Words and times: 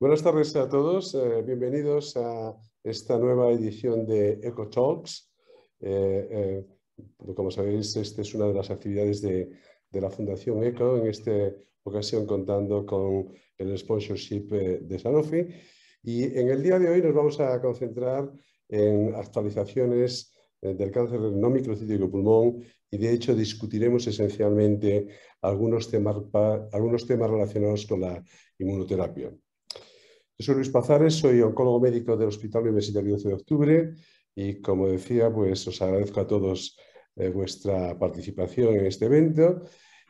Buenas 0.00 0.22
tardes 0.22 0.54
a 0.54 0.68
todos, 0.68 1.12
eh, 1.16 1.42
bienvenidos 1.42 2.16
a 2.16 2.56
esta 2.84 3.18
nueva 3.18 3.50
edición 3.50 4.06
de 4.06 4.38
Eco 4.44 4.68
Talks. 4.68 5.28
Eh, 5.80 6.28
eh, 6.30 7.34
como 7.34 7.50
sabéis, 7.50 7.96
esta 7.96 8.22
es 8.22 8.32
una 8.32 8.46
de 8.46 8.54
las 8.54 8.70
actividades 8.70 9.20
de, 9.20 9.50
la 9.90 10.08
Fundación 10.08 10.62
ECO, 10.62 10.98
en 10.98 11.08
esta 11.08 11.32
ocasión 11.82 12.26
contando 12.26 12.86
con 12.86 13.34
el 13.56 13.76
sponsorship 13.76 14.46
de 14.82 14.98
Sanofi. 15.00 15.48
Y 16.04 16.22
en 16.38 16.48
el 16.48 16.62
día 16.62 16.78
de 16.78 16.90
hoy 16.90 17.02
nos 17.02 17.14
vamos 17.14 17.40
a 17.40 17.60
concentrar 17.60 18.30
en 18.68 19.16
actualizaciones 19.16 20.32
del 20.60 20.92
cáncer 20.92 21.18
no 21.18 21.50
microcítico 21.50 22.08
pulmón 22.08 22.62
y 22.88 22.98
de 22.98 23.12
hecho 23.12 23.34
discutiremos 23.34 24.06
esencialmente 24.06 25.08
algunos 25.42 25.90
temas, 25.90 26.18
algunos 26.70 27.04
temas 27.04 27.30
relacionados 27.30 27.84
con 27.84 28.02
la 28.02 28.22
inmunoterapia. 28.58 29.32
Yo 30.40 30.44
soy 30.44 30.54
Luis 30.54 30.70
Pazares, 30.70 31.14
soy 31.14 31.40
oncólogo 31.40 31.80
médico 31.80 32.16
del 32.16 32.28
Hospital 32.28 32.62
Universitario 32.62 33.14
12 33.14 33.28
de 33.28 33.34
Octubre 33.34 33.94
y 34.36 34.60
como 34.60 34.86
decía, 34.86 35.32
pues 35.32 35.66
os 35.66 35.82
agradezco 35.82 36.20
a 36.20 36.28
todos 36.28 36.78
eh, 37.16 37.28
vuestra 37.30 37.98
participación 37.98 38.76
en 38.76 38.86
este 38.86 39.06
evento 39.06 39.62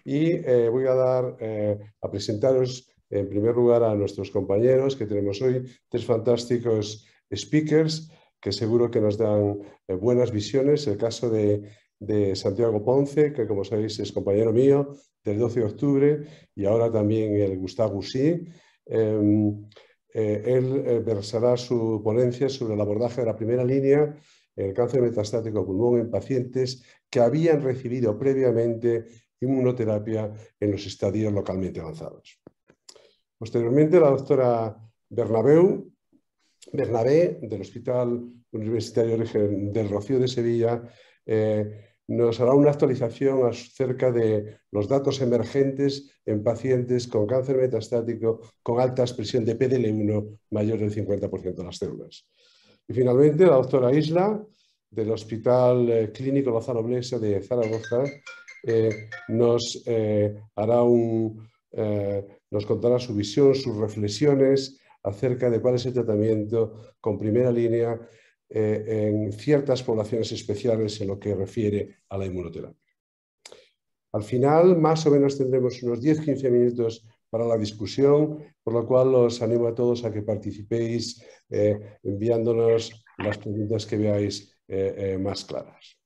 y 0.05 0.33
eh, 0.33 0.69
voy 0.69 0.85
a 0.85 0.93
dar 0.93 1.37
eh, 1.41 1.79
a 2.03 2.11
presentaros 2.11 2.93
en 3.09 3.27
primer 3.27 3.55
lugar 3.55 3.83
a 3.83 3.95
nuestros 3.95 4.31
compañeros 4.31 4.97
que 4.97 5.07
tenemos 5.07 5.41
hoy, 5.41 5.65
tres 5.89 6.05
fantásticos 6.05 7.07
speakers 7.35 8.11
que 8.39 8.53
seguro 8.53 8.91
que 8.91 9.01
nos 9.01 9.17
dan 9.17 9.59
buenas 9.99 10.31
visiones. 10.31 10.87
El 10.87 10.99
caso 10.99 11.31
de, 11.31 11.71
de 11.99 12.37
Santiago 12.37 12.85
Ponce, 12.85 13.33
que 13.33 13.47
como 13.47 13.65
sabéis 13.65 13.99
es 13.99 14.13
compañero 14.13 14.53
mío 14.53 14.93
del 15.25 15.39
12 15.39 15.61
de 15.61 15.67
octubre 15.67 16.21
y 16.55 16.67
ahora 16.67 16.93
también 16.93 17.35
el 17.35 17.57
Gustavo 17.57 18.03
Sí. 18.03 18.47
Em, 18.85 19.67
eh, 20.15 20.43
él 20.47 20.83
eh, 20.87 20.99
versará 21.01 21.57
su 21.57 22.01
ponencia 22.03 22.49
sobre 22.49 22.75
el 22.75 22.81
abordaje 22.81 23.21
de 23.21 23.27
la 23.27 23.37
primera 23.37 23.65
línea 23.65 24.17
el 24.59 24.75
cáncer 24.75 25.01
metastático 25.03 25.65
pulmón 25.65 26.01
en 26.01 26.11
pacientes 26.11 26.83
que 27.09 27.21
habían 27.21 27.63
recibido 27.63 28.19
previamente 28.19 29.05
inmunoterapia 29.41 30.33
en 30.59 30.73
los 30.73 30.85
estadios 30.85 31.33
localmente 31.33 31.81
avanzados. 31.81 32.41
Posteriormente, 33.39 34.01
la 34.01 34.11
doctora 34.11 34.77
Bernabeu, 35.09 35.89
Bernabé, 36.73 37.39
del 37.41 37.61
Hospital 37.61 38.33
Universitario 38.51 39.17
del 39.17 39.89
Rocío 39.89 40.19
de 40.19 40.27
Sevilla, 40.27 40.83
eh, 41.25 41.88
nos 42.09 42.41
hará 42.41 42.55
una 42.55 42.71
actualización 42.71 43.47
acerca 43.47 44.11
de 44.11 44.59
los 44.71 44.89
datos 44.89 45.21
emergentes 45.21 46.11
en 46.25 46.43
pacientes 46.43 47.07
con 47.07 47.27
cáncer 47.27 47.59
metastático 47.59 48.41
con 48.63 48.81
alta 48.81 49.03
expresión 49.03 49.45
de 49.45 49.59
PDL1 49.59 50.39
mayor 50.51 50.79
del 50.79 50.95
50% 50.95 51.55
de 51.55 51.65
las 51.65 51.77
células. 51.77 52.27
Y 52.89 52.95
finalmente, 52.95 53.45
la 53.45 53.57
doctora 53.57 53.93
Isla, 53.93 54.43
del 54.91 55.11
Hospital 55.11 55.91
eh, 55.91 56.13
Clínico 56.13 56.51
Lozano 56.51 56.83
Blesa 56.83 57.19
de 57.19 57.43
Zaragoza, 57.43 58.05
eh, 58.65 59.09
nos, 59.29 59.83
eh, 59.87 60.35
hará 60.57 60.83
un, 60.83 61.47
nos 62.51 62.65
contará 62.65 62.99
su 62.99 63.15
visión, 63.15 63.55
sus 63.55 63.77
reflexiones 63.77 64.81
acerca 65.03 65.51
de 65.51 65.61
cuál 65.61 65.75
es 65.75 65.85
el 65.87 65.93
tratamiento 65.93 66.95
con 67.01 67.19
primera 67.19 67.53
línea 67.53 68.01
eh, 68.51 69.09
en 69.09 69.31
ciertas 69.33 69.83
poblaciones 69.83 70.33
especiales 70.33 70.99
en 71.03 71.09
lo 71.09 71.19
que 71.19 71.35
refiere 71.35 71.97
a 72.09 72.17
la 72.17 72.25
inmunoterapia. 72.25 72.95
Al 74.13 74.23
final, 74.23 74.79
más 74.79 75.05
o 75.07 75.11
menos 75.11 75.37
tendremos 75.37 75.83
unos 75.83 76.01
10-15 76.01 76.51
minutos 76.51 77.07
para 77.29 77.45
la 77.45 77.59
discusión, 77.59 78.39
por 78.63 78.73
lo 78.73 78.87
cual 78.87 79.15
os 79.15 79.43
animo 79.43 79.67
a 79.67 79.75
todos 79.75 80.03
a 80.05 80.11
que 80.11 80.23
participéis 80.23 81.23
eh, 81.51 81.99
enviándonos 82.03 83.05
las 83.19 83.37
preguntas 83.37 83.85
que 83.85 83.99
veáis 83.99 84.57
eh, 84.67 85.19
más 85.21 85.45
claras. 85.45 85.99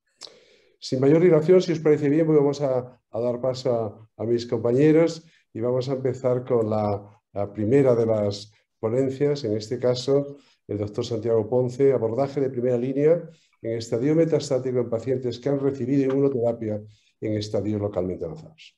Sin 0.81 0.99
mayor 0.99 1.23
dilación, 1.23 1.63
si 1.63 1.71
os 1.71 1.79
parece 1.79 2.09
bien, 2.09 2.27
pues 2.27 2.39
vamos 2.39 2.61
a, 2.61 3.01
dar 3.13 3.41
paso 3.41 4.11
a, 4.17 4.25
mis 4.25 4.47
compañeros 4.47 5.25
y 5.55 5.61
vamos 5.61 5.89
a 5.89 5.93
empezar 5.93 6.45
con 6.45 6.69
la 6.69 7.21
primera 7.55 7.95
de 7.95 8.07
las 8.07 8.53
ponencias, 8.81 9.45
en 9.45 9.57
este 9.57 9.79
caso 9.79 10.39
el 10.69 10.79
doctor 10.79 11.05
Santiago 11.05 11.49
Ponce, 11.49 11.93
abordaje 11.93 12.41
de 12.41 12.51
primera 12.51 12.79
línea 12.79 13.23
en 13.61 13.79
estadio 13.79 14.15
metastático 14.15 14.79
en 14.79 14.91
pacientes 14.91 15.39
que 15.39 15.49
han 15.49 15.61
recibido 15.61 16.05
inmunoterapia 16.05 16.81
en 17.21 17.37
estadios 17.37 17.81
localmente 17.81 18.25
avanzados. 18.25 18.77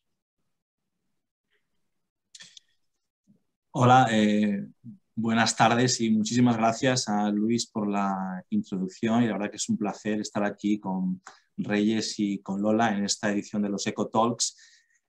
Hola, 3.71 4.07
eh, 4.13 4.67
buenas 5.15 5.57
tardes 5.57 6.01
y 6.01 6.11
muchísimas 6.11 6.57
gracias 6.57 7.09
a 7.09 7.29
Luis 7.31 7.67
por 7.67 7.89
la 7.89 8.45
introducción 8.51 9.23
y 9.23 9.27
la 9.27 9.33
verdad 9.33 9.51
que 9.51 9.57
es 9.57 9.69
un 9.69 9.77
placer 9.77 10.21
estar 10.21 10.45
aquí 10.45 10.79
con 10.79 11.21
Reyes 11.57 12.19
y 12.19 12.39
con 12.39 12.63
Lola 12.63 12.97
en 12.97 13.05
esta 13.05 13.33
edición 13.33 13.63
de 13.63 13.69
los 13.69 13.87
Eco 13.87 14.09
Talks 14.09 14.57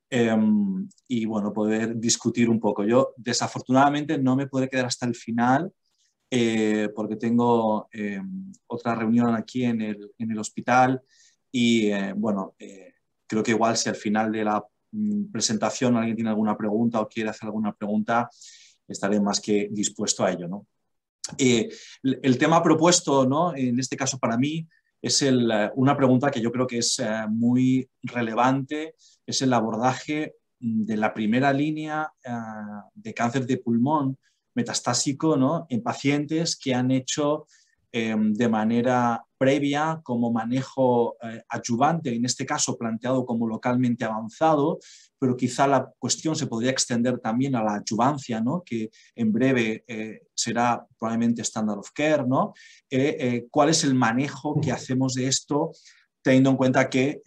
em, 0.09 0.88
y 1.07 1.25
bueno, 1.25 1.52
poder 1.53 1.97
discutir 2.00 2.50
un 2.50 2.59
poco. 2.59 2.84
Yo 2.86 3.13
desafortunadamente 3.18 4.18
no 4.18 4.36
me 4.36 4.47
podré 4.47 4.69
quedar 4.69 4.86
hasta 4.86 5.06
el 5.06 5.16
final 5.16 5.72
eh, 6.30 6.90
porque 6.96 7.18
tengo 7.18 7.88
eh, 7.94 8.19
otra 8.68 8.96
reunión 8.96 9.36
aquí 9.36 9.63
en 9.63 9.81
el, 9.81 10.12
en 10.18 10.31
el 10.31 10.40
hospital 10.40 11.02
y 11.52 11.91
eh, 11.91 12.13
bueno, 12.16 12.56
creo 13.28 13.44
que 13.44 13.52
igual 13.52 13.78
si 13.78 13.90
al 13.90 13.96
final 13.96 14.31
de 14.31 14.44
la 14.44 14.66
mm, 14.91 15.31
presentación 15.31 15.96
alguien 15.96 16.16
tiene 16.16 16.31
alguna 16.31 16.58
pregunta 16.58 17.00
o 17.00 17.08
quiere 17.08 17.30
hacer 17.30 17.46
alguna 17.46 17.74
pregunta, 17.74 18.30
estaré 18.88 19.19
más 19.19 19.40
que 19.40 19.69
dispuesto 19.72 20.24
a 20.24 20.31
ello. 20.31 20.47
¿no? 20.47 20.68
el 21.40 22.38
tema 22.38 22.62
propuesto, 22.62 23.25
¿no? 23.25 23.56
en 23.56 23.80
este 23.80 23.97
caso 23.97 24.19
para 24.19 24.38
mí, 24.38 24.68
es 25.02 25.22
el, 25.22 25.52
una 25.75 25.96
pregunta 25.96 26.31
que 26.31 26.42
yo 26.42 26.52
creo 26.52 26.68
que 26.68 26.80
es 26.80 27.02
muy 27.30 27.88
relevante, 28.02 28.96
es 29.25 29.42
el 29.42 29.53
abordaje 29.53 30.36
mm, 30.59 30.84
de 30.84 30.97
la 30.97 31.13
primera 31.13 31.53
línea 31.53 32.12
de 32.94 33.13
cáncer 33.13 33.46
de 33.46 33.57
pulmón 33.57 34.18
metastásico 34.55 35.38
¿no? 35.38 35.67
en 35.69 35.83
pacientes 35.83 36.55
que 36.55 36.73
han 36.73 36.89
hecho 36.91 37.45
em, 37.91 38.33
de 38.33 38.49
manera 38.49 39.23
previa 39.38 40.01
como 40.03 40.31
manejo 40.31 41.17
eh, 41.21 41.43
adyuvante, 41.49 42.16
en 42.16 42.25
este 42.25 42.45
caso 42.45 42.77
planteado 42.77 43.25
como 43.25 43.47
localmente 43.47 44.05
avanzado, 44.05 44.79
pero 45.19 45.35
quizá 45.35 45.67
la 45.67 45.91
cuestión 45.99 46.35
se 46.35 46.47
podría 46.47 46.71
extender 46.71 47.19
también 47.19 47.55
a 47.55 47.63
la 47.63 47.75
adyuvancia, 47.75 48.41
¿no? 48.41 48.63
que 48.65 48.89
en 49.15 49.31
breve 49.31 49.83
eh, 49.88 50.21
será 50.33 50.85
probablemente 50.97 51.41
standard 51.41 51.79
of 51.79 51.91
care. 51.94 52.25
¿no? 52.25 52.53
Eh, 52.89 53.45
¿Cuál 53.51 53.69
es 53.69 53.83
el 53.83 53.94
manejo 53.94 54.59
que 54.61 54.71
hacemos 54.71 55.13
de 55.13 55.27
esto? 55.27 55.71
teniendo 56.21 56.49
en 56.49 56.57
cuenta 56.57 56.89
que, 56.89 57.21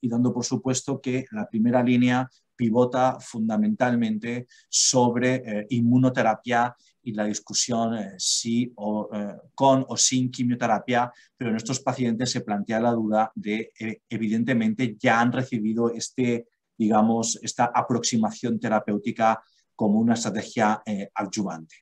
y 0.00 0.08
dando 0.08 0.32
por 0.32 0.44
supuesto 0.44 1.00
que 1.00 1.24
la 1.32 1.48
primera 1.48 1.82
línea 1.82 2.30
pivota 2.56 3.18
fundamentalmente 3.20 4.46
sobre 4.68 5.34
eh, 5.36 5.66
inmunoterapia 5.70 6.74
y 7.02 7.12
la 7.12 7.24
discusión 7.24 7.96
eh, 7.96 8.14
si 8.18 8.72
o, 8.76 9.08
eh, 9.12 9.36
con 9.54 9.84
o 9.88 9.96
sin 9.96 10.30
quimioterapia, 10.30 11.12
pero 11.36 11.50
en 11.50 11.56
estos 11.56 11.80
pacientes 11.80 12.30
se 12.30 12.40
plantea 12.40 12.80
la 12.80 12.92
duda 12.92 13.30
de, 13.34 13.72
evidentemente, 14.08 14.96
ya 14.98 15.20
han 15.20 15.32
recibido 15.32 15.90
este, 15.90 16.48
digamos, 16.76 17.38
esta 17.42 17.66
aproximación 17.74 18.58
terapéutica 18.58 19.42
como 19.76 19.98
una 19.98 20.14
estrategia 20.14 20.82
adyuvante. 21.14 21.76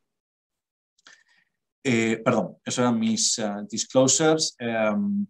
perdón, 1.83 2.57
esos 2.65 2.79
eran 2.79 2.99
mis 2.99 3.41
disclosures. 3.69 4.57
Em, 4.59 5.27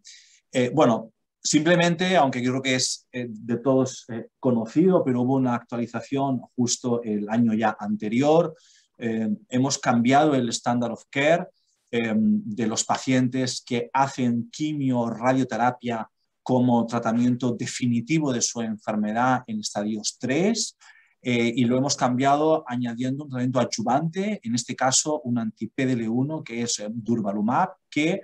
bueno, 0.73 1.13
Simplemente, 1.45 2.17
aunque 2.17 2.41
creo 2.41 2.63
que 2.63 2.77
es 2.77 3.09
eh, 3.11 3.27
de 3.29 3.57
todos 3.57 4.05
eh, 4.09 4.29
conocido, 4.39 5.03
pero 5.05 5.23
hubo 5.23 5.35
una 5.35 5.57
actualización 5.57 6.41
justo 6.55 7.03
el 7.03 7.29
año 7.29 7.53
ya 7.53 7.77
anterior, 7.81 8.55
eh, 8.97 9.29
hemos 9.49 9.79
cambiado 9.79 10.35
el 10.35 10.49
standard 10.51 10.93
of 10.93 11.05
care 11.11 11.47
de 11.95 12.67
los 12.67 12.85
pacientes 12.85 13.63
que 13.67 13.91
hacen 13.93 14.49
quimio 14.51 15.11
radioterapia 15.11 16.09
como 16.43 16.87
tratamiento 16.87 17.53
definitivo 17.53 18.33
de 18.33 18.41
su 18.41 18.63
enfermedad 18.63 19.43
en 19.47 19.61
estadios 19.61 20.17
3 20.19 20.79
y 21.21 21.65
lo 21.67 21.77
hemos 21.77 21.95
cambiado 21.95 22.65
añadiendo 22.67 23.25
un 23.25 23.29
tratamiento 23.29 23.61
adyuvante, 23.61 24.41
en 24.43 24.55
este 24.55 24.75
caso 24.75 25.21
un 25.21 25.37
anti-PDL1 25.37 26.43
que 26.43 26.63
es 26.63 26.83
Durvalumab, 26.89 27.75
que 27.91 28.23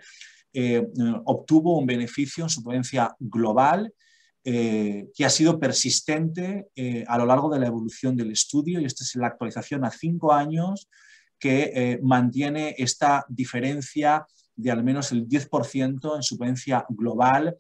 eh, 0.53 0.83
obtuvo 1.27 1.79
un 1.79 1.87
beneficio 1.87 2.45
en 2.45 2.51
su 2.51 2.63
potencia 2.63 3.15
global 3.19 3.93
eh, 4.43 5.09
que 5.15 5.27
ha 5.27 5.31
sido 5.31 5.61
persistente 5.61 6.69
eh, 6.75 7.05
a 7.07 7.19
lo 7.19 7.27
largo 7.27 7.51
de 7.51 7.61
la 7.61 7.67
evolución 7.67 8.17
del 8.17 8.31
estudio 8.31 8.81
y 8.81 8.87
esta 8.87 9.05
es 9.05 9.15
la 9.17 9.27
actualización 9.27 9.85
a 9.85 9.91
cinco 9.91 10.33
años 10.33 10.89
que 11.39 12.01
mantiene 12.03 12.75
esta 12.79 13.25
diferencia 13.29 14.27
de 14.57 14.73
al 14.73 14.83
menos 14.83 15.13
el 15.13 15.29
10% 15.29 16.17
en 16.17 16.23
su 16.25 16.37
potencia 16.37 16.85
global 16.89 17.57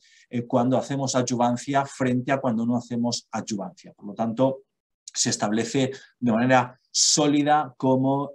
cuando 0.48 0.76
hacemos 0.76 1.14
adyuvancia 1.14 1.86
frente 1.86 2.32
a 2.32 2.40
cuando 2.40 2.66
no 2.66 2.76
hacemos 2.76 3.28
adyuvancia. 3.30 3.92
Por 3.92 4.06
lo 4.08 4.14
tanto, 4.14 4.62
se 5.04 5.30
establece 5.30 5.92
de 6.18 6.32
manera 6.32 6.76
sólida 6.90 7.72
como 7.76 8.32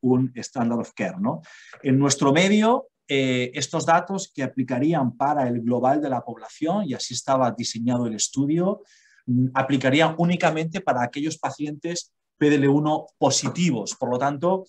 un 0.00 0.32
estándar 0.34 0.80
of 0.80 0.92
care. 0.92 1.20
¿no? 1.20 1.40
En 1.84 1.96
nuestro 1.96 2.32
medio, 2.32 2.88
estos 3.08 3.86
datos 3.86 4.32
que 4.34 4.42
aplicarían 4.42 5.16
para 5.16 5.48
el 5.48 5.60
global 5.60 6.00
de 6.00 6.10
la 6.10 6.24
población, 6.24 6.84
y 6.86 6.94
así 6.94 7.14
estaba 7.14 7.50
diseñado 7.52 8.06
el 8.06 8.14
estudio, 8.14 8.82
mm, 9.26 9.48
aplicarían 9.54 10.14
únicamente 10.18 10.80
para 10.80 11.02
aquellos 11.02 11.38
pacientes 11.38 12.12
PDL1 12.38 13.06
positivos. 13.18 13.94
Por 13.94 14.10
lo 14.10 14.18
tanto, 14.18 14.64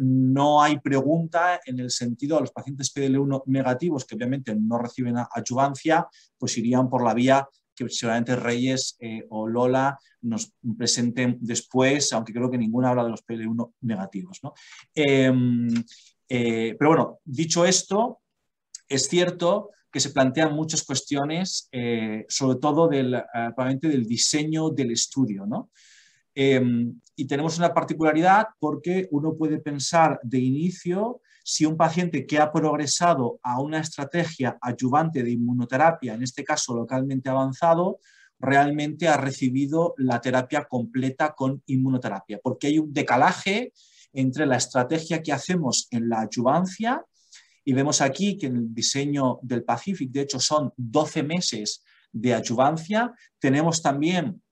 no 0.00 0.60
hay 0.60 0.80
pregunta 0.80 1.60
en 1.64 1.78
el 1.78 1.90
sentido 1.90 2.36
de 2.36 2.40
los 2.40 2.50
pacientes 2.50 2.92
PDL1 2.92 3.44
negativos, 3.46 4.04
que 4.04 4.16
obviamente 4.16 4.56
no 4.56 4.78
reciben 4.78 5.16
adyuvancia, 5.16 6.08
pues 6.36 6.58
irían 6.58 6.88
por 6.88 7.04
la 7.04 7.14
vía 7.14 7.48
que 7.86 7.88
seguramente 7.88 8.36
Reyes 8.36 8.96
eh, 9.00 9.24
o 9.30 9.48
Lola 9.48 9.98
nos 10.22 10.52
presenten 10.76 11.38
después, 11.40 12.12
aunque 12.12 12.32
creo 12.32 12.50
que 12.50 12.58
ninguna 12.58 12.90
habla 12.90 13.04
de 13.04 13.10
los 13.10 13.24
PL1 13.24 13.74
negativos. 13.80 14.40
Em, 14.94 15.68
eh, 15.68 15.84
pero 16.30 16.90
bueno, 16.90 17.18
dicho 17.24 17.64
esto, 17.64 18.20
es 18.88 19.08
cierto 19.08 19.70
que 19.92 20.00
se 20.00 20.10
plantean 20.10 20.54
muchas 20.54 20.82
cuestiones, 20.84 21.68
eh, 21.72 22.24
sobre 22.28 22.58
todo 22.58 22.88
del, 22.88 23.22
del 23.80 24.06
diseño 24.06 24.70
del 24.70 24.92
estudio. 24.92 25.46
Em, 26.34 27.00
y 27.16 27.26
tenemos 27.26 27.58
una 27.58 27.74
particularidad 27.74 28.46
porque 28.60 29.08
uno 29.10 29.34
puede 29.36 29.58
pensar 29.58 30.20
de 30.22 30.38
inicio 30.38 31.20
si 31.42 31.66
un 31.66 31.76
paciente 31.76 32.26
que 32.26 32.38
ha 32.38 32.52
progresado 32.52 33.40
a 33.42 33.60
una 33.60 33.80
estrategia 33.80 34.56
adyuvante 34.60 35.24
de 35.24 35.32
inmunoterapia, 35.32 36.14
en 36.14 36.22
este 36.22 36.44
caso 36.44 36.74
localmente 36.76 37.28
avanzado, 37.28 37.98
realmente 38.38 39.08
ha 39.08 39.16
recibido 39.16 39.94
la 39.98 40.20
terapia 40.20 40.64
completa 40.64 41.34
con 41.34 41.62
inmunoterapia, 41.66 42.38
porque 42.42 42.68
hay 42.68 42.78
un 42.78 42.92
decalaje 42.92 43.72
entre 44.12 44.46
la 44.46 44.56
estrategia 44.56 45.22
que 45.22 45.32
hacemos 45.32 45.88
en 45.90 46.08
la 46.08 46.20
adyuvancia, 46.20 47.04
y 47.64 47.72
vemos 47.72 48.00
aquí 48.00 48.36
que 48.36 48.46
en 48.46 48.56
el 48.56 48.74
diseño 48.74 49.38
del 49.42 49.64
Pacific, 49.64 50.10
de 50.10 50.22
hecho, 50.22 50.40
son 50.40 50.72
12 50.76 51.22
meses 51.22 51.84
de 52.10 52.34
adyuvancia. 52.34 53.12
Tenemos 53.38 53.82
también, 53.82 54.42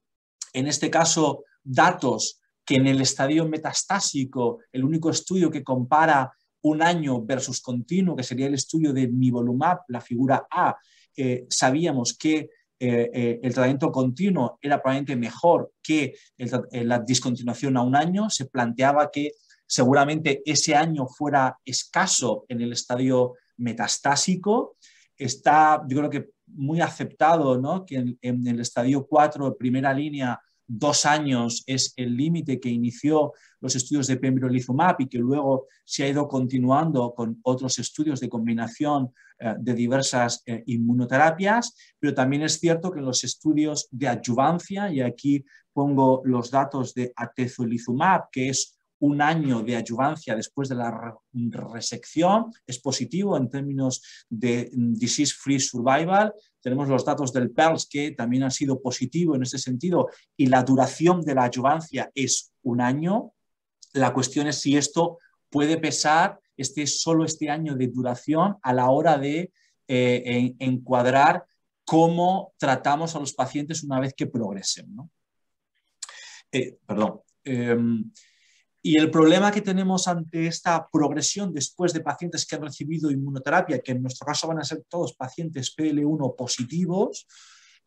en 0.53 0.67
este 0.67 0.91
caso, 0.91 1.45
datos 1.65 2.41
que 2.65 2.77
en 2.77 2.87
el 2.87 3.01
estadio 3.01 3.49
metastásico, 3.49 4.61
el 4.71 4.85
único 4.85 5.11
estudio 5.11 5.51
que 5.51 5.65
compara 5.65 6.33
un 6.63 6.83
año 6.83 7.25
versus 7.25 7.61
continuo, 7.61 8.15
que 8.15 8.23
sería 8.23 8.47
el 8.47 8.55
estudio 8.55 8.93
de 8.93 9.09
nivolumab, 9.09 9.79
la 9.89 10.01
figura 10.01 10.47
A, 10.51 10.77
eh, 11.17 11.47
sabíamos 11.49 12.17
que 12.17 12.51
eh, 12.81 13.11
eh, 13.13 13.41
el 13.43 13.53
tratamiento 13.53 13.91
continuo 13.91 14.59
era 14.63 14.81
probablemente 14.81 15.17
mejor 15.17 15.73
que 15.83 16.15
la 16.37 17.01
discontinuación 17.01 17.77
a 17.77 17.83
un 17.83 17.97
año, 17.97 18.31
se 18.31 18.47
planteaba 18.47 19.11
que 19.11 19.33
seguramente 19.69 20.43
ese 20.45 20.75
año 20.75 21.07
fuera 21.07 21.59
escaso 21.65 22.47
en 22.49 22.63
el 22.63 22.73
estadio 22.73 23.35
metastásico. 23.59 24.77
Está, 25.17 25.85
yo 25.87 25.99
creo 25.99 26.11
que 26.11 26.31
muy 26.47 26.81
aceptado 26.81 27.61
¿no? 27.61 27.85
que 27.85 28.17
en, 28.21 28.47
el 28.47 28.61
estadio 28.61 29.07
4, 29.07 29.57
primera 29.57 29.93
línea, 29.93 30.41
dos 30.67 31.07
años 31.07 31.65
es 31.67 31.93
el 31.97 32.17
límite 32.17 32.61
que 32.61 32.69
inició 32.69 33.33
los 33.61 33.75
estudios 33.75 34.07
de 34.07 34.19
pembrolizumab 34.19 34.97
y 35.01 35.09
que 35.09 35.19
luego 35.19 35.67
se 35.85 36.05
ha 36.05 36.09
ido 36.09 36.29
continuando 36.29 37.15
con 37.15 37.39
otros 37.43 37.79
estudios 37.79 38.21
de 38.21 38.29
combinación 38.29 39.13
eh, 39.39 39.55
de 39.59 39.75
diversas 39.75 40.43
eh, 40.47 40.63
inmunoterapias, 40.67 41.75
pero 41.99 42.15
también 42.15 42.43
es 42.43 42.61
cierto 42.61 42.91
que 42.91 43.01
en 43.01 43.07
los 43.07 43.25
estudios 43.25 43.89
de 43.91 44.09
adyuvancia, 44.09 44.93
y 44.93 45.01
aquí 45.01 45.45
pongo 45.73 46.23
los 46.25 46.51
datos 46.51 46.93
de 46.95 47.13
atezolizumab, 47.17 48.29
que 48.31 48.51
es 48.51 48.78
un 49.01 49.23
año 49.23 49.63
de 49.63 49.77
adyuvancia 49.77 50.35
después 50.35 50.69
de 50.69 50.75
la 50.75 51.17
resección 51.73 52.53
es 52.67 52.81
positivo 52.81 53.37
en 53.37 53.49
términos 53.49 54.03
de 54.29 54.71
mm, 54.73 54.95
disease-free 54.95 55.61
survival. 55.61 56.33
Tenemos 56.61 56.89
los 56.89 57.05
datos 57.05 57.33
del 57.33 57.51
PERLS 57.51 57.87
que 57.87 58.11
también 58.13 58.43
han 58.43 58.51
sido 58.51 58.81
positivo 58.81 59.37
en 59.37 59.43
este 59.43 59.59
sentido 59.59 60.09
y 60.37 60.47
la 60.47 60.63
duración 60.63 61.23
de 61.23 61.35
la 61.35 61.45
adyuvancia 61.45 62.11
es 62.15 62.53
un 62.63 62.81
año. 62.81 63.33
La 63.93 64.13
cuestión 64.13 64.49
es 64.49 64.61
si 64.61 64.77
esto 64.77 65.19
puede 65.51 65.79
pesar 65.79 66.41
este, 66.57 66.87
solo 66.87 67.25
este 67.25 67.51
año 67.51 67.77
de 67.77 67.87
duración 67.87 68.57
a 68.63 68.73
la 68.73 68.91
hora 68.91 69.17
de 69.17 69.53
eh, 69.87 70.55
encuadrar 70.59 71.45
cómo 71.85 72.53
tratamos 72.59 73.17
a 73.17 73.21
los 73.21 73.33
pacientes 73.33 73.83
una 73.83 73.99
vez 74.01 74.13
que 74.13 74.27
progresen. 74.27 74.95
Eh, 76.53 76.77
perdón. 76.85 77.21
Em, 77.45 78.11
y 78.83 78.99
el 78.99 79.11
problema 79.11 79.51
que 79.51 79.61
tenemos 79.61 80.07
ante 80.07 80.47
esta 80.47 80.89
progresión 80.91 81.53
después 81.53 81.93
de 81.93 82.01
pacientes 82.01 82.47
que 82.47 82.57
han 82.57 82.63
recibido 82.63 83.11
inmunoterapia, 83.11 83.81
que 83.81 83.93
en 83.93 84.03
nuestro 84.03 84.27
caso 84.27 84.47
van 84.47 84.61
a 84.61 84.65
ser 84.65 84.85
todos 84.89 85.15
pacientes 85.15 85.75
PL1 85.77 86.37
positivos, 86.37 87.27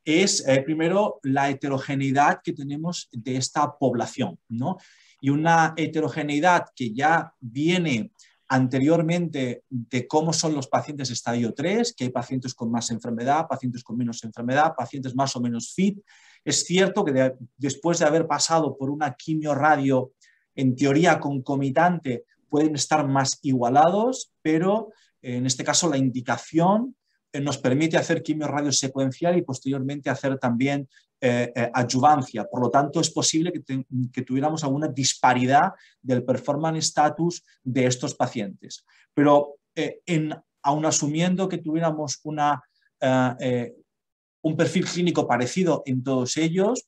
es 0.03 0.45
eh, 0.47 0.61
primero 0.63 1.19
la 1.23 1.49
heterogeneidad 1.49 2.41
que 2.43 2.53
tenemos 2.53 3.07
de 3.11 3.37
esta 3.37 3.77
población, 3.77 4.39
¿no? 4.49 4.77
Y 5.21 5.29
una 5.29 5.73
heterogeneidad 5.77 6.65
que 6.75 6.91
ya 6.91 7.33
viene 7.39 8.11
anteriormente 8.47 9.63
de 9.69 10.07
cómo 10.07 10.33
son 10.33 10.53
los 10.53 10.67
pacientes 10.67 11.09
estadio 11.09 11.53
3, 11.53 11.93
que 11.95 12.05
hay 12.05 12.09
pacientes 12.09 12.53
con 12.53 12.69
más 12.69 12.89
enfermedad, 12.89 13.47
pacientes 13.47 13.81
con 13.83 13.97
menos 13.97 14.23
enfermedad, 14.25 14.73
pacientes 14.75 15.15
más 15.15 15.35
o 15.37 15.39
menos 15.39 15.71
fit. 15.73 15.99
Es 16.43 16.65
cierto 16.65 17.05
que 17.05 17.33
después 17.55 17.99
de 17.99 18.05
haber 18.05 18.27
pasado 18.27 18.75
por 18.75 18.89
una 18.89 19.13
quimio 19.13 19.55
radio 19.55 20.11
en 20.55 20.75
teoría 20.75 21.19
concomitante 21.19 22.25
pueden 22.51 22.75
estar 22.75 23.07
más 23.07 23.39
igualados, 23.41 24.33
pero 24.41 24.89
eh, 25.21 25.37
en 25.37 25.45
este 25.45 25.63
caso 25.63 25.89
la 25.89 25.97
indicación 25.97 26.95
eh, 27.31 27.39
nos 27.39 27.57
permite 27.57 27.97
hacer 27.97 28.21
quimio 28.21 28.47
secuencial 28.71 29.37
y 29.37 29.41
posteriormente 29.41 30.09
hacer 30.09 30.37
también 30.37 30.87
eh, 31.21 31.53
adyuvancia. 31.73 32.45
Por 32.45 32.61
lo 32.61 32.69
tanto, 32.69 32.99
es 32.99 33.09
posible 33.09 33.53
que, 33.53 34.23
tuviéramos 34.23 34.63
alguna 34.63 34.87
disparidad 34.87 35.71
del 36.01 36.25
performance 36.25 36.79
status 36.79 37.43
de 37.63 37.85
estos 37.85 38.15
pacientes. 38.15 38.85
Pero 39.13 39.57
en, 39.75 40.35
aun 40.63 40.85
asumiendo 40.85 41.47
que 41.47 41.59
tuviéramos 41.59 42.19
un 44.41 44.57
perfil 44.57 44.85
clínico 44.85 45.27
parecido 45.27 45.83
en 45.85 46.03
todos 46.03 46.37
ellos, 46.37 46.87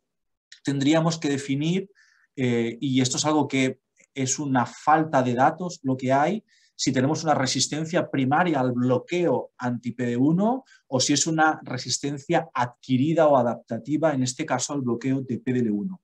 tendríamos 0.63 1.19
que 1.19 1.29
definir 1.29 1.89
eh, 2.35 2.77
y 2.79 3.01
esto 3.01 3.17
es 3.17 3.25
algo 3.25 3.47
que 3.47 3.79
es 4.13 4.39
una 4.39 4.65
falta 4.65 5.23
de 5.23 5.33
datos 5.33 5.79
lo 5.83 5.97
que 5.97 6.11
hay, 6.13 6.43
si 6.75 6.91
tenemos 6.91 7.23
una 7.23 7.35
resistencia 7.35 8.09
primaria 8.09 8.59
al 8.59 8.71
bloqueo 8.71 9.51
anti-PD1 9.57 10.63
o 10.87 10.99
si 10.99 11.13
es 11.13 11.27
una 11.27 11.59
resistencia 11.63 12.49
adquirida 12.53 13.27
o 13.27 13.37
adaptativa, 13.37 14.13
en 14.13 14.23
este 14.23 14.45
caso 14.45 14.73
al 14.73 14.81
bloqueo 14.81 15.21
de 15.21 15.41
PDL1. 15.41 15.99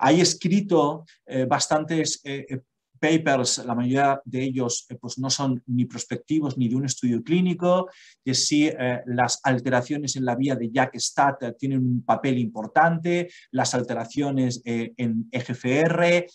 Hay 0.00 0.20
escrito 0.20 1.04
eh, 1.26 1.44
bastantes 1.44 2.20
eh, 2.24 2.62
papers, 2.98 3.64
la 3.64 3.74
mayoría 3.74 4.20
de 4.24 4.42
ellos 4.42 4.86
pues 5.00 5.18
no 5.18 5.30
son 5.30 5.62
ni 5.66 5.84
prospectivos 5.84 6.58
ni 6.58 6.68
de 6.68 6.76
un 6.76 6.84
estudio 6.84 7.22
clínico, 7.22 7.88
que 8.24 8.34
sí 8.34 8.70
las 9.06 9.40
alteraciones 9.42 10.16
en 10.16 10.24
la 10.24 10.34
vía 10.34 10.56
de 10.56 10.70
JAK-STAT 10.70 11.56
tienen 11.58 11.78
un 11.78 12.04
papel 12.04 12.38
importante, 12.38 13.28
las 13.50 13.74
alteraciones 13.74 14.60
en 14.64 15.28
EGFR, 15.30 16.26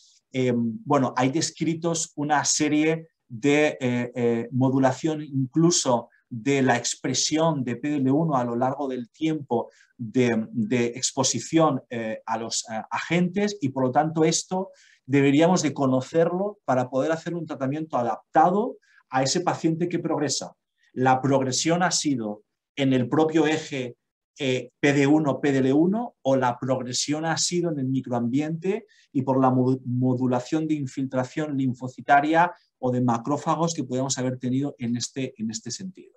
bueno, 0.85 1.13
hay 1.15 1.29
descritos 1.29 2.11
una 2.15 2.43
serie 2.43 3.09
de 3.27 4.47
modulación 4.51 5.21
incluso 5.21 6.09
de 6.29 6.63
la 6.63 6.77
expresión 6.77 7.63
de 7.63 7.79
PDL1 7.79 8.39
a 8.39 8.43
lo 8.43 8.55
largo 8.55 8.87
del 8.87 9.11
tiempo 9.11 9.69
de, 9.97 10.85
exposición 10.95 11.83
a 12.25 12.37
los 12.37 12.65
agentes 12.89 13.57
y 13.61 13.69
por 13.69 13.83
lo 13.83 13.91
tanto 13.91 14.23
esto 14.23 14.71
deberíamos 15.05 15.61
de 15.61 15.73
conocerlo 15.73 16.59
para 16.65 16.89
poder 16.89 17.11
hacer 17.11 17.33
un 17.33 17.45
tratamiento 17.45 17.97
adaptado 17.97 18.77
a 19.09 19.23
ese 19.23 19.41
paciente 19.41 19.89
que 19.89 19.99
progresa. 19.99 20.53
La 20.93 21.21
progresión 21.21 21.83
ha 21.83 21.91
sido 21.91 22.43
en 22.75 22.93
el 22.93 23.07
propio 23.07 23.45
eje 23.45 23.95
eh, 24.39 24.71
PD1, 24.81 25.41
PDL1 25.41 26.13
o 26.23 26.35
la 26.35 26.57
progresión 26.57 27.25
ha 27.25 27.37
sido 27.37 27.71
en 27.71 27.79
el 27.79 27.87
microambiente 27.87 28.87
y 29.11 29.21
por 29.21 29.39
la 29.39 29.51
modulación 29.51 30.67
de 30.67 30.73
infiltración 30.73 31.55
linfocitaria 31.55 32.51
o 32.79 32.91
de 32.91 33.01
macrófagos 33.01 33.75
que 33.75 33.83
podemos 33.83 34.17
haber 34.17 34.39
tenido 34.39 34.75
en 34.79 34.97
este, 34.97 35.35
en 35.37 35.51
este 35.51 35.69
sentido. 35.69 36.15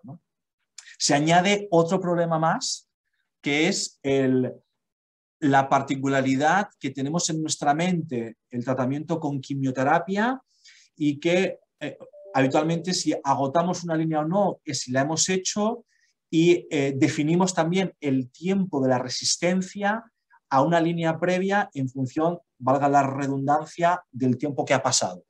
Se 0.99 1.14
añade 1.14 1.69
otro 1.71 2.00
problema 2.00 2.38
más, 2.38 2.88
que 3.43 3.69
es 3.69 4.00
el, 4.02 4.50
la 5.40 5.69
particularidad 5.69 6.69
que 6.78 6.90
tenemos 6.90 7.28
en 7.31 7.43
nuestra 7.43 7.75
mente 7.75 8.37
el 8.50 8.64
tratamiento 8.64 9.21
con 9.21 9.40
quimioterapia 9.40 10.40
y 10.97 11.21
que 11.21 11.59
eh, 11.81 11.99
habitualmente 12.35 12.95
si 12.95 13.14
agotamos 13.23 13.85
una 13.85 13.97
línea 13.97 14.21
o 14.21 14.25
no 14.25 14.61
es 14.64 14.81
si 14.81 14.93
la 14.93 15.02
hemos 15.02 15.28
hecho 15.28 15.85
y 16.31 16.66
eh, 16.71 16.95
definimos 16.97 17.55
también 17.55 17.93
el 18.00 18.31
tiempo 18.31 18.83
de 18.83 18.88
la 18.88 18.99
resistencia 18.99 20.05
a 20.49 20.62
una 20.62 20.81
línea 20.81 21.19
previa 21.19 21.71
en 21.75 21.88
función, 21.88 22.38
valga 22.59 22.88
la 22.88 23.02
redundancia, 23.02 24.02
del 24.11 24.38
tiempo 24.38 24.64
que 24.64 24.75
ha 24.75 24.83
pasado. 24.83 25.25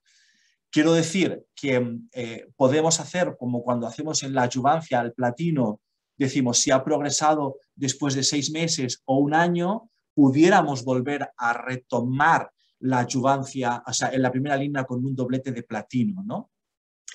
Quiero 0.71 0.93
decir 0.93 1.45
que 1.55 2.01
eh, 2.13 2.49
podemos 2.57 3.01
hacer 3.01 3.37
como 3.39 3.63
cuando 3.63 3.87
hacemos 3.87 4.23
en 4.23 4.35
la 4.35 4.43
adyuvancia 4.43 5.01
al 5.01 5.13
platino, 5.13 5.81
decimos 6.19 6.59
si 6.59 6.71
ha 6.71 6.85
progresado 6.85 7.57
después 7.75 8.15
de 8.15 8.23
seis 8.23 8.51
meses 8.51 9.03
o 9.05 9.19
un 9.19 9.35
año, 9.35 9.91
pudiéramos 10.17 10.83
volver 10.83 11.29
a 11.37 11.53
retomar 11.53 12.51
la 12.81 13.01
adyuvancia, 13.01 13.83
o 13.87 13.93
sea, 13.93 14.09
en 14.09 14.23
la 14.23 14.33
primera 14.33 14.57
línea 14.57 14.85
con 14.85 15.05
un 15.05 15.15
doblete 15.15 15.53
de 15.53 15.63
platino, 15.63 16.25
¿no? 16.25 16.53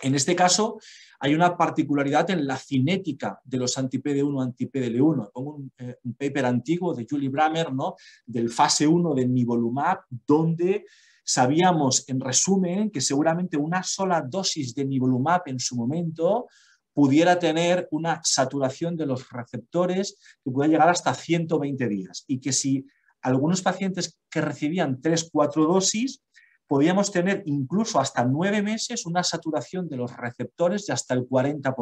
En 0.04 0.14
este 0.14 0.36
caso, 0.36 0.80
hay 1.20 1.34
una 1.34 1.58
particularidad 1.58 2.30
en 2.30 2.46
la 2.46 2.58
cinética 2.58 3.42
de 3.44 3.58
los 3.58 3.76
anti-PD1 3.76 4.44
anti-PDL1. 4.44 5.32
Pongo 5.32 5.56
un, 5.56 5.72
eh, 5.80 5.96
un, 6.04 6.14
paper 6.14 6.46
antiguo 6.46 6.94
de 6.94 7.08
Julie 7.10 7.30
Bramer, 7.30 7.74
¿no? 7.74 7.96
del 8.26 8.50
fase 8.50 8.86
1 8.88 9.16
del 9.16 9.34
nivolumab, 9.34 10.02
donde 10.10 10.86
sabíamos, 11.24 12.08
en 12.08 12.20
resumen, 12.20 12.92
que 12.92 13.02
seguramente 13.02 13.58
una 13.58 13.82
sola 13.82 14.22
dosis 14.22 14.76
de 14.76 14.86
nivolumab 14.86 15.42
en 15.48 15.60
su 15.60 15.76
momento 15.76 16.48
pudiera 16.94 17.40
tener 17.40 17.88
una 17.92 18.22
saturación 18.24 18.98
de 18.98 19.06
los 19.06 19.30
receptores 19.30 20.18
que 20.44 20.52
pueda 20.52 20.70
llegar 20.70 20.90
hasta 20.90 21.14
120 21.14 21.88
días 21.88 22.24
y 22.28 22.40
que 22.40 22.52
si 22.52 22.86
algunos 23.22 23.62
pacientes 23.62 24.20
que 24.30 24.42
recibían 24.42 25.02
3-4 25.02 25.68
dosis 25.68 26.24
podíamos 26.68 27.12
tener 27.12 27.44
incluso 27.46 28.00
hasta 28.00 28.24
9 28.24 28.62
meses 28.62 29.06
una 29.06 29.24
saturación 29.24 29.90
de 29.90 29.98
los 29.98 30.16
receptores 30.16 30.86
de 30.86 30.94
hasta 30.94 31.14
el 31.14 31.28
40%. 31.28 31.74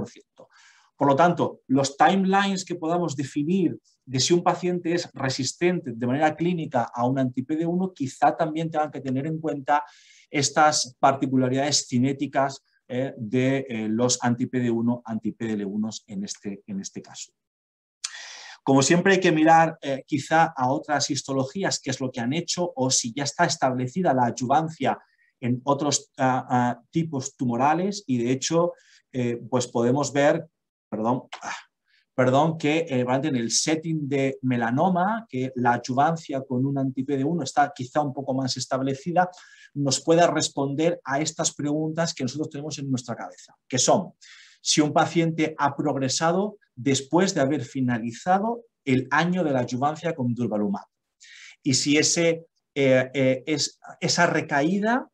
Por 0.95 1.07
lo 1.07 1.15
tanto, 1.15 1.61
los 1.67 1.95
timelines 1.95 2.65
que 2.65 2.75
podamos 2.75 3.15
definir 3.15 3.79
de 4.05 4.19
si 4.19 4.33
un 4.33 4.43
paciente 4.43 4.93
es 4.93 5.09
resistente 5.13 5.93
de 5.95 6.07
manera 6.07 6.35
clínica 6.35 6.89
a 6.93 7.05
un 7.07 7.19
anti-PD1, 7.19 7.93
quizá 7.93 8.35
también 8.35 8.69
tengan 8.69 8.91
que 8.91 8.99
tener 8.99 9.27
en 9.27 9.39
cuenta 9.39 9.85
estas 10.29 10.97
particularidades 10.99 11.87
cinéticas 11.87 12.65
eh, 12.91 13.13
de 13.17 13.67
eh, 13.69 13.87
los 13.87 14.17
anti-PD1, 14.19 15.03
anti-PDL1 15.05 16.03
en 16.07 16.23
este, 16.23 16.63
en 16.65 16.79
este 16.79 17.03
caso. 17.03 17.31
Como 18.63 18.81
siempre 18.81 19.13
hay 19.13 19.19
que 19.19 19.31
mirar 19.31 19.77
eh, 19.79 20.03
quizá 20.07 20.45
a 20.57 20.71
otras 20.71 21.07
histologías, 21.11 21.79
qué 21.79 21.91
es 21.91 22.01
lo 22.01 22.11
que 22.11 22.19
han 22.19 22.33
hecho 22.33 22.73
o 22.75 22.89
si 22.89 23.13
ya 23.13 23.25
está 23.25 23.45
establecida 23.45 24.11
la 24.15 24.25
adyuvancia 24.25 24.97
en 25.39 25.61
otros 25.65 26.11
ah, 26.17 26.47
ah, 26.49 26.81
tipos 26.89 27.37
tumorales 27.37 28.03
y 28.07 28.17
de 28.17 28.31
hecho 28.31 28.73
pues 29.49 29.65
podemos 29.65 30.13
ver 30.13 30.47
perdón, 30.89 31.23
ah, 31.41 31.55
perdón, 32.19 32.57
que 32.57 32.79
eh, 32.79 33.05
en 33.07 33.35
el 33.37 33.49
setting 33.49 34.09
de 34.09 34.39
melanoma, 34.41 35.25
que 35.29 35.53
la 35.55 35.75
adyuvancia 35.75 36.41
con 36.41 36.65
un 36.65 36.77
anti-PD1 36.77 37.43
está 37.45 37.71
quizá 37.73 38.01
un 38.01 38.13
poco 38.13 38.33
más 38.33 38.57
establecida, 38.57 39.29
nos 39.73 40.01
pueda 40.01 40.27
responder 40.27 40.99
a 41.05 41.21
estas 41.21 41.53
preguntas 41.53 42.13
que 42.13 42.25
nosotros 42.25 42.49
tenemos 42.49 42.77
en 42.77 42.89
nuestra 42.89 43.15
cabeza, 43.15 43.55
que 43.69 43.77
son 43.77 44.15
si 44.59 44.81
un 44.81 44.91
paciente 44.91 45.55
ha 45.57 45.73
progresado 45.77 46.57
después 46.75 47.33
de 47.33 47.39
haber 47.39 47.63
finalizado 47.63 48.65
el 48.83 49.07
año 49.11 49.45
de 49.45 49.51
la 49.51 49.61
adyuvancia 49.61 50.13
con 50.13 50.33
durvalumab 50.33 50.87
y 51.63 51.75
si 51.75 51.97
ese, 51.97 52.47
eh, 52.75 53.09
eh, 53.13 53.43
es, 53.45 53.79
esa 54.01 54.25
recaída 54.27 55.07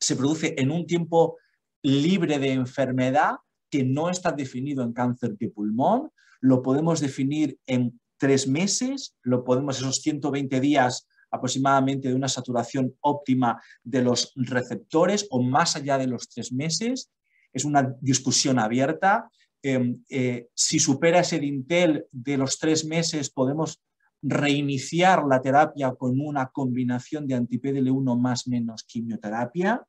se 0.00 0.16
produce 0.16 0.56
en 0.58 0.72
un 0.72 0.86
tiempo 0.86 1.38
libre 1.82 2.40
de 2.40 2.50
enfermedad 2.50 3.36
que 3.72 3.84
no 3.84 4.10
está 4.10 4.30
definido 4.32 4.84
en 4.84 4.92
cáncer 4.92 5.34
de 5.38 5.48
pulmón, 5.48 6.10
lo 6.42 6.60
podemos 6.60 7.00
definir 7.00 7.58
en 7.66 7.98
tres 8.18 8.46
meses, 8.46 9.16
lo 9.22 9.44
podemos 9.44 9.78
esos 9.78 10.02
120 10.02 10.60
días 10.60 11.08
aproximadamente 11.30 12.08
de 12.08 12.14
una 12.14 12.28
saturación 12.28 12.94
óptima 13.00 13.62
de 13.82 14.02
los 14.02 14.34
receptores 14.36 15.26
o 15.30 15.42
más 15.42 15.74
allá 15.74 15.96
de 15.96 16.06
los 16.06 16.28
tres 16.28 16.52
meses. 16.52 17.10
Es 17.50 17.64
una 17.64 17.96
discusión 18.02 18.58
abierta. 18.58 19.30
Em, 19.62 20.04
eh, 20.10 20.48
si 20.54 20.78
supera 20.78 21.20
ese 21.20 21.38
dintel 21.38 22.04
de 22.12 22.36
los 22.36 22.58
tres 22.58 22.84
meses, 22.84 23.30
podemos 23.30 23.82
reiniciar 24.20 25.24
la 25.24 25.40
terapia 25.40 25.94
con 25.94 26.20
una 26.20 26.48
combinación 26.48 27.26
de 27.26 27.36
anti-PDL1 27.36 28.20
más 28.20 28.46
menos 28.46 28.84
quimioterapia. 28.84 29.82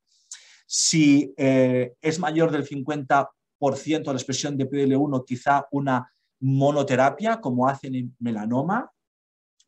Si 0.66 1.34
eh, 1.36 1.92
es 2.02 2.20
mayor 2.20 2.50
del 2.50 2.64
50 2.64 3.30
de 3.72 4.04
la 4.04 4.14
expresión 4.14 4.58
de 4.58 4.70
PDL1, 4.70 5.24
quizá 5.26 5.66
una 5.72 6.12
monoterapia, 6.40 7.40
como 7.40 7.68
hacen 7.68 7.96
en 7.96 8.16
melanoma. 8.20 8.92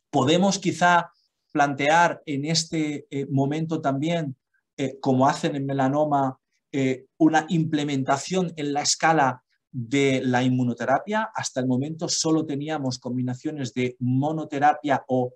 Podemos 0.10 0.60
quizá 0.60 1.12
plantear 1.52 2.22
en 2.26 2.46
este 2.46 3.08
eh, 3.10 3.26
momento 3.28 3.80
también, 3.80 4.36
eh, 4.78 5.00
como 5.00 5.28
hacen 5.28 5.56
en 5.56 5.66
melanoma, 5.66 6.38
eh, 6.72 7.06
una 7.18 7.46
implementación 7.48 8.52
en 8.58 8.74
la 8.74 8.82
escala 8.82 9.42
de 9.72 10.22
la 10.22 10.44
inmunoterapia. 10.44 11.32
Hasta 11.34 11.62
el 11.62 11.68
momento 11.68 12.10
solo 12.10 12.46
teníamos 12.46 13.00
combinaciones 13.00 13.74
de 13.74 13.96
monoterapia 14.00 15.04
o 15.08 15.34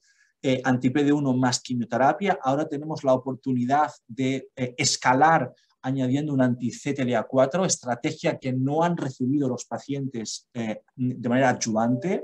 anti-PD1 0.64 1.38
más 1.38 1.60
quimioterapia. 1.60 2.40
Ahora 2.42 2.68
tenemos 2.68 3.04
la 3.04 3.14
oportunidad 3.14 3.92
de 4.08 4.48
escalar 4.56 5.54
añadiendo 5.82 6.34
un 6.34 6.42
anti-CTLA4, 6.42 7.66
estrategia 7.66 8.38
que 8.38 8.54
no 8.54 8.84
han 8.84 8.98
recibido 8.98 9.48
los 9.48 9.66
pacientes 9.66 10.48
eh, 10.54 10.82
de 10.96 11.30
manera 11.30 11.50
adyuvante. 11.50 12.24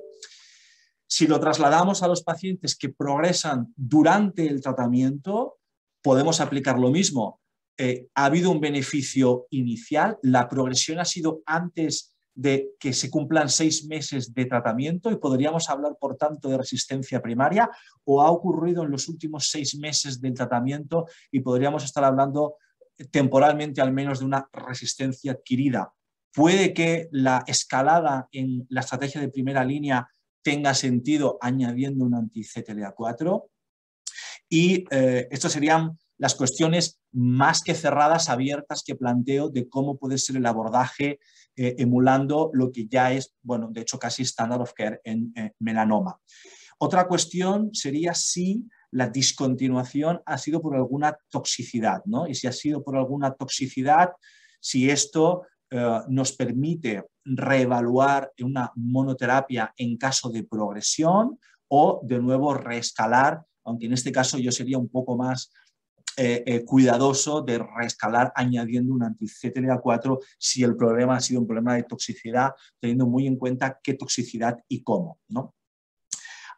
Si 1.07 1.27
lo 1.27 1.39
trasladamos 1.39 2.03
a 2.03 2.07
los 2.07 2.24
pacientes 2.24 2.75
que 2.75 2.89
progresan 2.89 3.74
durante 3.75 4.47
el 4.47 4.62
tratamiento, 4.62 5.59
podemos 6.01 6.41
aplicar 6.41 6.79
lo 6.79 6.89
mismo. 6.89 7.39
Eh, 7.77 8.07
ha 8.15 8.25
habido 8.25 8.51
un 8.51 8.59
beneficio 8.59 9.47
inicial, 9.50 10.17
la 10.21 10.47
progresión 10.47 11.00
ha 11.00 11.05
sido 11.05 11.41
antes 11.45 12.15
de 12.35 12.71
que 12.79 12.93
se 12.93 13.09
cumplan 13.09 13.50
seis 13.50 13.85
meses 13.85 14.33
de 14.33 14.45
tratamiento 14.45 15.09
y 15.09 15.15
podríamos 15.15 15.69
hablar, 15.69 15.97
por 16.00 16.17
tanto, 16.17 16.50
de 16.50 16.57
resistencia 16.57 17.21
primaria 17.21 17.69
o 18.03 18.21
ha 18.21 18.29
ocurrido 18.29 18.83
en 18.83 18.91
los 18.91 19.07
últimos 19.07 19.50
seis 19.50 19.77
meses 19.77 20.19
del 20.19 20.33
tratamiento 20.33 21.05
y 21.31 21.39
podríamos 21.39 21.85
estar 21.85 22.03
hablando 22.03 22.55
temporalmente 23.11 23.81
al 23.81 23.91
menos 23.91 24.19
de 24.19 24.25
una 24.25 24.49
resistencia 24.51 25.33
adquirida. 25.33 25.93
Puede 26.33 26.73
que 26.73 27.07
la 27.11 27.43
escalada 27.47 28.27
en 28.31 28.65
la 28.69 28.81
estrategia 28.81 29.21
de 29.21 29.29
primera 29.29 29.63
línea 29.63 30.07
tenga 30.41 30.73
sentido 30.73 31.37
añadiendo 31.41 32.05
un 32.05 32.13
anti-CTLA4 32.13 33.45
y 34.49 34.85
eh, 34.91 35.27
estas 35.31 35.53
serían 35.53 35.97
las 36.17 36.35
cuestiones 36.35 37.01
más 37.11 37.61
que 37.61 37.73
cerradas, 37.73 38.29
abiertas 38.29 38.83
que 38.85 38.95
planteo 38.95 39.49
de 39.49 39.67
cómo 39.67 39.97
puede 39.97 40.17
ser 40.17 40.37
el 40.37 40.45
abordaje 40.45 41.19
eh, 41.55 41.75
emulando 41.77 42.51
lo 42.53 42.71
que 42.71 42.87
ya 42.87 43.11
es, 43.11 43.33
bueno, 43.41 43.69
de 43.71 43.81
hecho 43.81 43.99
casi 43.99 44.23
standard 44.23 44.61
of 44.61 44.73
care 44.73 45.01
en 45.03 45.33
eh, 45.35 45.51
melanoma. 45.59 46.19
Otra 46.77 47.07
cuestión 47.07 47.73
sería 47.73 48.13
si 48.13 48.65
la 48.95 49.09
discontinuación 49.09 50.21
ha 50.25 50.37
sido 50.37 50.61
por 50.61 50.73
alguna 50.73 51.17
toxicidad, 51.29 52.01
¿no? 52.05 52.27
Y 52.27 52.35
si 52.35 52.47
ha 52.47 52.53
sido 52.53 52.81
por 52.81 52.95
alguna 52.95 53.33
toxicidad, 53.33 54.11
si 54.61 54.89
esto 54.89 55.43
eh, 55.69 55.99
nos 56.07 56.31
permite 56.31 57.03
reevaluar 57.25 58.31
una 58.39 58.71
monoterapia 58.75 59.73
en 59.75 59.97
caso 59.97 60.29
de 60.29 60.43
progresión 60.43 61.37
o 61.67 61.99
de 62.03 62.19
nuevo 62.19 62.53
reescalar, 62.53 63.43
aunque 63.65 63.87
en 63.87 63.93
este 63.93 64.13
caso 64.13 64.37
yo 64.37 64.51
sería 64.53 64.77
un 64.77 64.87
poco 64.87 65.17
más 65.17 65.51
eh, 66.15 66.43
eh, 66.45 66.63
cuidadoso 66.63 67.41
de 67.41 67.57
reescalar 67.57 68.31
añadiendo 68.33 68.93
un 68.93 69.03
anti-CTLA4 69.03 70.19
si 70.37 70.63
el 70.63 70.77
problema 70.77 71.17
ha 71.17 71.21
sido 71.21 71.41
un 71.41 71.47
problema 71.47 71.75
de 71.75 71.83
toxicidad, 71.83 72.51
teniendo 72.79 73.07
muy 73.07 73.27
en 73.27 73.35
cuenta 73.35 73.77
qué 73.83 73.95
toxicidad 73.95 74.57
y 74.69 74.83
cómo. 74.83 75.19
¿no? 75.27 75.53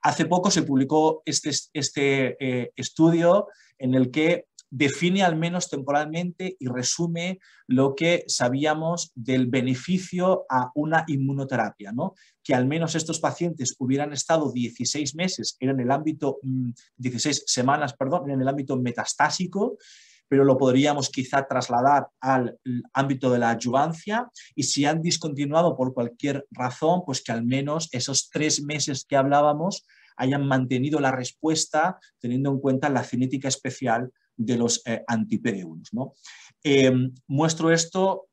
Hace 0.08 0.24
poco 0.24 0.50
se 0.50 0.64
publicó 0.64 1.22
este, 1.26 1.52
este 1.74 2.38
eh, 2.40 2.72
estudio 2.78 3.48
en 3.78 3.94
el 3.94 4.10
que 4.10 4.46
define 4.70 5.22
al 5.22 5.36
menos 5.36 5.70
temporalmente 5.70 6.56
y 6.58 6.68
resume 6.68 7.40
lo 7.68 7.94
que 7.94 8.24
sabíamos 8.28 9.12
del 9.16 9.48
beneficio 9.48 10.46
a 10.50 10.72
una 10.76 11.04
inmunoterapia, 11.08 11.92
¿no? 11.92 12.16
que 12.42 12.56
al 12.56 12.66
menos 12.66 12.96
estos 12.96 13.20
pacientes 13.20 13.76
hubieran 13.80 14.14
estado 14.14 14.50
16 14.54 15.14
meses, 15.16 15.58
en 15.60 15.78
el 15.78 15.92
ámbito, 15.92 16.38
16 16.96 17.40
mm, 17.40 17.44
semanas, 17.46 17.94
perdón, 17.94 18.30
en 18.30 18.40
el 18.40 18.48
ámbito 18.48 18.78
metastásico, 18.78 19.78
pero 20.28 20.44
lo 20.44 20.58
podríamos 20.58 21.10
quizá 21.10 21.48
trasladar 21.48 22.08
al 22.20 22.58
ámbito 22.94 23.32
de 23.32 23.40
la 23.40 23.52
adyuvancia 23.52 24.30
y 24.56 24.64
si 24.64 24.86
han 24.86 25.02
discontinuado 25.02 25.76
por 25.76 25.94
cualquier 25.94 26.46
razón, 26.52 27.04
pues 27.06 27.22
que 27.24 27.32
al 27.32 27.44
menos 27.46 27.90
esos 27.92 28.30
tres 28.30 28.62
meses 28.62 29.06
que 29.06 29.16
hablábamos 29.16 29.86
hayan 30.18 30.48
mantenido 30.48 31.00
la 31.00 31.12
respuesta 31.12 32.00
teniendo 32.20 32.50
en 32.52 32.60
cuenta 32.60 32.90
la 32.90 33.04
cinética 33.04 33.48
especial 33.48 34.12
de 34.36 34.58
los 34.58 34.82
eh, 34.86 35.04
¿no? 35.92 36.14
Eh, 36.64 36.92
muestro 37.28 37.72
esto 37.72 38.28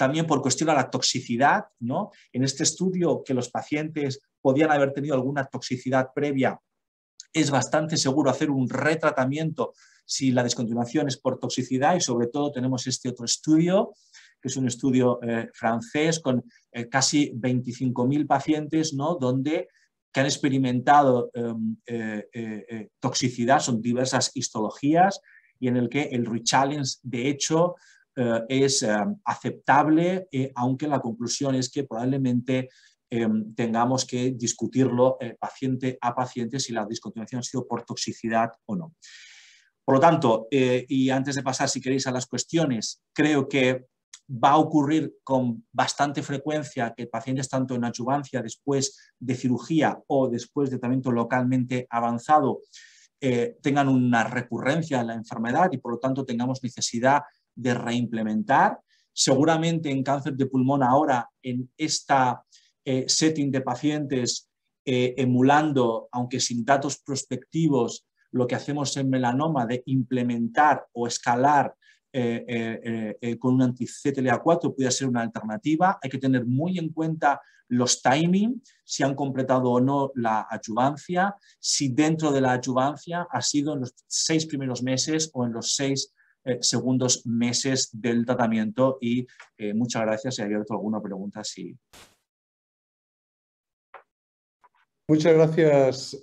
también 0.00 0.26
por 0.26 0.40
cuestión 0.40 0.70
a 0.70 0.74
la 0.74 0.88
toxicidad. 0.88 1.66
¿no? 1.78 2.10
En 2.32 2.42
este 2.42 2.62
estudio 2.62 3.22
que 3.22 3.34
los 3.34 3.50
pacientes 3.50 4.22
podían 4.40 4.72
haber 4.72 4.94
tenido 4.94 5.14
alguna 5.14 5.44
toxicidad 5.44 6.08
previa 6.14 6.58
es 7.34 7.50
bastante 7.50 7.98
seguro 7.98 8.30
hacer 8.30 8.50
un 8.50 8.68
retratamiento 8.68 9.74
si 10.10 10.32
la 10.32 10.42
descontinuación 10.42 11.06
es 11.06 11.16
por 11.18 11.38
toxicidad 11.38 11.94
y 11.94 12.00
sobre 12.00 12.26
todo 12.26 12.50
tenemos 12.50 12.84
este 12.88 13.08
otro 13.08 13.24
estudio, 13.24 13.94
que 14.42 14.48
es 14.48 14.56
un 14.56 14.66
estudio 14.66 15.20
eh, 15.22 15.48
francés 15.54 16.18
con 16.18 16.44
eh, 16.72 16.88
casi 16.88 17.30
25.000 17.30 18.26
pacientes, 18.26 18.92
¿no? 18.92 19.14
donde 19.14 19.68
que 20.12 20.18
han 20.18 20.26
experimentado 20.26 21.30
em, 21.32 21.76
eh, 21.86 22.88
toxicidad, 22.98 23.60
son 23.60 23.80
diversas 23.80 24.32
histologías, 24.34 25.20
y 25.60 25.68
en 25.68 25.76
el 25.76 25.88
que 25.88 26.02
el 26.10 26.26
rechallenge, 26.26 26.96
de 27.04 27.28
hecho, 27.28 27.76
es 28.48 28.82
em, 28.82 29.14
aceptable, 29.24 30.26
aunque 30.56 30.88
la 30.88 30.98
conclusión 30.98 31.54
es 31.54 31.70
que 31.70 31.84
probablemente 31.84 32.70
em, 33.08 33.54
tengamos 33.54 34.04
que 34.04 34.32
discutirlo 34.32 35.16
paciente 35.38 35.96
a 36.00 36.12
paciente 36.12 36.58
si 36.58 36.72
la 36.72 36.84
discontinuación 36.86 37.38
ha 37.38 37.44
sido 37.44 37.68
por 37.68 37.84
toxicidad 37.84 38.50
o 38.66 38.74
no. 38.74 38.94
Por 39.90 39.96
lo 39.96 40.02
tanto, 40.02 40.46
eh, 40.52 40.86
y 40.88 41.10
antes 41.10 41.34
de 41.34 41.42
pasar, 41.42 41.68
si 41.68 41.80
queréis, 41.80 42.06
a 42.06 42.12
las 42.12 42.26
cuestiones, 42.26 43.02
creo 43.12 43.48
que 43.48 43.86
va 44.30 44.50
a 44.50 44.58
ocurrir 44.58 45.16
con 45.24 45.66
bastante 45.72 46.22
frecuencia 46.22 46.94
que 46.96 47.08
pacientes 47.08 47.48
tanto 47.48 47.74
en 47.74 47.84
adyuvancia 47.84 48.40
después 48.40 48.96
de 49.18 49.34
cirugía 49.34 50.00
o 50.06 50.28
después 50.28 50.70
de 50.70 50.78
tratamiento 50.78 51.10
localmente 51.10 51.88
avanzado 51.90 52.60
eh, 53.20 53.56
tengan 53.60 53.88
una 53.88 54.22
recurrencia 54.22 55.00
en 55.00 55.08
la 55.08 55.14
enfermedad 55.14 55.68
y 55.72 55.78
por 55.78 55.94
lo 55.94 55.98
tanto 55.98 56.24
tengamos 56.24 56.62
necesidad 56.62 57.22
de 57.52 57.74
reimplementar. 57.74 58.78
Seguramente 59.12 59.90
en 59.90 60.04
cáncer 60.04 60.34
de 60.34 60.46
pulmón 60.46 60.84
ahora, 60.84 61.28
en 61.42 61.68
esta 61.76 62.44
eh, 62.84 63.06
setting 63.08 63.50
de 63.50 63.60
pacientes, 63.60 64.46
emulando, 64.84 66.08
aunque 66.10 66.38
sin 66.40 66.64
datos 66.64 67.00
prospectivos, 67.04 68.06
lo 68.32 68.46
que 68.46 68.54
hacemos 68.54 68.96
en 68.96 69.10
melanoma 69.10 69.66
de 69.66 69.82
implementar 69.86 70.86
o 70.92 71.06
escalar 71.06 71.74
eh, 72.12 72.44
eh, 72.48 73.18
eh, 73.20 73.38
con 73.38 73.54
un 73.54 73.62
anti-CTLA4 73.62 74.74
puede 74.74 74.90
ser 74.90 75.06
una 75.06 75.22
alternativa. 75.22 75.98
Hay 76.02 76.10
que 76.10 76.18
tener 76.18 76.44
muy 76.44 76.76
en 76.78 76.88
cuenta 76.88 77.40
los 77.68 78.02
timing, 78.02 78.60
si 78.84 79.04
han 79.04 79.14
completado 79.14 79.70
o 79.70 79.80
no 79.80 80.10
la 80.16 80.44
adyuvancia, 80.50 81.36
si 81.60 81.90
dentro 81.90 82.32
de 82.32 82.40
la 82.40 82.52
adyuvancia 82.52 83.28
ha 83.30 83.40
sido 83.40 83.74
en 83.74 83.80
los 83.80 83.94
seis 84.08 84.44
primeros 84.44 84.82
meses 84.82 85.30
o 85.34 85.46
en 85.46 85.52
los 85.52 85.76
seis 85.76 86.12
segundos 86.62 87.24
meses 87.26 87.90
del 87.92 88.26
tratamiento. 88.26 88.98
Y 89.00 89.24
muchas 89.74 90.02
gracias. 90.02 90.34
Si 90.34 90.42
hay 90.42 90.46
abierto 90.46 90.72
alguna 90.72 91.00
pregunta, 91.00 91.44
sí. 91.44 91.78
Muchas 95.06 95.34
gracias. 95.34 96.16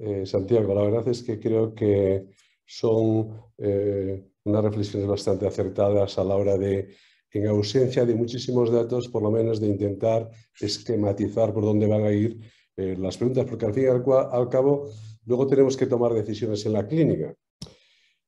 Eh, 0.00 0.24
Santiago. 0.26 0.74
La 0.74 0.82
verdad 0.82 1.08
es 1.08 1.24
que 1.24 1.40
creo 1.40 1.74
que 1.74 2.26
son 2.64 3.50
eh, 3.58 4.28
unas 4.44 4.62
reflexiones 4.62 5.08
bastante 5.08 5.46
acertadas 5.46 6.18
a 6.18 6.24
la 6.24 6.36
hora 6.36 6.56
de, 6.56 6.94
en 7.32 7.48
ausencia 7.48 8.04
de 8.04 8.14
muchísimos 8.14 8.70
datos, 8.70 9.08
por 9.08 9.22
lo 9.22 9.32
menos 9.32 9.60
de 9.60 9.66
intentar 9.66 10.30
esquematizar 10.60 11.52
por 11.52 11.64
dónde 11.64 11.88
van 11.88 12.04
a 12.04 12.12
ir 12.12 12.38
eh, 12.76 12.94
las 12.96 13.16
preguntas, 13.16 13.44
porque 13.46 13.66
al 13.66 13.74
fin 13.74 13.84
y 13.84 13.86
al, 13.86 14.48
cabo 14.48 14.88
luego 15.24 15.48
tenemos 15.48 15.76
que 15.76 15.86
tomar 15.86 16.14
decisiones 16.14 16.64
en 16.64 16.74
la 16.74 16.86
clínica. 16.86 17.34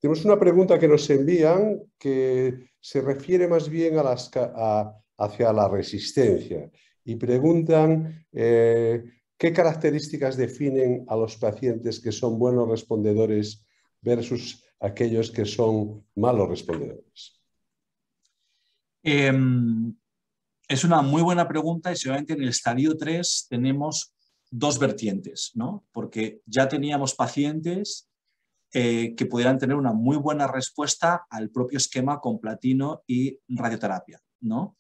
Tenemos 0.01 0.25
una 0.25 0.41
pregunta 0.41 0.77
que 0.77 0.89
nos 0.89 1.09
envían 1.09 1.83
que 1.97 2.71
se 2.81 3.01
refiere 3.01 3.47
más 3.47 3.69
bien 3.69 3.95
hacia 3.97 5.53
la 5.53 5.69
resistencia 5.69 6.69
y 7.05 7.15
preguntan 7.15 8.27
¿Qué 9.41 9.55
características 9.55 10.37
definen 10.37 11.07
a 11.09 11.17
los 11.17 11.39
pacientes 11.39 11.99
que 11.99 12.13
son 12.13 12.39
buenos 12.39 12.69
respondedores 12.69 13.65
versus 14.03 14.63
aquellos 14.79 15.31
que 15.31 15.47
son 15.47 16.05
malos 16.15 16.47
respondedores? 16.47 17.41
Em, 19.03 19.97
es 20.69 20.85
una 20.85 21.01
muy 21.01 21.23
buena 21.23 21.49
pregunta 21.49 21.91
y 21.91 21.97
seguramente 21.97 22.35
en 22.35 22.43
el 22.43 22.51
estadio 22.51 22.99
3 22.99 23.47
tenemos 23.49 24.13
dos 24.51 24.79
vertientes, 24.79 25.53
¿no? 25.55 25.87
porque 25.91 26.43
ya 26.45 26.69
teníamos 26.69 27.15
pacientes 27.15 28.11
eh, 28.75 29.15
que 29.15 29.25
pudieran 29.25 29.57
tener 29.57 29.77
una 29.77 29.95
muy 29.95 30.19
buena 30.19 30.49
respuesta 30.49 31.25
al 31.31 31.49
propio 31.49 31.79
esquema 31.79 32.21
con 32.21 32.41
platino 32.41 33.05
y 33.07 33.39
radioterapia. 33.49 34.21
¿no? 34.41 34.77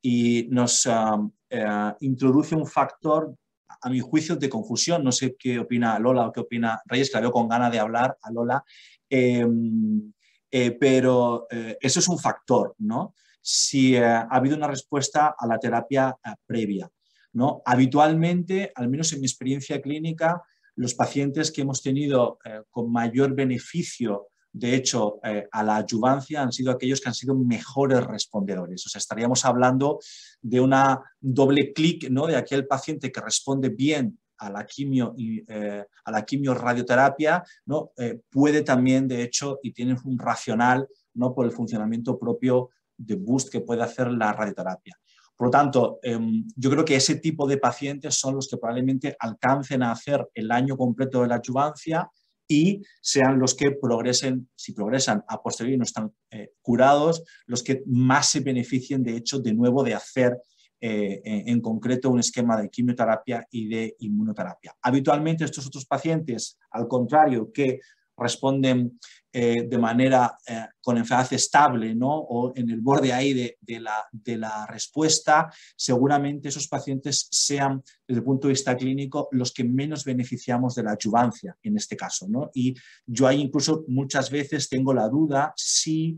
Y 0.00 0.48
nos 0.48 0.86
eh, 0.86 1.92
introduce 2.00 2.56
un 2.56 2.66
factor 2.66 3.36
a 3.80 3.90
mi 3.90 4.00
juicio, 4.00 4.36
de 4.36 4.48
confusión. 4.48 5.04
No 5.04 5.12
sé 5.12 5.36
qué 5.38 5.58
opina 5.58 5.98
Lola 5.98 6.26
o 6.26 6.32
qué 6.32 6.40
opina 6.40 6.80
Reyes, 6.86 7.10
que 7.10 7.16
la 7.16 7.22
veo 7.22 7.32
con 7.32 7.48
ganas 7.48 7.72
de 7.72 7.78
hablar 7.78 8.16
a 8.20 8.30
Lola. 8.30 8.64
Em, 9.08 10.12
eh, 10.50 10.72
pero 10.72 11.46
eh, 11.50 11.76
eso 11.80 12.00
es 12.00 12.08
un 12.08 12.18
factor, 12.18 12.74
¿no? 12.78 13.14
Si 13.40 13.94
eh, 13.96 14.04
ha 14.04 14.28
habido 14.30 14.56
una 14.56 14.66
respuesta 14.66 15.34
a 15.38 15.46
la 15.46 15.58
terapia 15.58 16.16
previa, 16.46 16.90
¿no? 17.32 17.62
Habitualmente, 17.64 18.72
al 18.74 18.88
menos 18.88 19.12
en 19.12 19.20
mi 19.20 19.26
experiencia 19.26 19.80
clínica, 19.80 20.42
los 20.76 20.94
pacientes 20.94 21.50
que 21.50 21.62
hemos 21.62 21.82
tenido 21.82 22.38
con 22.70 22.92
mayor 22.92 23.34
beneficio 23.34 24.28
de 24.52 24.74
hecho, 24.74 25.20
eh, 25.22 25.46
a 25.50 25.62
la 25.62 25.76
adyuvancia 25.76 26.42
han 26.42 26.52
sido 26.52 26.72
aquellos 26.72 27.00
que 27.00 27.08
han 27.08 27.14
sido 27.14 27.34
mejores 27.34 28.04
respondedores. 28.04 28.84
O 28.86 28.88
sea, 28.88 28.98
estaríamos 28.98 29.44
hablando 29.44 29.98
de 30.40 30.60
una 30.60 31.00
doble 31.20 31.72
clic 31.72 32.08
¿no? 32.10 32.26
de 32.26 32.36
aquel 32.36 32.66
paciente 32.66 33.12
que 33.12 33.20
responde 33.20 33.68
bien 33.68 34.18
a 34.38 34.50
la 34.50 34.64
quimio 34.64 35.14
y 35.16 35.42
eh, 35.48 35.84
a 36.04 36.10
la 36.10 36.24
quimio 36.24 36.54
radioterapia, 36.54 37.42
¿no? 37.66 37.90
Eh, 37.96 38.20
puede 38.30 38.62
también, 38.62 39.08
de 39.08 39.22
hecho, 39.22 39.58
y 39.62 39.72
tiene 39.72 39.96
un 40.04 40.18
racional 40.18 40.88
¿no? 41.14 41.34
por 41.34 41.44
el 41.44 41.52
funcionamiento 41.52 42.18
propio 42.18 42.70
de 42.96 43.16
boost 43.16 43.50
que 43.50 43.60
puede 43.60 43.82
hacer 43.82 44.10
la 44.12 44.32
radioterapia. 44.32 44.96
Por 45.36 45.48
lo 45.48 45.50
tanto, 45.50 46.00
em, 46.02 46.44
yo 46.56 46.68
creo 46.70 46.84
que 46.84 46.96
ese 46.96 47.16
tipo 47.16 47.46
de 47.46 47.58
pacientes 47.58 48.16
son 48.16 48.34
los 48.34 48.48
que 48.48 48.56
probablemente 48.56 49.16
alcancen 49.20 49.84
a 49.84 49.92
hacer 49.92 50.26
el 50.34 50.50
año 50.50 50.76
completo 50.76 51.22
de 51.22 51.28
la 51.28 51.36
adyuvancia 51.36 52.10
y 52.48 52.82
sean 53.00 53.38
los 53.38 53.54
que 53.54 53.72
progresen, 53.72 54.48
si 54.56 54.72
progresan 54.72 55.22
a 55.28 55.42
posteriori 55.42 55.74
y 55.74 55.78
no 55.78 55.84
están 55.84 56.12
eh, 56.30 56.52
curados, 56.62 57.22
los 57.46 57.62
que 57.62 57.82
más 57.86 58.30
se 58.30 58.40
beneficien 58.40 59.02
de 59.02 59.16
hecho 59.16 59.38
de 59.38 59.52
nuevo 59.52 59.84
de 59.84 59.94
hacer 59.94 60.38
eh, 60.80 61.20
en 61.24 61.60
concreto 61.60 62.08
un 62.08 62.20
esquema 62.20 62.60
de 62.60 62.70
quimioterapia 62.70 63.46
y 63.50 63.68
de 63.68 63.96
inmunoterapia. 63.98 64.76
Habitualmente 64.80 65.44
estos 65.44 65.66
otros 65.66 65.84
pacientes, 65.84 66.56
al 66.70 66.86
contrario, 66.86 67.50
que 67.52 67.80
responden 68.18 68.98
eh, 69.30 69.68
de 69.68 69.76
manera 69.76 70.38
eh, 70.46 70.66
con 70.80 70.96
enfermedad 70.96 71.34
estable 71.34 71.94
¿no? 71.94 72.16
o 72.16 72.50
en 72.56 72.70
el 72.70 72.80
borde 72.80 73.12
ahí 73.12 73.34
de, 73.34 73.56
la, 73.78 74.02
de, 74.10 74.38
la, 74.38 74.66
respuesta, 74.66 75.52
seguramente 75.76 76.48
esos 76.48 76.66
pacientes 76.66 77.28
sean, 77.30 77.82
desde 78.06 78.20
el 78.20 78.24
punto 78.24 78.48
de 78.48 78.54
vista 78.54 78.74
clínico, 78.74 79.28
los 79.32 79.52
que 79.52 79.64
menos 79.64 80.04
beneficiamos 80.04 80.74
de 80.74 80.84
la 80.84 80.92
adyuvancia 80.92 81.54
en 81.62 81.76
este 81.76 81.94
caso. 81.94 82.26
¿no? 82.26 82.50
Y 82.54 82.74
yo 83.04 83.26
ahí 83.26 83.42
incluso 83.42 83.84
muchas 83.86 84.30
veces 84.30 84.68
tengo 84.68 84.94
la 84.94 85.08
duda 85.08 85.52
si... 85.56 86.16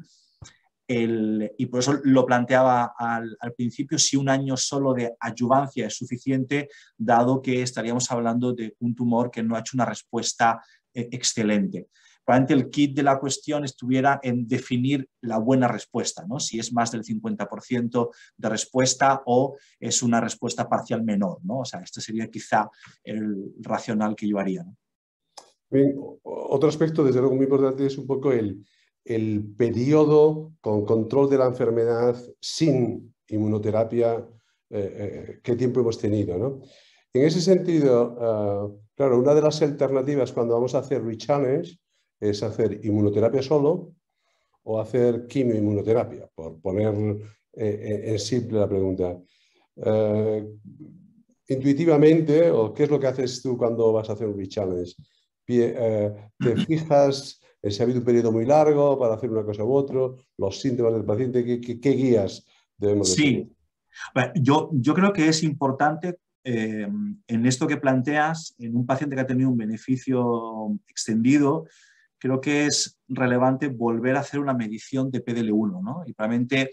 El, 0.87 1.53
y 1.57 1.67
por 1.67 1.81
eso 1.81 2.01
lo 2.03 2.27
planteaba 2.27 2.95
al, 2.99 3.37
al, 3.39 3.53
principio, 3.53 3.97
si 3.97 4.17
un 4.17 4.29
año 4.29 4.57
solo 4.57 4.93
de 4.93 5.15
adyuvancia 5.21 5.87
es 5.87 5.95
suficiente, 5.95 6.69
dado 6.99 7.41
que 7.41 7.63
estaríamos 7.63 8.11
hablando 8.11 8.53
de 8.53 8.75
un 8.81 8.97
tumor 8.97 9.31
que 9.31 9.41
no 9.41 9.55
ha 9.55 9.61
hecho 9.61 9.77
una 9.77 9.85
respuesta 9.85 10.61
excelente. 10.95 11.89
Probablemente 12.25 12.55
el 12.55 12.71
kit 12.71 12.95
de 12.95 13.03
la 13.03 13.19
cuestión 13.19 13.65
estuviera 13.65 14.21
en 14.23 14.47
definir 14.47 15.09
la 15.23 15.39
buena 15.39 15.67
respuesta, 15.67 16.25
¿no? 16.29 16.39
si 16.39 16.59
es 16.59 16.73
más 16.73 16.93
del 16.93 17.03
50% 17.03 18.11
de 18.37 18.49
respuesta 18.49 19.23
o 19.27 19.57
es 19.79 20.03
una 20.03 20.21
respuesta 20.21 20.69
parcial 20.69 21.03
menor. 21.03 21.39
¿no? 21.43 21.61
O 21.61 21.65
sea, 21.65 21.81
este 21.81 22.01
sería 22.01 22.29
quizá 22.29 22.69
el 23.03 23.53
racional 23.61 24.15
que 24.15 24.29
yo 24.29 24.39
haría. 24.39 24.65
otro 26.23 26.69
aspecto, 26.69 27.03
desde 27.03 27.21
luego, 27.21 27.35
muy 27.35 27.45
importante 27.45 27.87
es 27.87 27.99
un 27.99 28.07
poco 28.07 28.33
el, 28.33 28.65
el 29.05 29.55
periodo 29.57 30.53
con 30.61 30.85
control 30.85 31.31
de 31.31 31.39
la 31.39 31.47
enfermedad 31.47 32.17
sin 32.41 33.15
inmunoterapia, 33.29 34.25
eh, 34.71 34.95
eh, 34.99 35.41
qué 35.43 35.57
tiempo 35.57 35.81
hemos 35.81 35.99
tenido. 35.99 36.39
¿no? 36.39 36.61
En 37.13 37.25
ese 37.25 37.41
sentido, 37.41 38.17
ah, 38.21 38.69
claro, 38.95 39.19
una 39.19 39.35
de 39.35 39.43
las 39.43 39.61
alternativas 39.63 40.33
cuando 40.33 40.55
vamos 40.55 40.75
a 40.75 40.79
hacer 40.79 41.05
rechallenge 41.05 41.79
es 42.21 42.43
hacer 42.43 42.85
inmunoterapia 42.85 43.43
solo 43.43 43.95
o 44.63 44.81
hacer 44.81 45.27
quimioinmunoterapia, 45.27 46.29
por 46.35 46.61
poner 46.61 46.95
eh, 47.53 47.81
eh, 48.05 48.13
en 48.13 48.19
simple 48.19 48.61
la 48.61 48.69
pregunta. 48.69 49.19
Eh, 49.77 50.47
intuitivamente, 51.49 52.51
o 52.51 52.73
qué 52.73 52.85
es 52.85 52.91
lo 52.91 53.01
que 53.01 53.09
haces 53.09 53.43
tú 53.43 53.57
cuando 53.59 53.93
vas 53.93 54.09
a 54.09 54.13
hacer 54.13 54.29
un 54.29 54.39
rechallenge? 54.39 54.95
¿Te 55.45 56.57
fijas 56.67 57.41
en 57.63 57.73
si 57.73 57.81
ha 57.81 57.85
habido 57.85 57.99
un 57.99 58.05
periodo 58.05 58.31
muy 58.31 58.45
largo 58.45 58.97
para 58.97 59.15
hacer 59.15 59.31
una 59.31 59.45
cosa 59.45 59.65
u 59.65 59.73
otra? 59.73 60.01
¿Los 60.37 60.61
síntomas 60.61 60.93
del 60.93 61.05
paciente? 61.05 61.45
¿Qué, 61.61 61.91
guías 61.91 62.47
debemos 62.77 63.13
Sí. 63.13 63.51
Yo, 64.37 64.71
yo 64.73 64.95
creo 64.95 65.13
que 65.13 65.27
es 65.27 65.43
importante 65.43 66.19
en 66.43 67.47
esto 67.47 67.67
que 67.67 67.77
planteas, 67.77 68.55
en 68.59 68.77
un 68.77 68.87
paciente 68.87 69.15
que 69.15 69.23
ha 69.23 69.27
tenido 69.27 69.51
un 69.51 69.57
beneficio 69.57 70.79
extendido, 70.89 71.67
creo 72.21 72.41
que 72.41 72.67
es 72.67 72.99
relevante 73.09 73.69
volver 73.69 74.17
a 74.17 74.21
hacer 74.21 74.41
una 74.41 74.55
medición 74.55 75.11
de 75.11 75.25
PDL1, 75.25 75.83
¿no? 75.83 76.03
Y 76.07 76.13
probablemente 76.13 76.71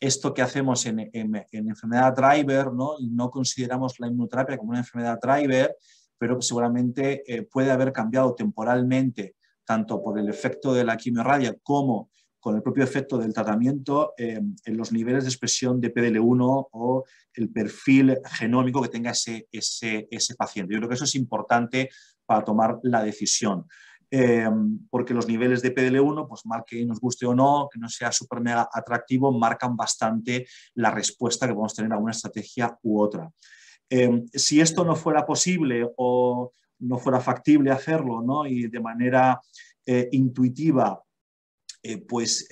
esto 0.00 0.32
que 0.32 0.42
hacemos 0.42 0.86
en, 0.86 1.10
enfermedad 1.12 2.14
driver, 2.14 2.72
¿no? 2.72 2.94
Y 2.98 3.08
no 3.08 3.30
consideramos 3.30 4.00
la 4.00 4.06
inmunoterapia 4.06 4.56
como 4.56 4.70
una 4.70 4.80
enfermedad 4.80 5.18
driver, 5.20 5.76
pero 6.16 6.40
seguramente 6.40 7.22
eh, 7.26 7.42
puede 7.42 7.70
haber 7.70 7.92
cambiado 7.92 8.34
temporalmente, 8.34 9.36
tanto 9.64 10.02
por 10.02 10.18
el 10.18 10.28
efecto 10.28 10.72
de 10.72 10.84
la 10.84 10.96
quimiorradia 10.96 11.54
como 11.62 12.10
con 12.40 12.54
el 12.54 12.62
propio 12.62 12.84
efecto 12.84 13.18
del 13.18 13.34
tratamiento 13.34 14.14
eh, 14.16 14.40
en 14.64 14.76
los 14.76 14.92
niveles 14.92 15.24
de 15.24 15.30
expresión 15.30 15.80
de 15.80 15.92
PDL1 15.92 16.68
o 16.72 17.04
el 17.34 17.50
perfil 17.50 18.18
genómico 18.24 18.80
que 18.82 18.88
tenga 18.88 19.10
ese, 19.10 19.48
ese, 19.50 20.06
ese 20.10 20.34
paciente. 20.36 20.72
Yo 20.72 20.78
creo 20.78 20.88
que 20.88 20.94
eso 20.94 21.04
es 21.04 21.14
importante 21.16 21.90
para 22.24 22.44
tomar 22.44 22.78
la 22.82 23.02
decisión. 23.02 23.66
Eh, 24.10 24.48
porque 24.88 25.12
los 25.12 25.28
niveles 25.28 25.60
de 25.60 25.74
PDL1, 25.74 26.28
pues 26.28 26.46
mal 26.46 26.64
que 26.66 26.84
nos 26.86 27.00
guste 27.00 27.26
o 27.26 27.34
no, 27.34 27.68
que 27.70 27.78
no 27.78 27.88
sea 27.88 28.10
súper 28.12 28.40
mega 28.40 28.68
atractivo, 28.72 29.32
marcan 29.32 29.76
bastante 29.76 30.46
la 30.74 30.90
respuesta 30.90 31.46
que 31.46 31.52
podemos 31.52 31.74
tener 31.74 31.92
a 31.92 31.98
una 31.98 32.12
estrategia 32.12 32.78
u 32.82 33.02
otra. 33.02 33.30
Eh, 33.90 34.24
si 34.32 34.60
esto 34.60 34.84
no 34.84 34.94
fuera 34.96 35.26
posible 35.26 35.86
o 35.96 36.52
no 36.78 36.98
fuera 36.98 37.20
factible 37.20 37.70
hacerlo, 37.70 38.22
¿no? 38.22 38.46
y 38.46 38.68
de 38.68 38.80
manera 38.80 39.40
intuitiva, 40.12 41.02
pues, 42.08 42.48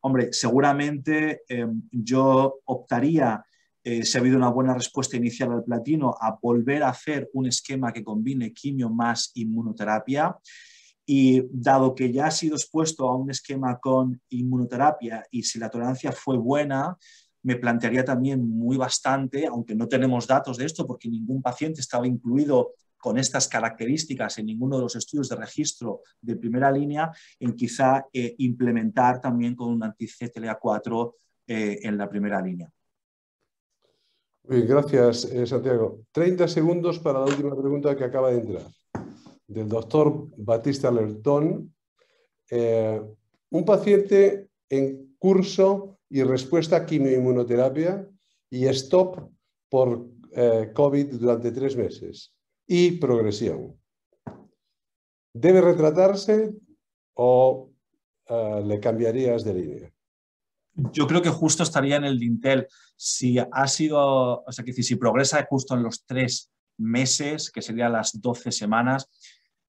hombre, 0.00 0.32
seguramente 0.32 1.42
yo 1.90 2.60
optaría 2.64 3.44
si 3.82 4.16
ha 4.16 4.20
habido 4.20 4.36
una 4.36 4.50
buena 4.50 4.74
respuesta 4.74 5.16
inicial 5.16 5.52
al 5.52 5.64
platino, 5.64 6.14
a 6.20 6.38
volver 6.40 6.82
a 6.82 6.90
hacer 6.90 7.30
un 7.32 7.46
esquema 7.46 7.92
que 7.92 8.04
combine 8.04 8.52
quimio 8.52 8.90
más 8.90 9.30
inmunoterapia. 9.34 10.36
Y 11.06 11.42
dado 11.50 11.94
que 11.96 12.12
ya 12.12 12.26
ha 12.26 12.30
sido 12.30 12.54
expuesto 12.54 13.08
a 13.08 13.16
un 13.16 13.30
esquema 13.30 13.80
con 13.80 14.20
inmunoterapia 14.28 15.24
y 15.32 15.42
si 15.42 15.58
la 15.58 15.68
tolerancia 15.68 16.12
fue 16.12 16.36
buena, 16.36 16.96
me 17.42 17.56
plantearía 17.56 18.04
también 18.04 18.48
muy 18.48 18.76
bastante, 18.76 19.46
aunque 19.46 19.74
no 19.74 19.88
tenemos 19.88 20.28
datos 20.28 20.58
de 20.58 20.66
esto 20.66 20.86
porque 20.86 21.08
ningún 21.08 21.42
paciente 21.42 21.80
estaba 21.80 22.06
incluido 22.06 22.74
con 23.00 23.18
estas 23.18 23.48
características 23.48 24.38
en 24.38 24.46
ninguno 24.46 24.76
de 24.76 24.82
los 24.82 24.94
estudios 24.94 25.28
de 25.28 25.36
registro 25.36 26.02
de 26.20 26.36
primera 26.36 26.70
línea, 26.70 27.10
en 27.40 27.56
quizá 27.56 28.06
eh, 28.12 28.34
implementar 28.38 29.20
también 29.20 29.56
con 29.56 29.72
un 29.72 29.82
anti-CTLA4 29.82 31.14
eh, 31.46 31.78
en 31.82 31.96
la 31.96 32.08
primera 32.08 32.40
línea. 32.42 32.70
gracias, 34.44 35.24
eh, 35.24 35.46
Santiago. 35.46 36.02
30 36.12 36.46
segundos 36.46 36.98
para 36.98 37.20
la 37.20 37.26
última 37.26 37.56
pregunta 37.56 37.96
que 37.96 38.04
acaba 38.04 38.30
de 38.30 38.40
entrar 38.40 38.66
del 39.46 39.68
doctor 39.68 40.28
Batista 40.36 40.92
Lertón, 40.92 41.74
un 43.50 43.64
paciente 43.64 44.48
en 44.68 45.16
curso 45.18 45.98
y 46.08 46.22
respuesta 46.22 46.76
a 46.76 46.86
quimioinmunoterapia 46.86 48.08
y 48.48 48.66
stop 48.66 49.28
por 49.68 50.06
COVID 50.72 51.14
durante 51.14 51.50
tres 51.50 51.76
meses 51.76 52.32
y 52.72 52.92
progresión. 52.92 53.76
¿Debe 55.34 55.60
retratarse 55.60 56.54
o 57.14 57.72
eh, 58.28 58.62
le 58.64 58.78
cambiarías 58.78 59.42
de 59.42 59.54
línea? 59.54 59.92
Yo 60.92 61.08
creo 61.08 61.20
que 61.20 61.30
justo 61.30 61.64
estaría 61.64 61.96
en 61.96 62.04
el 62.04 62.16
dintel. 62.16 62.68
Si 62.94 63.38
ha 63.38 63.66
sido, 63.66 64.44
o 64.44 64.52
sea, 64.52 64.64
que 64.64 64.72
si 64.72 64.94
progresa 64.94 65.44
justo 65.50 65.74
en 65.74 65.82
los 65.82 66.04
tres 66.06 66.52
meses, 66.78 67.50
que 67.50 67.60
serían 67.60 67.92
las 67.92 68.20
12 68.20 68.52
semanas, 68.52 69.10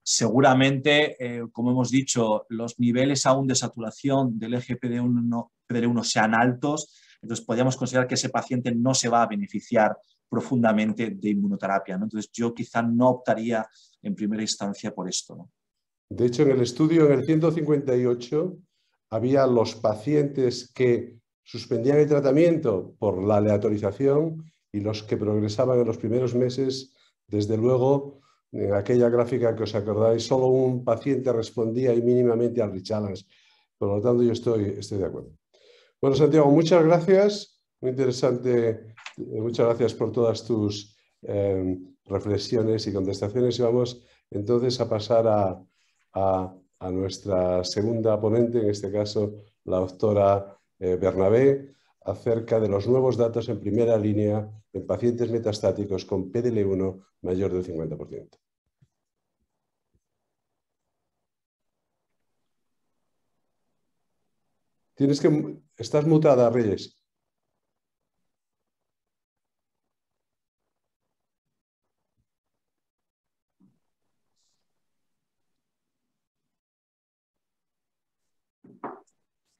Seguramente, 0.04 1.14
eh, 1.24 1.44
como 1.52 1.70
hemos 1.70 1.90
dicho, 1.90 2.44
los 2.48 2.80
niveles 2.80 3.24
aún 3.24 3.46
de 3.46 3.54
saturación 3.54 4.36
del 4.36 4.54
eje 4.54 4.76
PD1, 4.76 6.02
sean 6.02 6.34
altos, 6.34 6.92
entonces 7.22 7.46
podríamos 7.46 7.76
considerar 7.76 8.08
que 8.08 8.16
ese 8.16 8.28
paciente 8.28 8.74
no 8.74 8.94
se 8.94 9.08
va 9.08 9.22
a 9.22 9.28
beneficiar 9.28 9.96
profundamente 10.32 11.10
de 11.10 11.28
inmunoterapia. 11.28 11.96
Entonces 11.96 12.30
yo 12.32 12.54
quizá 12.54 12.80
no 12.80 13.10
optaría 13.10 13.68
en 14.00 14.14
primera 14.14 14.40
instancia 14.40 14.94
por 14.94 15.06
esto. 15.06 15.50
De 16.08 16.24
hecho, 16.24 16.42
en 16.44 16.52
el 16.52 16.62
estudio, 16.62 17.04
en 17.04 17.18
el 17.18 17.26
158, 17.26 18.56
había 19.10 19.46
los 19.46 19.74
pacientes 19.74 20.72
que 20.74 21.18
suspendían 21.44 21.98
el 21.98 22.08
tratamiento 22.08 22.94
por 22.98 23.22
la 23.22 23.36
aleatorización 23.36 24.42
y 24.72 24.80
los 24.80 25.02
que 25.02 25.18
progresaban 25.18 25.80
en 25.80 25.86
los 25.86 25.98
primeros 25.98 26.34
meses, 26.34 26.94
desde 27.26 27.58
luego, 27.58 28.20
en 28.52 28.72
aquella 28.72 29.10
gráfica 29.10 29.54
que 29.54 29.64
os 29.64 29.74
acordáis, 29.74 30.26
solo 30.26 30.46
un 30.46 30.82
paciente 30.82 31.30
respondía 31.30 31.92
y 31.92 32.00
mínimamente 32.00 32.62
al 32.62 32.72
rechallenge. 32.72 33.26
Por 33.76 33.88
lo 33.96 34.00
tanto, 34.00 34.22
yo 34.22 34.32
estoy, 34.32 34.76
estoy 34.78 34.96
de 34.96 35.06
acuerdo. 35.06 35.32
Bueno, 36.00 36.16
Santiago, 36.16 36.50
muchas 36.50 36.82
gracias. 36.82 37.62
Muy 37.82 37.90
interesante. 37.90 38.91
Eh, 39.18 39.40
muchas 39.40 39.66
gracias 39.66 39.94
por 39.94 40.12
todas 40.12 40.44
tus 40.44 40.96
eh, 41.22 41.78
reflexiones 42.06 42.86
y 42.86 42.92
contestaciones. 42.92 43.58
Y 43.58 43.62
vamos 43.62 44.02
entonces 44.30 44.80
a 44.80 44.88
pasar 44.88 45.26
a, 45.26 45.62
a, 46.12 46.90
nuestra 46.90 47.62
segunda 47.64 48.20
ponente, 48.20 48.58
en 48.58 48.70
este 48.70 48.90
caso 48.90 49.34
la 49.64 49.78
doctora 49.78 50.58
eh, 50.78 50.96
Bernabé, 50.96 51.74
acerca 52.00 52.58
de 52.58 52.68
los 52.68 52.88
nuevos 52.88 53.16
datos 53.16 53.48
en 53.48 53.60
primera 53.60 53.96
línea 53.96 54.50
en 54.72 54.86
pacientes 54.86 55.30
metastáticos 55.30 56.04
con 56.04 56.32
PDL1 56.32 57.04
mayor 57.22 57.52
del 57.52 57.64
50%. 57.64 58.38
Tienes 64.94 65.20
que... 65.20 65.58
Estás 65.76 66.06
mutada, 66.06 66.50
Reyes. 66.50 67.01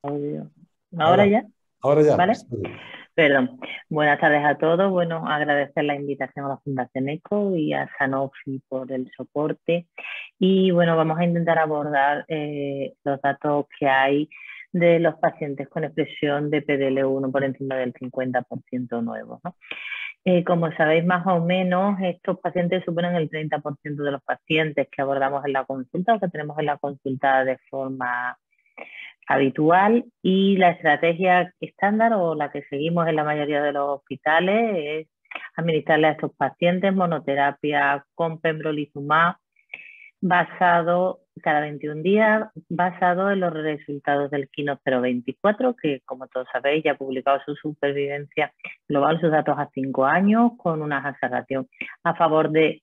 ¿Ahora, 0.03 1.27
ya? 1.27 1.47
Ahora 1.81 2.03
ya. 2.03 2.17
¿Vale? 2.17 2.33
Perdón. 3.15 3.61
Buenas 3.89 4.19
tardes 4.19 4.45
a 4.45 4.57
todos. 4.57 4.91
Bueno, 4.91 5.29
agradecer 5.29 5.85
la 5.85 5.95
invitación 5.95 6.47
a 6.47 6.49
la 6.49 6.57
Fundación 6.59 7.09
ECO 7.09 7.55
y 7.55 7.73
a 7.73 7.89
Sanofi 7.99 8.61
por 8.69 8.91
el 8.91 9.11
soporte. 9.17 9.87
Y 10.41 10.73
bueno, 10.73 10.97
vamos 10.97 11.19
a 11.19 11.25
intentar 11.25 11.59
abordar 11.59 12.25
eh, 12.27 12.95
los 13.05 13.21
datos 13.21 13.67
que 13.79 13.87
hay 13.87 14.29
de 14.73 14.99
los 14.99 15.15
pacientes 15.17 15.69
con 15.69 15.85
expresión 15.85 16.51
de 16.51 16.67
PDL1 16.67 17.31
por 17.31 17.45
encima 17.45 17.77
del 17.77 17.93
50% 17.93 19.03
nuevo. 19.05 19.41
Eh, 20.25 20.43
como 20.43 20.73
sabéis, 20.73 21.05
más 21.05 21.27
o 21.27 21.41
menos, 21.41 21.99
estos 22.01 22.41
pacientes 22.41 22.83
suponen 22.85 23.15
el 23.15 23.31
30% 23.31 24.03
de 24.03 24.11
los 24.11 24.23
pacientes 24.23 24.89
que 24.91 25.03
abordamos 25.03 25.45
en 25.45 25.53
la 25.53 25.65
consulta 25.65 26.15
o 26.15 26.21
que 26.21 26.29
tenemos 26.29 26.59
en 26.59 26.67
la 26.67 26.79
consulta 26.79 27.45
de 27.45 27.59
forma 27.71 28.37
habitual 29.27 30.05
y 30.23 30.57
la 30.57 30.71
estrategia 30.71 31.53
estándar 31.61 32.13
o 32.15 32.35
la 32.35 32.51
que 32.51 32.63
seguimos 32.65 33.07
en 33.09 33.17
la 33.17 33.25
mayoría 33.25 33.63
de 33.63 33.73
los 33.73 33.99
hospitales 33.99 34.77
es 34.77 35.09
administrarle 35.57 36.09
a 36.09 36.13
estos 36.13 36.33
pacientes 36.37 36.95
monoterapia 36.95 38.05
con 38.15 38.41
pembrolizumab 38.41 39.37
basado 40.21 41.21
cada 41.43 41.61
21 41.61 42.03
días, 42.03 42.49
basado 42.69 43.31
en 43.31 43.41
los 43.41 43.53
resultados 43.53 44.31
del 44.31 44.49
Kino 44.51 44.79
024, 44.85 45.75
que 45.75 46.01
como 46.05 46.29
todos 46.29 46.47
sabéis 46.53 46.85
ya 46.85 46.93
ha 46.93 46.97
publicado 46.97 47.41
su 47.45 47.57
supervivencia 47.57 48.53
global, 48.89 49.21
sus 49.21 49.31
datos 49.31 49.59
a 49.59 49.69
5 49.73 50.05
años, 50.05 50.53
con 50.59 50.81
una 50.81 51.09
observación 51.09 51.69
a 52.05 52.15
favor 52.15 52.51
de 52.51 52.83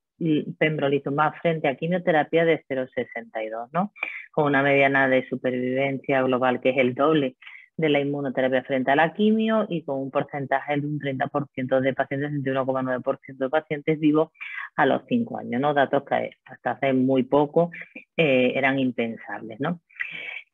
pembrolizumab 0.57 1.33
frente 1.41 1.67
a 1.67 1.75
quimioterapia 1.75 2.45
de 2.45 2.63
0,62, 2.67 3.69
¿no? 3.71 3.93
Con 4.31 4.45
una 4.45 4.63
mediana 4.63 5.07
de 5.07 5.27
supervivencia 5.27 6.21
global 6.21 6.61
que 6.61 6.69
es 6.69 6.77
el 6.77 6.93
doble 6.93 7.35
de 7.79 7.89
la 7.89 8.01
inmunoterapia 8.01 8.61
frente 8.63 8.91
a 8.91 8.95
la 8.95 9.13
quimio 9.13 9.65
y 9.69 9.83
con 9.83 9.99
un 10.01 10.11
porcentaje 10.11 10.77
de 10.77 10.85
un 10.85 10.99
30% 10.99 11.79
de 11.79 11.93
pacientes, 11.93 12.31
1,9% 12.31 13.37
de 13.37 13.49
pacientes 13.49 13.99
vivos 13.99 14.31
a 14.75 14.85
los 14.85 15.03
5 15.07 15.37
años, 15.37 15.61
¿no? 15.61 15.73
Datos 15.73 16.03
que 16.03 16.31
hasta 16.45 16.71
hace 16.71 16.91
muy 16.91 17.23
poco 17.23 17.71
eh, 18.17 18.51
eran 18.55 18.79
impensables, 18.79 19.61
¿no? 19.61 19.79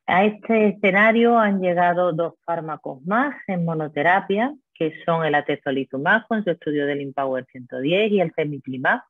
A 0.05 0.25
este 0.25 0.67
escenario 0.67 1.39
han 1.39 1.61
llegado 1.61 2.13
dos 2.13 2.35
fármacos 2.45 3.03
más 3.05 3.35
en 3.47 3.65
monoterapia, 3.65 4.53
que 4.75 4.93
son 5.03 5.25
el 5.25 5.33
atezolizumab 5.33 6.27
con 6.27 6.43
su 6.43 6.51
estudio 6.51 6.85
del 6.85 7.01
IMPOWER 7.01 7.45
110 7.51 8.11
y 8.11 8.21
el 8.21 8.31
cemiplimab. 8.35 9.01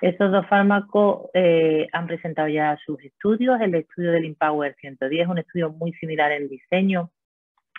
Estos 0.00 0.32
dos 0.32 0.46
fármacos 0.48 1.30
eh, 1.34 1.86
han 1.92 2.06
presentado 2.06 2.48
ya 2.48 2.78
sus 2.84 3.02
estudios. 3.04 3.60
El 3.60 3.74
estudio 3.74 4.12
del 4.12 4.24
IMPOWER 4.24 4.74
110 4.80 5.22
es 5.22 5.28
un 5.28 5.38
estudio 5.38 5.70
muy 5.70 5.92
similar 5.94 6.32
en 6.32 6.48
diseño 6.48 7.10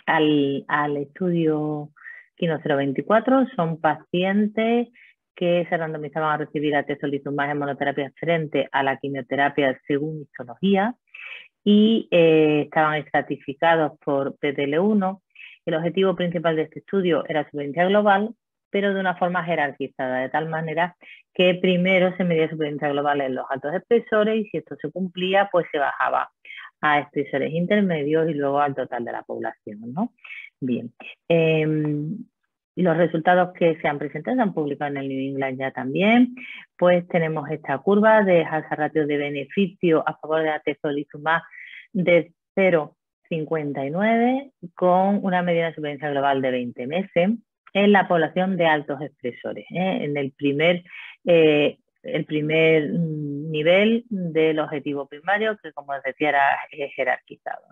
al, 0.06 0.96
estudio 0.96 1.90
Kino 2.36 2.58
024 2.58 3.46
son 3.56 3.80
pacientes 3.80 4.88
que 5.34 5.66
se 5.68 5.76
randomizaban 5.76 6.32
a 6.32 6.36
recibir 6.44 6.76
atezolizumab 6.76 7.50
en 7.50 7.58
monoterapia 7.58 8.12
frente 8.18 8.68
a 8.70 8.82
la 8.82 8.98
quimioterapia 8.98 9.78
según 9.86 10.22
histología 10.22 10.94
y 11.64 12.08
eh, 12.10 12.62
estaban 12.64 12.96
estratificados 12.96 13.98
por 14.04 14.36
PTL1. 14.38 15.20
El 15.66 15.74
objetivo 15.74 16.14
principal 16.14 16.56
de 16.56 16.62
este 16.62 16.80
estudio 16.80 17.24
era 17.26 17.44
supervivencia 17.44 17.86
global, 17.86 18.34
pero 18.74 18.92
de 18.92 18.98
una 18.98 19.14
forma 19.14 19.44
jerarquizada, 19.44 20.22
de 20.22 20.30
tal 20.30 20.48
manera 20.48 20.96
que 21.32 21.54
primero 21.54 22.12
se 22.16 22.24
medía 22.24 22.50
supervivencia 22.50 22.88
global 22.88 23.20
en 23.20 23.36
los 23.36 23.46
altos 23.48 23.72
expresores 23.72 24.34
y 24.34 24.48
si 24.48 24.56
esto 24.56 24.74
se 24.82 24.90
cumplía, 24.90 25.48
pues 25.52 25.64
se 25.70 25.78
bajaba 25.78 26.28
a 26.80 26.98
expresores 26.98 27.52
intermedios 27.52 28.28
y 28.28 28.34
luego 28.34 28.58
al 28.58 28.74
total 28.74 29.04
de 29.04 29.12
la 29.12 29.22
población. 29.22 29.78
¿no? 29.92 30.12
Bien. 30.60 30.92
Em, 31.28 32.18
los 32.74 32.96
resultados 32.96 33.52
que 33.56 33.78
se 33.80 33.86
han 33.86 34.00
presentado 34.00 34.34
se 34.34 34.42
han 34.42 34.52
publicado 34.52 34.90
en 34.90 34.96
el 34.96 35.08
New 35.08 35.20
England 35.20 35.56
ya 35.60 35.70
también. 35.70 36.34
Pues 36.76 37.06
tenemos 37.06 37.48
esta 37.52 37.78
curva 37.78 38.24
de 38.24 38.42
alza 38.42 38.74
ratio 38.74 39.06
de 39.06 39.16
beneficio 39.16 40.02
a 40.04 40.16
favor 40.16 40.42
de 40.42 40.50
atezolizumab 40.50 41.42
de 41.92 42.32
0,59 42.56 44.50
con 44.74 45.24
una 45.24 45.44
medida 45.44 45.66
de 45.66 45.74
supervivencia 45.76 46.10
global 46.10 46.42
de 46.42 46.50
20 46.50 46.86
meses 46.88 47.30
en 47.74 47.92
la 47.92 48.08
población 48.08 48.56
de 48.56 48.66
altos 48.66 49.02
expresores. 49.02 49.66
¿eh? 49.70 50.04
En 50.04 50.16
el 50.16 50.32
primer 50.32 50.84
eh, 51.26 51.78
el 52.04 52.24
primer 52.26 52.90
mm, 52.92 53.50
nivel 53.50 54.04
del 54.08 54.58
objetivo 54.60 55.06
primario, 55.06 55.56
que 55.62 55.72
como 55.72 55.92
decía 56.04 56.30
era 56.30 56.58
jerarquizado. 56.94 57.62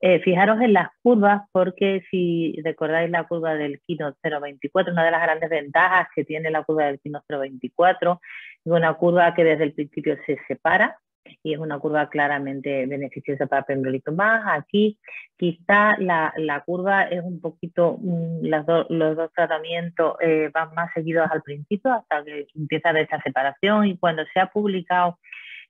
Eh, 0.00 0.20
fijaros 0.20 0.60
en 0.60 0.72
las 0.72 0.88
curvas, 1.02 1.42
porque 1.52 2.02
si 2.10 2.56
recordáis 2.64 3.10
la 3.10 3.24
curva 3.24 3.54
del 3.54 3.80
Kino 3.80 4.14
024, 4.22 4.92
una 4.92 5.04
de 5.04 5.10
las 5.10 5.22
grandes 5.22 5.50
ventajas 5.50 6.08
que 6.14 6.24
tiene 6.24 6.50
la 6.50 6.62
curva 6.62 6.86
del 6.86 7.00
Kino 7.00 7.22
024 7.28 8.20
es 8.64 8.72
una 8.72 8.94
curva 8.94 9.34
que 9.34 9.44
desde 9.44 9.64
el 9.64 9.72
principio 9.72 10.16
se 10.24 10.38
separa, 10.46 10.98
y 11.42 11.54
es 11.54 11.58
una 11.58 11.78
curva 11.78 12.08
claramente 12.08 12.86
beneficiosa 12.86 13.46
para 13.46 13.62
pembrolizumab. 13.62 14.42
Aquí 14.48 14.98
quizá 15.36 15.96
la, 15.98 16.62
curva 16.66 17.04
es 17.04 17.22
un 17.22 17.40
poquito, 17.40 17.98
mm, 18.00 18.46
los 18.46 19.16
dos 19.16 19.32
tratamientos 19.34 20.16
eh, 20.20 20.50
van 20.52 20.74
más 20.74 20.92
seguidos 20.94 21.28
al 21.30 21.42
principio 21.42 21.92
hasta 21.92 22.24
que 22.24 22.46
empieza 22.54 22.90
esta 22.98 23.20
separación 23.22 23.86
y 23.86 23.96
cuando 23.98 24.24
se 24.32 24.40
ha 24.40 24.46
publicado 24.46 25.18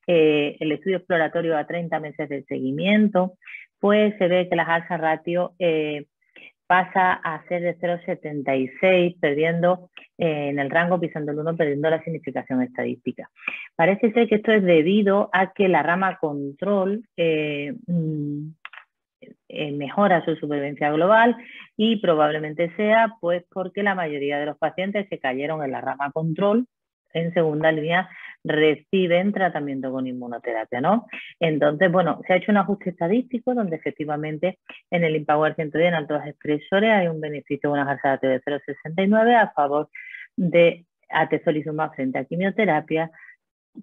eh, 0.06 0.56
el 0.60 0.72
estudio 0.72 0.98
exploratorio 0.98 1.56
a 1.56 1.66
30 1.66 2.00
meses 2.00 2.28
de 2.28 2.44
seguimiento, 2.44 3.34
pues 3.78 4.16
se 4.18 4.28
ve 4.28 4.48
que 4.48 4.56
las 4.56 4.68
alzas 4.68 5.00
ratio 5.00 5.52
eh, 5.58 6.06
pasa 6.68 7.14
a 7.14 7.42
ser 7.48 7.62
de 7.62 7.78
0,76, 7.78 9.18
perdiendo 9.18 9.90
eh, 10.18 10.50
en 10.50 10.58
el 10.58 10.70
rango, 10.70 11.00
pisando 11.00 11.32
el 11.32 11.38
1, 11.38 11.56
perdiendo 11.56 11.88
la 11.88 12.02
significación 12.04 12.62
estadística. 12.62 13.30
Parece 13.74 14.12
ser 14.12 14.28
que 14.28 14.36
esto 14.36 14.52
es 14.52 14.62
debido 14.62 15.30
a 15.32 15.52
que 15.54 15.66
la 15.66 15.82
rama 15.82 16.18
control 16.18 17.08
eh, 17.16 17.74
mm, 17.86 18.50
eh, 19.48 19.72
mejora 19.72 20.22
su 20.26 20.36
supervivencia 20.36 20.92
global 20.92 21.36
y 21.74 21.96
probablemente 21.96 22.70
sea 22.76 23.14
pues 23.18 23.44
porque 23.50 23.82
la 23.82 23.94
mayoría 23.94 24.38
de 24.38 24.46
los 24.46 24.58
pacientes 24.58 25.08
se 25.08 25.18
cayeron 25.18 25.64
en 25.64 25.72
la 25.72 25.80
rama 25.80 26.12
control 26.12 26.66
en 27.14 27.32
segunda 27.32 27.72
línea 27.72 28.08
reciben 28.44 29.32
tratamiento 29.32 29.90
con 29.90 30.06
inmunoterapia, 30.06 30.80
¿no? 30.80 31.06
Entonces, 31.40 31.90
bueno, 31.90 32.20
se 32.26 32.32
ha 32.32 32.36
hecho 32.36 32.52
un 32.52 32.58
ajuste 32.58 32.90
estadístico 32.90 33.54
donde 33.54 33.76
efectivamente 33.76 34.58
en 34.90 35.04
el 35.04 35.16
Empower 35.16 35.54
110 35.54 35.88
en 35.88 35.94
altos 35.94 36.22
expresores 36.24 36.90
hay 36.90 37.08
un 37.08 37.20
beneficio 37.20 37.70
de 37.70 37.80
una 37.80 37.90
alza 37.90 38.16
de 38.16 38.40
0,69 38.42 39.34
a 39.34 39.52
favor 39.52 39.88
de 40.36 40.84
atezolizumab 41.08 41.94
frente 41.94 42.18
a 42.18 42.24
quimioterapia 42.24 43.10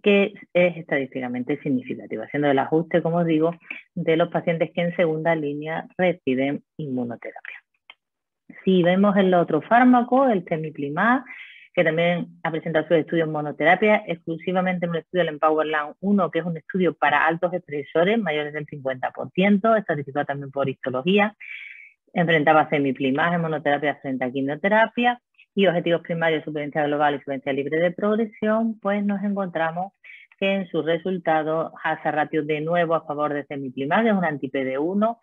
que 0.03 0.33
es 0.53 0.77
estadísticamente 0.77 1.57
significativo, 1.61 2.23
haciendo 2.23 2.49
el 2.49 2.59
ajuste, 2.59 3.01
como 3.01 3.23
digo, 3.23 3.55
de 3.93 4.17
los 4.17 4.29
pacientes 4.29 4.71
que 4.73 4.81
en 4.81 4.95
segunda 4.95 5.35
línea 5.35 5.87
reciben 5.97 6.63
inmunoterapia. 6.77 7.63
Si 8.63 8.83
vemos 8.83 9.15
el 9.17 9.33
otro 9.33 9.61
fármaco, 9.61 10.27
el 10.27 10.43
temiplimab, 10.43 11.23
que 11.75 11.83
también 11.83 12.39
ha 12.41 12.51
presentado 12.51 12.87
sus 12.87 12.97
estudios 12.97 13.27
en 13.27 13.33
monoterapia, 13.33 14.01
exclusivamente 14.07 14.85
en 14.85 14.91
un 14.91 14.95
estudio 14.95 15.25
del 15.25 15.33
Empowerland 15.33 15.95
1, 15.99 16.31
que 16.31 16.39
es 16.39 16.45
un 16.45 16.55
estudio 16.55 16.93
para 16.93 17.25
altos 17.25 17.53
expresores, 17.53 18.17
mayores 18.17 18.53
del 18.53 18.65
50%, 18.65 19.77
estadístico 19.77 20.23
también 20.23 20.51
por 20.51 20.69
histología, 20.69 21.35
enfrentaba 22.13 22.69
semiplimaz 22.69 23.35
en 23.35 23.41
monoterapia 23.41 23.95
frente 24.01 24.23
a 24.23 24.31
quimioterapia, 24.31 25.19
y 25.53 25.67
objetivos 25.67 26.01
primarios, 26.01 26.43
supervivencia 26.45 26.85
global 26.85 27.15
y 27.15 27.19
supervivencia 27.19 27.53
libre 27.53 27.79
de 27.79 27.91
progresión, 27.91 28.79
pues 28.79 29.05
nos 29.05 29.21
encontramos 29.23 29.93
que 30.39 30.53
en 30.53 30.67
sus 30.67 30.85
resultados 30.85 31.73
hace 31.83 32.09
ratio 32.11 32.43
de 32.43 32.61
nuevo 32.61 32.95
a 32.95 33.05
favor 33.05 33.33
de 33.33 33.45
semiplimaz, 33.45 34.03
que 34.03 34.09
es 34.09 34.15
un 34.15 34.25
anti-PD1, 34.25 35.17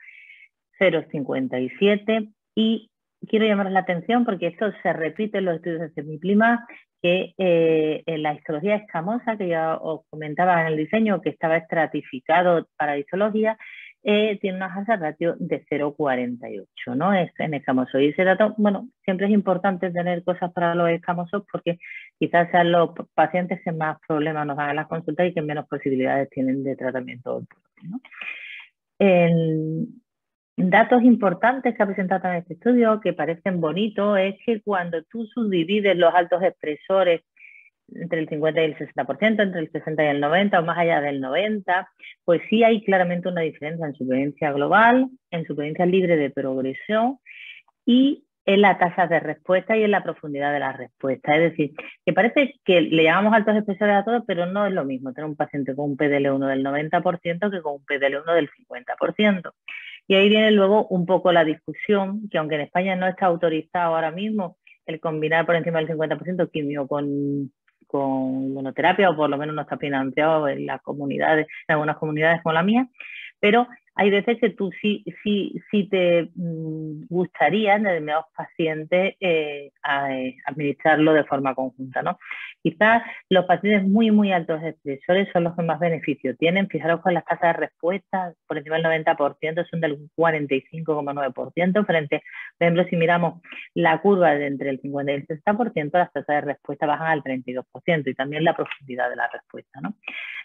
0,57, 0.79 2.33
y 2.55 2.91
quiero 3.29 3.47
llamar 3.47 3.71
la 3.71 3.81
atención 3.81 4.25
porque 4.25 4.49
esto 4.49 4.73
se 4.83 4.93
repite 4.93 5.39
en 5.39 5.47
los 5.47 5.57
estudios 5.57 5.81
de 5.81 5.91
semiclima, 5.91 6.67
que 7.03 7.35
eh, 7.37 8.03
la 8.07 8.35
histología 8.35 8.77
escamosa, 8.77 9.37
que 9.37 9.49
ya 9.49 9.77
os 9.77 10.03
comentaba 10.09 10.61
en 10.61 10.69
el 10.69 10.77
diseño, 10.77 11.21
que 11.21 11.31
estaba 11.31 11.57
estratificado 11.57 12.69
para 12.77 12.99
histología, 12.99 13.59
eh, 14.05 14.39
tiene 14.41 14.57
una 14.57 14.75
alza 14.75 14.97
ratio 14.97 15.37
de 15.39 15.65
0,48, 15.71 16.97
¿no? 16.97 17.15
Es 17.15 17.31
en 17.39 17.55
escamoso. 17.55 18.01
Y 18.01 18.09
ese 18.09 18.25
dato, 18.25 18.53
bueno, 18.59 18.89
siempre 19.05 19.27
es 19.27 19.33
importante 19.33 19.91
tener 19.93 20.25
cosas 20.25 20.53
para 20.53 20.75
los 20.75 20.91
escamosos 20.91 21.45
porque 21.51 21.79
quizás 22.19 22.51
sean 22.51 22.73
los 22.73 22.91
pacientes 23.15 23.61
que 23.65 23.71
más 23.71 23.99
problemas 24.07 24.47
nos 24.47 24.57
dan 24.57 24.75
las 24.75 24.89
consultas 24.89 25.29
y 25.29 25.35
que 25.35 25.43
menos 25.43 25.69
posibilidades 25.69 26.29
tienen 26.31 26.65
de 26.65 26.75
tratamiento. 26.75 27.45
Datos 30.57 31.03
importantes 31.03 31.75
que 31.75 31.83
ha 31.83 31.87
presentado 31.87 32.29
en 32.29 32.37
este 32.37 32.55
estudio 32.55 33.01
que 33.01 33.15
parecen 33.15 33.61
bonitos 33.61 34.19
es 34.19 34.35
que 34.45 34.61
cuando 34.61 35.03
tú 35.05 35.27
subdivides 35.27 35.97
los 35.97 36.15
altos 36.15 36.43
expresores 36.43 37.23
entre 37.95 38.21
el 38.21 38.29
50 38.29 38.61
y 38.61 38.65
el 38.65 38.77
60%, 38.77 39.43
entre 39.43 39.61
el 39.61 39.71
60 39.71 40.05
y 40.05 40.07
el 40.09 40.21
90 40.21 40.61
o 40.61 40.65
más 40.65 40.79
allá 40.79 41.01
del 41.01 41.21
90, 41.21 41.89
pues 42.25 42.43
sí 42.49 42.65
hay 42.65 42.83
claramente 42.85 43.29
una 43.29 43.43
diferencia 43.43 43.87
en 43.87 43.95
supervivencia 43.95 44.53
global, 44.53 45.09
en 45.31 45.47
supervivencia 45.47 45.87
libre 45.87 46.17
de 46.17 46.31
progresión 46.31 47.19
y 47.87 48.25
en 48.45 48.61
la 48.61 48.79
tasa 48.79 49.07
de 49.07 49.21
respuesta 49.21 49.77
y 49.77 49.85
en 49.85 49.91
la 49.91 50.03
profundidad 50.03 50.53
de 50.53 50.61
la 50.61 50.73
respuesta. 50.73 51.35
Es 51.37 51.51
decir, 51.51 51.73
que 52.05 52.13
parece 52.13 52.55
que 52.65 52.81
le 52.81 53.05
llamamos 53.05 53.35
altos 53.35 53.57
expresores 53.57 53.95
a 53.95 54.05
todos, 54.05 54.25
pero 54.27 54.47
no 54.47 54.67
es 54.67 54.73
lo 54.73 54.85
mismo 54.85 55.13
tener 55.13 55.29
un 55.29 55.37
paciente 55.37 55.75
con 55.75 55.93
un 55.93 55.97
PDL1 55.97 56.47
del 56.49 56.65
90% 56.65 57.51
que 57.51 57.63
con 57.63 57.75
un 57.75 57.85
PDL1 57.85 58.35
del 58.35 58.51
50%. 58.51 59.53
Y 60.07 60.15
ahí 60.15 60.29
viene 60.29 60.51
luego 60.51 60.87
un 60.89 61.07
poco 61.07 61.33
la 61.33 61.45
discusión, 61.45 62.29
que 62.31 62.39
aunque 62.39 62.57
en 62.57 62.63
España 62.63 62.97
no 62.97 63.07
está 63.07 63.27
autorizado 63.27 63.95
ahora 63.95 64.11
mismo 64.11 64.59
el 64.87 65.01
combinar 65.01 65.47
por 65.47 65.57
encima 65.57 65.79
del 65.79 65.89
50% 65.89 66.51
quimio 66.51 66.87
con, 66.89 67.53
con 67.87 68.53
monoterapia, 68.53 69.11
o 69.11 69.17
por 69.17 69.31
lo 69.31 69.39
menos 69.39 69.55
no 69.55 69.63
está 69.63 69.79
financiado 69.79 70.49
en 70.49 70.67
las 70.67 70.83
comunidades, 70.83 71.47
en 71.69 71.75
algunas 71.75 71.97
comunidades 71.97 72.43
como 72.43 72.55
la 72.55 72.63
mía, 72.63 72.89
pero 73.43 73.67
hay 73.95 74.11
veces 74.11 74.39
que 74.39 74.51
tú 74.51 74.71
sí, 74.81 75.05
sí, 75.23 75.61
sí 75.71 75.89
te 75.89 76.31
mm, 76.35 77.07
gustaría 77.09 77.75
en 77.75 77.83
determinados 77.83 78.27
pacientes 78.35 79.17
eh, 79.21 79.71
eh, 80.11 80.37
administrarlo 80.47 81.13
de 81.13 81.25
forma 81.25 81.55
conjunta, 81.55 82.03
¿no? 82.03 82.19
Quizás 82.63 83.03
los 83.29 83.45
pacientes 83.45 83.87
muy, 83.87 84.13
muy 84.13 84.33
altos 84.33 84.63
expresores 84.63 85.29
son 85.33 85.45
los 85.45 85.57
que 85.57 85.63
más 85.63 85.81
beneficio 85.81 86.37
tienen. 86.37 86.69
Fijaros 86.69 87.01
con 87.01 87.13
las 87.13 87.25
tasas 87.25 87.55
de 87.55 87.61
respuesta, 87.67 88.33
por 88.47 88.57
encima 88.57 88.77
del 88.77 89.05
90%, 89.05 89.69
son 89.69 89.81
del 89.81 89.99
45,9%, 90.17 91.85
frente, 91.85 92.23
por 92.57 92.67
ejemplo, 92.67 92.85
si 92.89 92.97
miramos 92.97 93.43
la 93.75 94.01
curva 94.01 94.35
de 94.35 94.47
entre 94.47 94.71
el 94.71 94.81
50 94.81 95.13
y 95.13 95.15
el 95.17 95.27
60%, 95.27 95.91
las 95.93 96.13
tasas 96.13 96.27
de 96.27 96.41
respuesta 96.41 96.87
bajan 96.87 97.09
al 97.09 97.23
32% 97.25 98.07
y 98.07 98.15
también 98.15 98.45
la 98.45 98.55
profundidad 98.55 99.11
de 99.11 99.17
la 99.17 99.29
respuesta, 99.29 99.81
¿no? 99.81 99.97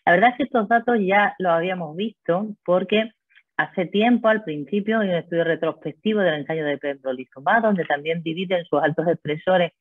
La 0.08 0.14
verdad 0.14 0.30
es 0.30 0.38
que 0.38 0.44
estos 0.44 0.70
datos 0.70 0.96
ya 1.02 1.36
los 1.38 1.52
habíamos 1.52 1.94
visto 1.98 2.48
porque 2.64 3.12
Hace 3.58 3.88
tiempo, 3.88 4.28
al 4.28 4.44
principio, 4.44 5.00
hay 5.00 5.10
un 5.10 5.16
estudio 5.16 5.44
retrospectivo 5.44 6.20
del 6.22 6.36
ensayo 6.36 6.64
de 6.64 6.78
pembrolizumab, 6.78 7.64
donde 7.64 7.86
también 7.86 8.22
dividen 8.22 8.64
sus 8.66 8.80
altos 8.84 9.08
expresores 9.08 9.72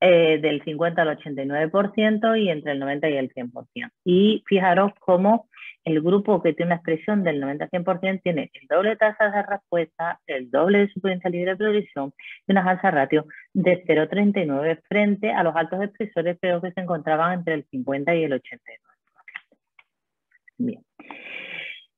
eh, 0.00 0.38
del 0.40 0.62
50 0.62 1.02
al 1.02 1.18
89% 1.18 2.40
y 2.40 2.48
entre 2.50 2.70
el 2.70 2.78
90 2.78 3.10
y 3.10 3.16
el 3.16 3.34
100%. 3.34 3.90
Y 4.04 4.44
fijaros 4.46 4.92
cómo 5.00 5.48
el 5.84 6.00
grupo 6.02 6.40
que 6.40 6.52
tiene 6.52 6.68
una 6.68 6.76
expresión 6.76 7.24
del 7.24 7.40
90 7.40 7.64
al 7.64 7.70
100% 7.70 8.22
tiene 8.22 8.48
el 8.54 8.68
doble 8.68 8.90
de 8.90 8.96
tasas 8.96 9.34
de 9.34 9.42
respuesta, 9.42 10.20
el 10.28 10.48
doble 10.48 10.78
de 10.78 10.88
supervivencia 10.90 11.30
libre 11.30 11.50
de 11.50 11.56
progresión 11.56 12.12
y 12.46 12.52
una 12.52 12.62
alza 12.62 12.92
ratio 12.92 13.26
de 13.54 13.84
0,39 13.84 14.82
frente 14.88 15.32
a 15.32 15.42
los 15.42 15.56
altos 15.56 15.82
expresores, 15.82 16.38
pero 16.40 16.62
que 16.62 16.70
se 16.70 16.80
encontraban 16.80 17.40
entre 17.40 17.54
el 17.54 17.64
50 17.64 18.14
y 18.14 18.22
el 18.22 18.32
89%. 18.34 18.87
Bien. 20.58 20.84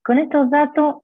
Con 0.02 0.18
estos 0.18 0.50
datos, 0.50 0.96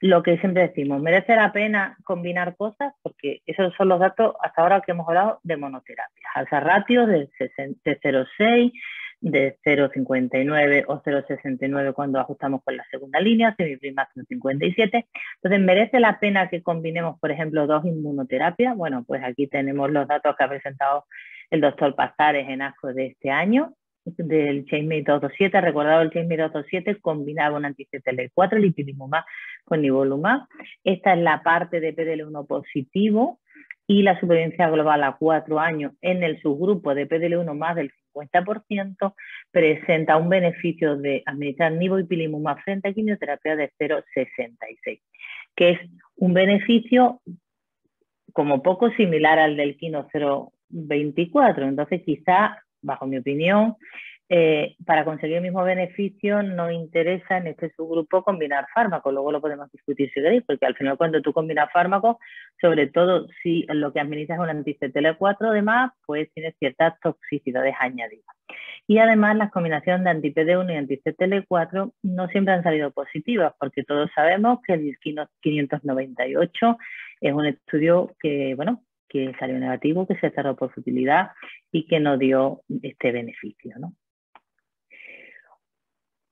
lo 0.00 0.22
que 0.22 0.38
siempre 0.38 0.68
decimos, 0.68 1.00
merece 1.00 1.34
la 1.34 1.52
pena 1.52 1.96
combinar 2.04 2.56
cosas 2.56 2.92
porque 3.02 3.40
esos 3.46 3.74
son 3.74 3.88
los 3.88 4.00
datos 4.00 4.34
hasta 4.42 4.62
ahora 4.62 4.80
que 4.80 4.92
hemos 4.92 5.08
hablado 5.08 5.40
de 5.42 5.56
monoterapia. 5.56 6.28
alza 6.34 6.60
ratios 6.60 7.08
de, 7.08 7.30
0,6, 7.38 8.72
de 9.20 9.56
0,59 9.64 10.84
o 10.88 11.02
0,69 11.02 11.94
cuando 11.94 12.20
ajustamos 12.20 12.62
con 12.62 12.76
la 12.76 12.84
segunda 12.90 13.20
línea, 13.20 13.54
semiprimas 13.56 14.08
0,57. 14.14 15.06
Entonces, 15.36 15.60
¿merece 15.60 16.00
la 16.00 16.18
pena 16.20 16.50
que 16.50 16.62
combinemos, 16.62 17.18
por 17.18 17.30
ejemplo, 17.30 17.66
dos 17.66 17.84
inmunoterapias? 17.86 18.76
Bueno, 18.76 19.04
pues 19.06 19.22
aquí 19.24 19.46
tenemos 19.46 19.90
los 19.90 20.06
datos 20.06 20.36
que 20.36 20.44
ha 20.44 20.48
presentado 20.48 21.06
el 21.50 21.60
doctor 21.60 21.94
Pazares 21.94 22.48
en 22.48 22.60
ASCO 22.60 22.92
de 22.92 23.06
este 23.06 23.30
año 23.30 23.74
del 24.04 24.64
ChainMate 24.66 25.04
227, 25.04 25.60
recordado 25.60 26.02
el 26.02 26.10
ChainMate 26.10 26.42
227 26.42 27.00
combinaba 27.00 27.56
un 27.56 27.64
anti-CTL4, 27.64 28.56
el 28.56 28.66
ipilimumab 28.66 29.24
con 29.64 29.82
nivolumab. 29.82 30.42
Esta 30.82 31.14
es 31.14 31.20
la 31.20 31.42
parte 31.42 31.80
de 31.80 31.94
PDL1 31.94 32.46
positivo 32.46 33.40
y 33.86 34.02
la 34.02 34.18
supervivencia 34.18 34.68
global 34.70 35.04
a 35.04 35.16
cuatro 35.18 35.60
años 35.60 35.92
en 36.00 36.22
el 36.22 36.40
subgrupo 36.40 36.94
de 36.94 37.08
PDL1 37.08 37.54
más 37.54 37.76
del 37.76 37.92
50% 38.14 39.14
presenta 39.50 40.16
un 40.16 40.28
beneficio 40.28 40.96
de 40.96 41.22
administrar 41.26 41.72
nivo 41.72 41.98
frente 42.64 42.88
a 42.88 42.92
quimioterapia 42.92 43.56
de 43.56 43.72
0,66, 43.78 45.00
que 45.54 45.70
es 45.70 45.80
un 46.16 46.32
beneficio 46.32 47.20
como 48.32 48.62
poco 48.62 48.90
similar 48.92 49.38
al 49.38 49.56
del 49.56 49.76
Kino 49.76 50.08
024. 50.68 51.68
Entonces, 51.68 52.02
quizá 52.04 52.64
bajo 52.84 53.06
mi 53.06 53.18
opinión, 53.18 53.76
eh, 54.30 54.76
para 54.86 55.04
conseguir 55.04 55.36
el 55.36 55.42
mismo 55.42 55.62
beneficio 55.64 56.42
no 56.42 56.70
interesa 56.70 57.36
en 57.36 57.48
este 57.48 57.70
subgrupo 57.76 58.24
combinar 58.24 58.66
fármacos, 58.74 59.12
luego 59.12 59.30
lo 59.30 59.40
podemos 59.40 59.70
discutir 59.70 60.08
si 60.14 60.22
queréis, 60.22 60.42
porque 60.46 60.64
al 60.64 60.74
final 60.74 60.96
cuando 60.96 61.20
tú 61.20 61.34
combinas 61.34 61.70
fármacos, 61.70 62.16
sobre 62.58 62.86
todo 62.86 63.26
si 63.42 63.66
lo 63.68 63.92
que 63.92 64.00
administras 64.00 64.38
es 64.38 64.42
un 64.42 64.48
anti-CTL4 64.48 65.36
además, 65.50 65.92
pues 66.06 66.32
tiene 66.32 66.54
ciertas 66.58 66.98
toxicidades 67.00 67.74
añadidas. 67.78 68.34
Y 68.86 68.98
además 68.98 69.36
las 69.36 69.50
combinaciones 69.50 70.04
de 70.04 70.10
anti-PD1 70.10 70.72
y 70.72 70.76
anti-CTL4 70.76 71.92
no 72.02 72.28
siempre 72.28 72.54
han 72.54 72.62
salido 72.62 72.92
positivas, 72.92 73.52
porque 73.60 73.84
todos 73.84 74.10
sabemos 74.14 74.60
que 74.66 74.72
el 74.72 74.98
598 75.00 76.78
es 77.20 77.32
un 77.32 77.46
estudio 77.46 78.14
que, 78.20 78.54
bueno, 78.54 78.82
que 79.14 79.32
salió 79.38 79.56
negativo, 79.60 80.08
que 80.08 80.16
se 80.16 80.30
cerró 80.30 80.56
por 80.56 80.72
futilidad 80.72 81.30
y 81.70 81.86
que 81.86 82.00
no 82.00 82.18
dio 82.18 82.62
este 82.82 83.12
beneficio. 83.12 83.76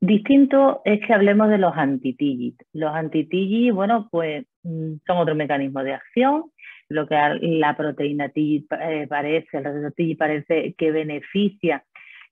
Distinto 0.01 0.83
es 0.85 0.99
que 1.07 1.15
hablemos 1.15 1.49
de 1.49 1.59
los 1.59 1.73
anti 1.77 2.57
Los 2.73 2.93
anti 2.93 3.71
bueno, 3.71 4.09
pues 4.11 4.45
mm, 4.65 4.95
son 5.07 5.17
otro 5.17 5.37
mecanismo 5.37 5.85
de 5.85 5.93
acción. 5.93 6.51
Lo 6.89 7.07
que 7.07 7.15
la 7.41 7.77
proteína 7.77 8.31
TIGIT 8.31 8.73
eh, 8.73 9.07
parece, 9.09 9.59
el 9.59 9.65
receptor 9.65 9.93
TIGIT 9.93 10.19
parece 10.19 10.75
que 10.77 10.91
beneficia 10.91 11.85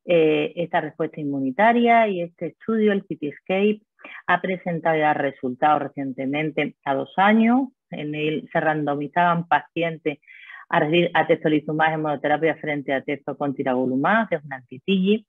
eh, 0.05 0.53
esta 0.57 0.81
respuesta 0.81 1.21
inmunitaria 1.21 2.09
y 2.09 2.23
este 2.23 2.49
estudio, 2.49 2.91
el 2.91 3.05
Cityscape, 3.07 3.83
ha 4.27 4.41
presentado 4.41 4.99
ya 4.99 5.15
resultados 5.15 5.83
recientemente 5.83 6.75
a 6.85 6.95
dos 6.95 7.13
años. 7.19 7.69
En 7.91 8.17
él 8.17 8.49
se 8.53 8.59
randomizaban 8.61 9.47
pacientes 9.47 10.19
atezolizumab 10.71 11.95
en 11.95 12.03
monoterapia 12.03 12.55
frente 12.57 12.93
a 12.93 13.03
testo 13.03 13.37
con 13.37 13.55
tiragolumab, 13.55 14.29
que 14.29 14.37
es 14.37 14.45
un 14.45 14.53
antitilli. 14.53 15.27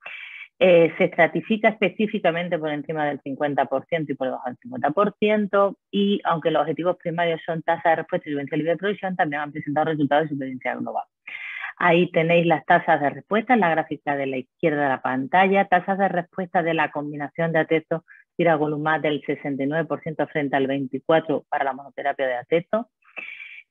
Eh, 0.60 0.94
se 0.96 1.06
estratifica 1.06 1.70
específicamente 1.70 2.60
por 2.60 2.70
encima 2.70 3.06
del 3.06 3.20
50% 3.22 4.12
y 4.12 4.14
por 4.14 4.28
debajo 4.28 4.48
del 4.48 4.60
50%, 4.60 5.76
y 5.90 6.22
aunque 6.24 6.52
los 6.52 6.62
objetivos 6.62 6.98
primarios 6.98 7.42
son 7.44 7.64
tasa 7.64 7.90
de 7.90 7.96
respuesta 7.96 8.30
y 8.30 8.34
supervivencia 8.34 8.58
libre 8.58 8.72
de 8.74 8.78
producción, 8.78 9.16
también 9.16 9.42
han 9.42 9.52
presentado 9.52 9.86
resultados 9.86 10.26
de 10.26 10.30
supervivencia 10.30 10.76
global. 10.76 11.06
Ahí 11.78 12.12
tenéis 12.12 12.46
las 12.46 12.64
tasas 12.66 13.02
de 13.02 13.10
respuesta 13.10 13.56
la 13.56 13.72
gráfica 13.72 14.16
de 14.16 14.28
la 14.28 14.38
izquierda 14.38 14.84
de 14.84 14.90
la 14.90 15.02
pantalla, 15.02 15.66
tasas 15.66 15.98
de 15.98 16.10
respuesta 16.10 16.62
de 16.62 16.76
la 16.76 16.92
combinación 16.92 17.52
de 17.54 17.60
atesto 17.60 18.06
tiragolumab 18.38 19.02
del 19.02 19.24
69% 19.24 20.30
frente 20.30 20.56
al 20.56 20.68
24% 20.68 21.46
para 21.50 21.66
la 21.66 21.74
monoterapia 21.74 22.28
de 22.28 22.36
atesto 22.36 22.88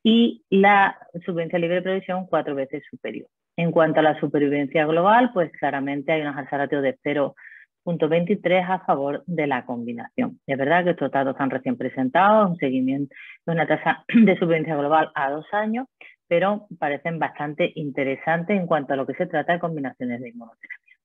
y 0.03 0.45
la 0.51 0.99
supervivencia 1.13 1.59
libre 1.59 1.77
de 1.77 1.83
producción 1.83 2.27
cuatro 2.27 2.55
veces 2.55 2.83
superior. 2.91 3.29
En 3.57 3.73
cuanto 3.73 4.01
a 4.01 4.03
la 4.03 4.19
supervivencia 4.19 4.87
global, 4.87 5.31
pues 5.35 5.53
claramente 5.53 6.13
hay 6.13 6.23
una 6.23 6.37
alza 6.37 6.57
ratio 6.57 6.81
de 6.81 6.99
0.23 7.05 8.67
a 8.69 8.79
favor 8.81 9.23
de 9.27 9.47
la 9.47 9.67
combinación. 9.67 10.41
Es 10.47 10.57
verdad 10.57 10.85
que 10.85 10.91
estos 10.91 11.11
datos 11.11 11.33
están 11.33 11.51
recién 11.51 11.77
presentados, 11.77 12.51
un 12.51 12.57
seguimiento 12.57 13.15
de 13.45 13.53
una 13.53 13.67
tasa 13.67 14.05
de 14.09 14.35
supervivencia 14.35 14.77
global 14.77 15.11
a 15.15 15.31
dos 15.31 15.47
años, 15.53 15.87
pero 16.27 16.67
parecen 16.79 17.19
bastante 17.19 17.73
interesantes 17.75 18.57
en 18.57 18.67
cuanto 18.67 18.95
a 18.95 18.97
lo 18.97 19.07
que 19.07 19.15
se 19.15 19.27
trata 19.27 19.53
de 19.53 19.59
combinaciones 19.59 20.21
de 20.21 20.29
inmunoterapia. 20.29 20.97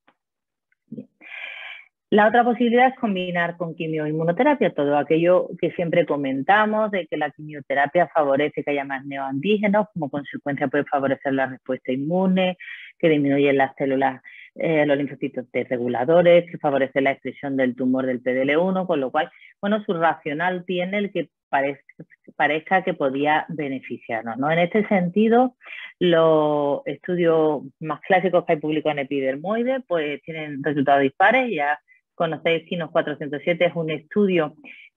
La 2.16 2.30
otra 2.30 2.46
posibilidad 2.46 2.88
es 2.88 2.96
combinar 2.96 3.58
con 3.58 3.76
quimioinmunoterapia, 3.76 4.70
todo 4.70 4.98
aquello 4.98 5.50
que 5.60 5.72
siempre 5.72 6.06
comentamos 6.06 6.90
de 6.92 7.08
que 7.08 7.18
la 7.18 7.30
quimioterapia 7.30 8.08
favorece 8.08 8.64
que 8.64 8.72
haya 8.72 8.86
más 8.86 9.06
neoantígenos, 9.06 9.88
como 9.92 10.10
consecuencia 10.10 10.70
puede 10.70 10.86
favorecer 10.86 11.34
la 11.34 11.48
respuesta 11.48 11.92
inmune, 11.92 12.58
que 12.98 13.10
disminuye 13.10 13.52
las 13.52 13.76
células, 13.76 14.22
eh, 14.56 14.86
los 14.86 14.96
linfocitos 14.98 15.52
T 15.52 15.66
reguladores, 15.66 16.50
que 16.50 16.58
favorece 16.58 17.02
la 17.02 17.12
expresión 17.12 17.58
del 17.58 17.76
tumor 17.76 18.06
del 18.06 18.24
PDL1, 18.24 18.88
con 18.88 19.02
lo 19.02 19.12
cual, 19.12 19.30
bueno, 19.60 19.84
su 19.84 19.92
racional 19.92 20.64
tiene 20.66 21.00
el 21.00 21.12
que 21.12 21.28
parezca, 21.50 22.82
que 22.86 22.94
podía 22.94 23.46
beneficiarnos. 23.50 24.38
¿no? 24.38 24.50
En 24.50 24.60
este 24.60 24.88
sentido, 24.88 25.58
los 26.00 26.80
estudios 26.86 27.64
más 27.82 28.00
clásicos 28.08 28.46
que 28.46 28.54
hay 28.54 28.60
publicados 28.60 29.00
en 29.00 29.04
epidermoide 29.04 29.82
pues 29.86 30.22
tienen 30.22 30.64
resultados 30.64 31.02
dispares, 31.02 31.52
ya 31.54 31.78
conocéis 32.16 32.68
Kinos 32.68 32.92
407, 32.92 33.66
es 33.66 33.76
un 33.76 33.92
estudio 33.92 34.56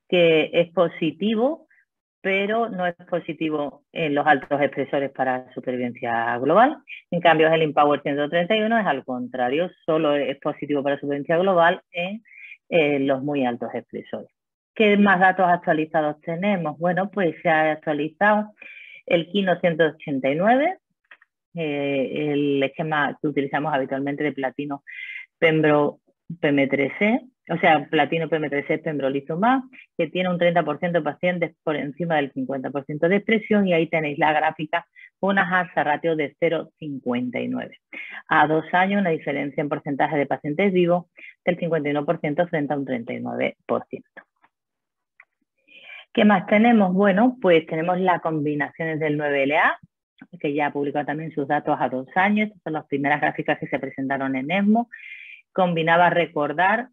que 0.09 0.51
es 0.53 0.71
positivo, 0.73 1.67
pero 2.21 2.69
no 2.69 2.87
es 2.87 2.95
positivo 3.09 3.85
en 3.93 4.15
los 4.15 4.27
altos 4.27 4.61
expresores 4.61 5.11
para 5.11 5.53
supervivencia 5.53 6.39
global. 6.39 6.79
En 7.11 7.21
cambio, 7.21 7.49
el 7.53 7.63
Empower 7.63 8.01
131 8.03 8.79
es 8.79 8.87
al 8.87 9.05
contrario, 9.05 9.71
solo 9.85 10.15
es 10.15 10.39
positivo 10.41 10.83
para 10.83 10.99
supervivencia 10.99 11.39
global 11.39 11.83
en 11.91 12.23
los 13.07 13.23
muy 13.23 13.45
altos 13.45 13.71
expresores. 13.75 14.31
¿Qué 14.75 14.97
más 14.97 15.21
datos 15.21 15.47
actualizados 15.49 16.21
tenemos? 16.21 16.79
Bueno, 16.79 17.11
pues 17.11 17.35
se 17.43 17.49
ha 17.49 17.73
actualizado 17.73 18.53
el 19.07 19.27
Kino 19.31 19.59
189, 19.59 20.79
eh, 21.55 22.33
el 22.33 22.63
esquema 22.63 23.19
que 23.21 23.29
utilizamos 23.29 23.73
habitualmente 23.73 24.23
de 24.23 24.33
platino 24.33 24.85
pembro 25.39 26.01
PM3C, 26.29 27.31
o 27.51 27.57
sea, 27.59 27.89
platino 27.89 28.29
PM3C 28.29 28.83
pembrolizumab, 28.83 29.63
que 29.97 30.09
tiene 30.09 30.29
un 30.29 30.39
30% 30.39 30.93
de 30.93 31.03
pacientes 31.03 31.57
por 31.65 31.77
encima 31.77 32.17
del 32.17 32.33
50% 32.33 33.09
de 33.09 33.17
expresión 33.17 33.67
y 33.67 33.73
ahí 33.73 33.87
tenéis 33.89 34.19
la 34.19 34.33
gráfica 34.33 34.87
con 35.19 35.31
una 35.31 35.59
alza 35.59 35.83
ratio 35.83 36.15
de 36.15 36.37
0,59. 36.39 37.71
A 38.29 38.47
dos 38.47 38.65
años 38.73 39.01
una 39.01 39.11
diferencia 39.11 39.61
en 39.61 39.69
porcentaje 39.69 40.17
de 40.17 40.27
pacientes 40.27 40.73
vivos 40.73 41.07
del 41.45 41.59
51% 41.59 42.49
frente 42.49 42.75
a 42.75 42.77
un 42.77 42.87
39%. 42.87 43.55
¿Qué 46.13 46.25
más 46.25 46.47
tenemos? 46.47 46.93
Bueno, 46.93 47.37
pues 47.41 47.67
tenemos 47.67 47.99
las 48.01 48.21
combinaciones 48.21 48.99
del 49.01 49.19
9LA, 49.19 49.77
que 50.41 50.53
ya 50.53 50.67
ha 50.67 50.73
publicado 50.73 51.07
también 51.07 51.33
sus 51.33 51.47
datos 51.47 51.77
a 51.79 51.89
dos 51.89 52.09
años. 52.17 52.49
Estas 52.49 52.63
son 52.63 52.73
las 52.75 52.87
primeras 52.87 53.21
gráficas 53.21 53.59
que 53.59 53.69
se 53.69 53.79
presentaron 53.79 54.35
en 54.37 54.51
ESMO 54.51 54.89
combinaba 55.53 56.11
recordar 56.11 56.89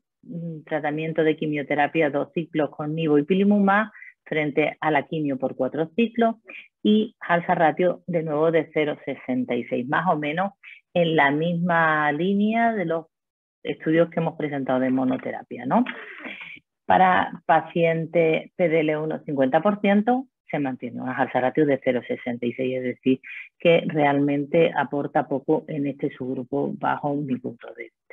tratamiento 0.65 1.23
de 1.23 1.35
quimioterapia 1.35 2.10
dos 2.10 2.31
ciclos 2.33 2.69
con 2.71 2.95
nivo 2.95 3.17
y 3.17 3.23
pilimumab 3.23 3.91
frente 4.23 4.75
a 4.79 4.91
la 4.91 5.06
quimio 5.08 5.37
por 5.37 5.56
cuatro 5.56 5.89
ciclos 5.95 6.35
y 6.81 7.15
alza 7.19 7.56
ratio 7.56 8.01
de 8.08 8.23
nuevo 8.23 8.51
de 8.51 8.71
0,66, 8.71 9.87
más 9.87 10.08
o 10.12 10.17
menos 10.17 10.53
en 10.93 11.15
la 11.15 11.31
misma 11.31 12.12
línea 12.12 12.73
de 12.73 12.85
los 12.85 13.06
estudios 13.63 14.10
que 14.10 14.19
hemos 14.19 14.35
presentado 14.35 14.79
de 14.79 14.89
monoterapia. 14.89 15.65
¿no? 15.65 15.83
Para 16.85 17.41
paciente 17.45 18.51
PDL1 18.58 19.23
50% 19.25 20.27
se 20.49 20.60
mantiene 20.60 21.01
una 21.01 21.17
alza 21.17 21.41
ratio 21.41 21.65
de 21.65 21.81
0,66, 21.81 22.77
es 22.77 22.83
decir, 22.83 23.19
que 23.60 23.83
realmente 23.87 24.71
aporta 24.75 25.27
poco 25.27 25.65
en 25.67 25.87
este 25.87 26.12
subgrupo 26.15 26.71
bajo 26.77 27.15
mi 27.15 27.37
punto 27.37 27.67
de 27.73 27.83
vista. 27.85 28.04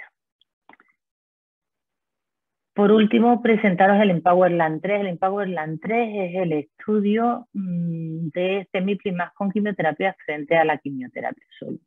Por 2.75 2.91
último, 2.91 3.43
presentaros 3.43 4.01
el 4.01 4.11
Empowerland 4.11 4.81
3. 4.81 5.01
El 5.01 5.07
Empowerland 5.09 5.79
3 5.81 6.09
es 6.15 6.35
el 6.37 6.53
estudio 6.53 7.47
mm, 7.53 8.29
de 8.29 8.67
semiprimas 8.73 9.33
con 9.35 9.51
quimioterapia 9.51 10.17
frente 10.25 10.57
a 10.57 10.65
la 10.65 10.79
quimioterapia 10.79 11.45
solo. 11.59 11.79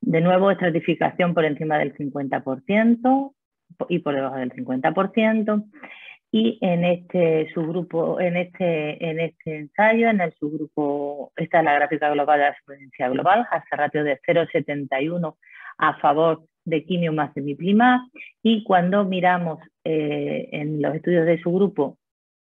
De 0.00 0.20
nuevo, 0.20 0.50
estratificación 0.50 1.34
por 1.34 1.44
encima 1.44 1.78
del 1.78 1.94
50% 1.96 3.32
y 3.88 3.98
por 3.98 4.14
debajo 4.14 4.36
del 4.36 4.52
50%. 4.52 5.64
y 6.30 6.58
en 6.60 6.84
este 6.84 7.48
subgrupo, 7.54 8.20
en 8.20 8.36
este, 8.36 9.04
en 9.08 9.20
este 9.20 9.56
ensayo, 9.56 10.08
en 10.08 10.20
el 10.20 10.32
subgrupo, 10.34 11.32
esta 11.36 11.58
es 11.58 11.64
la 11.64 11.74
gráfica 11.74 12.10
global 12.10 12.38
de 12.38 12.44
la 12.46 12.56
supervivencia 12.56 13.08
global, 13.08 13.46
hace 13.50 13.76
ratio 13.76 14.04
de 14.04 14.20
0,71 14.20 15.36
a 15.78 15.94
favor 15.98 16.44
de 16.64 16.84
quimio 16.84 17.12
más 17.12 17.32
semiplima 17.34 18.08
y 18.42 18.64
cuando 18.64 19.04
miramos 19.04 19.60
eh, 19.84 20.48
en 20.52 20.80
los 20.80 20.94
estudios 20.94 21.26
de 21.26 21.40
su 21.40 21.52
grupo 21.52 21.98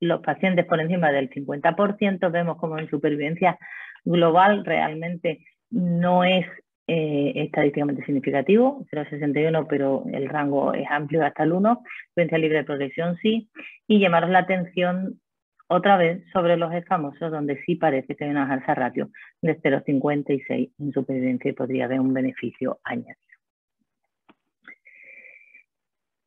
los 0.01 0.21
pacientes 0.21 0.67
por 0.67 0.81
encima 0.81 1.13
del 1.13 1.31
50%, 1.31 2.31
vemos 2.33 2.59
como 2.59 2.79
en 2.79 2.91
supervivencia 2.91 3.59
global 4.05 4.65
realmente 4.65 5.47
no 5.71 6.25
es 6.25 6.45
eh, 6.89 7.33
estadísticamente 7.37 8.05
significativo, 8.05 8.85
0,61, 8.91 9.67
pero 9.69 10.05
el 10.13 10.29
rango 10.29 10.75
es 10.75 10.85
amplio 10.91 11.25
hasta 11.25 11.45
el 11.45 11.53
1, 11.53 11.83
supervivencia 12.09 12.39
libre 12.39 12.59
de 12.59 12.65
progresión 12.65 13.17
sí, 13.23 13.49
y 13.87 14.01
llamaros 14.01 14.31
la 14.31 14.41
atención 14.41 15.21
otra 15.69 15.97
vez 15.97 16.23
sobre 16.33 16.57
los 16.57 16.73
famosos, 16.87 17.31
donde 17.31 17.63
sí 17.65 17.77
parece 17.77 18.17
que 18.17 18.25
hay 18.25 18.31
una 18.31 18.53
alza 18.53 18.75
ratio 18.75 19.11
de 19.41 19.59
0,56 19.61 20.73
en 20.79 20.93
supervivencia 20.93 21.51
y 21.51 21.55
podría 21.55 21.85
haber 21.85 22.01
un 22.01 22.13
beneficio 22.13 22.81
añadido. 22.85 23.32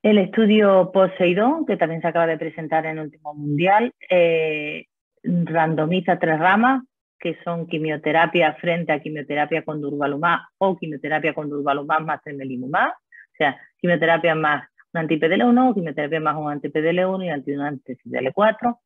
El 0.05 0.19
estudio 0.19 0.91
Poseidón, 0.93 1.65
que 1.65 1.77
también 1.77 1.99
se 1.99 2.07
acaba 2.07 2.27
de 2.27 2.37
presentar 2.37 2.85
en 2.85 2.99
el 2.99 3.05
último 3.05 3.33
mundial, 3.33 3.91
eh, 4.07 4.85
randomiza 5.23 6.19
tres 6.19 6.37
ramas, 6.37 6.83
que 7.17 7.39
son 7.43 7.65
quimioterapia 7.65 8.53
frente 8.61 8.91
a 8.91 8.99
quimioterapia 8.99 9.63
con 9.63 9.81
durvalumab 9.81 10.41
o 10.59 10.77
quimioterapia 10.77 11.33
con 11.33 11.49
durvalumab 11.49 12.03
más 12.03 12.21
tremelimumab, 12.21 12.91
o 12.91 13.35
sea, 13.35 13.59
quimioterapia 13.79 14.35
más 14.35 14.69
un 14.93 14.99
anti-PDL1, 14.99 15.73
quimioterapia 15.73 16.19
más 16.19 16.35
un 16.37 16.51
anti-PDL1 16.51 17.25
y 17.25 17.29
anti 17.29 17.53
anti-PDL4. 17.55 18.77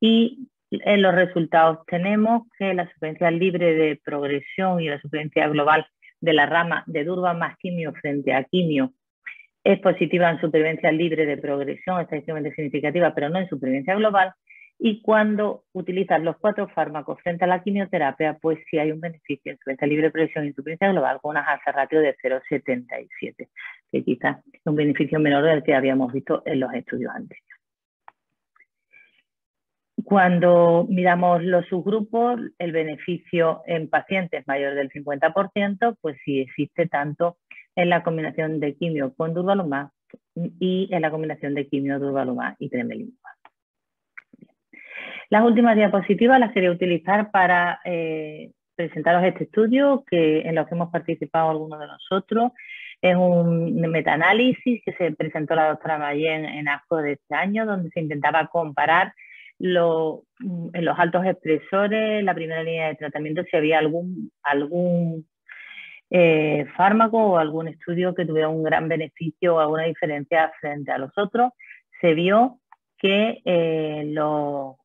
Y 0.00 0.48
en 0.70 1.02
los 1.02 1.14
resultados 1.14 1.86
tenemos 1.86 2.48
que 2.58 2.74
la 2.74 2.92
supervivencia 2.92 3.30
libre 3.30 3.74
de 3.74 4.00
progresión 4.04 4.80
y 4.80 4.88
la 4.88 5.00
supervivencia 5.00 5.46
global 5.46 5.86
de 6.20 6.32
la 6.32 6.46
rama 6.46 6.82
de 6.88 7.04
durva 7.04 7.32
más 7.32 7.56
quimio 7.58 7.92
frente 7.92 8.34
a 8.34 8.42
quimio 8.42 8.92
es 9.64 9.80
positiva 9.80 10.30
en 10.30 10.40
supervivencia 10.40 10.92
libre 10.92 11.24
de 11.24 11.38
progresión, 11.38 12.00
estadísticamente 12.00 12.54
significativa, 12.54 13.14
pero 13.14 13.30
no 13.30 13.38
en 13.38 13.48
supervivencia 13.48 13.94
global. 13.94 14.34
Y 14.78 15.00
cuando 15.00 15.64
utilizas 15.72 16.20
los 16.22 16.36
cuatro 16.36 16.68
fármacos 16.68 17.18
frente 17.22 17.44
a 17.44 17.46
la 17.46 17.62
quimioterapia, 17.62 18.38
pues 18.42 18.58
sí 18.70 18.78
hay 18.78 18.92
un 18.92 19.00
beneficio 19.00 19.52
en 19.52 19.58
supervivencia 19.58 19.86
libre 19.88 20.06
de 20.06 20.10
progresión 20.10 20.44
y 20.44 20.52
supervivencia 20.52 20.92
global 20.92 21.18
con 21.22 21.30
una 21.30 21.40
alza 21.40 21.72
ratio 21.72 22.00
de 22.00 22.14
0,77, 22.16 23.48
que 23.90 24.04
quizás 24.04 24.38
es 24.52 24.60
un 24.66 24.76
beneficio 24.76 25.18
menor 25.18 25.44
del 25.44 25.62
que 25.62 25.74
habíamos 25.74 26.12
visto 26.12 26.42
en 26.44 26.60
los 26.60 26.74
estudios 26.74 27.14
anteriores. 27.14 27.54
Cuando 30.04 30.86
miramos 30.90 31.42
los 31.42 31.66
subgrupos, 31.66 32.38
el 32.58 32.72
beneficio 32.72 33.62
en 33.66 33.88
pacientes 33.88 34.46
mayor 34.46 34.74
del 34.74 34.90
50%, 34.90 35.96
pues 36.02 36.18
sí 36.24 36.40
existe 36.40 36.86
tanto 36.88 37.38
en 37.76 37.88
la 37.90 38.02
combinación 38.02 38.60
de 38.60 38.74
quimio 38.74 39.14
con 39.14 39.34
durvalumab 39.34 39.88
y 40.34 40.88
en 40.92 41.02
la 41.02 41.10
combinación 41.10 41.54
de 41.54 41.66
quimio, 41.66 41.98
durvalumab 41.98 42.54
y 42.58 42.68
tremelimumab. 42.68 43.34
Las 45.30 45.42
últimas 45.42 45.76
diapositivas 45.76 46.38
las 46.38 46.52
quería 46.52 46.70
utilizar 46.70 47.30
para 47.30 47.80
eh, 47.84 48.52
presentaros 48.76 49.24
este 49.24 49.44
estudio 49.44 50.04
que, 50.08 50.42
en 50.42 50.54
lo 50.54 50.66
que 50.66 50.74
hemos 50.74 50.90
participado 50.90 51.50
algunos 51.50 51.80
de 51.80 51.86
nosotros. 51.86 52.52
Es 53.00 53.16
un 53.16 53.80
metaanálisis 53.80 54.82
que 54.84 54.92
se 54.92 55.12
presentó 55.12 55.54
la 55.54 55.68
doctora 55.68 55.98
Mayen 55.98 56.44
en 56.44 56.68
ASCO 56.68 56.98
de 56.98 57.12
este 57.12 57.34
año, 57.34 57.66
donde 57.66 57.90
se 57.90 58.00
intentaba 58.00 58.46
comparar 58.46 59.12
en 59.58 59.74
los 60.84 60.98
altos 60.98 61.24
expresores, 61.24 62.24
la 62.24 62.34
primera 62.34 62.62
línea 62.62 62.88
de 62.88 62.96
tratamiento, 62.96 63.44
si 63.44 63.56
había 63.56 63.78
algún, 63.78 64.30
algún 64.42 65.26
eh, 66.16 66.66
fármaco 66.76 67.18
o 67.18 67.38
algún 67.38 67.66
estudio 67.66 68.14
que 68.14 68.24
tuviera 68.24 68.48
un 68.48 68.62
gran 68.62 68.86
beneficio 68.86 69.56
o 69.56 69.58
alguna 69.58 69.82
diferencia 69.82 70.52
frente 70.60 70.92
a 70.92 70.98
los 70.98 71.10
otros. 71.18 71.50
Se 72.00 72.14
vio 72.14 72.60
que 72.96 73.42
eh, 73.44 74.04
los 74.12 74.76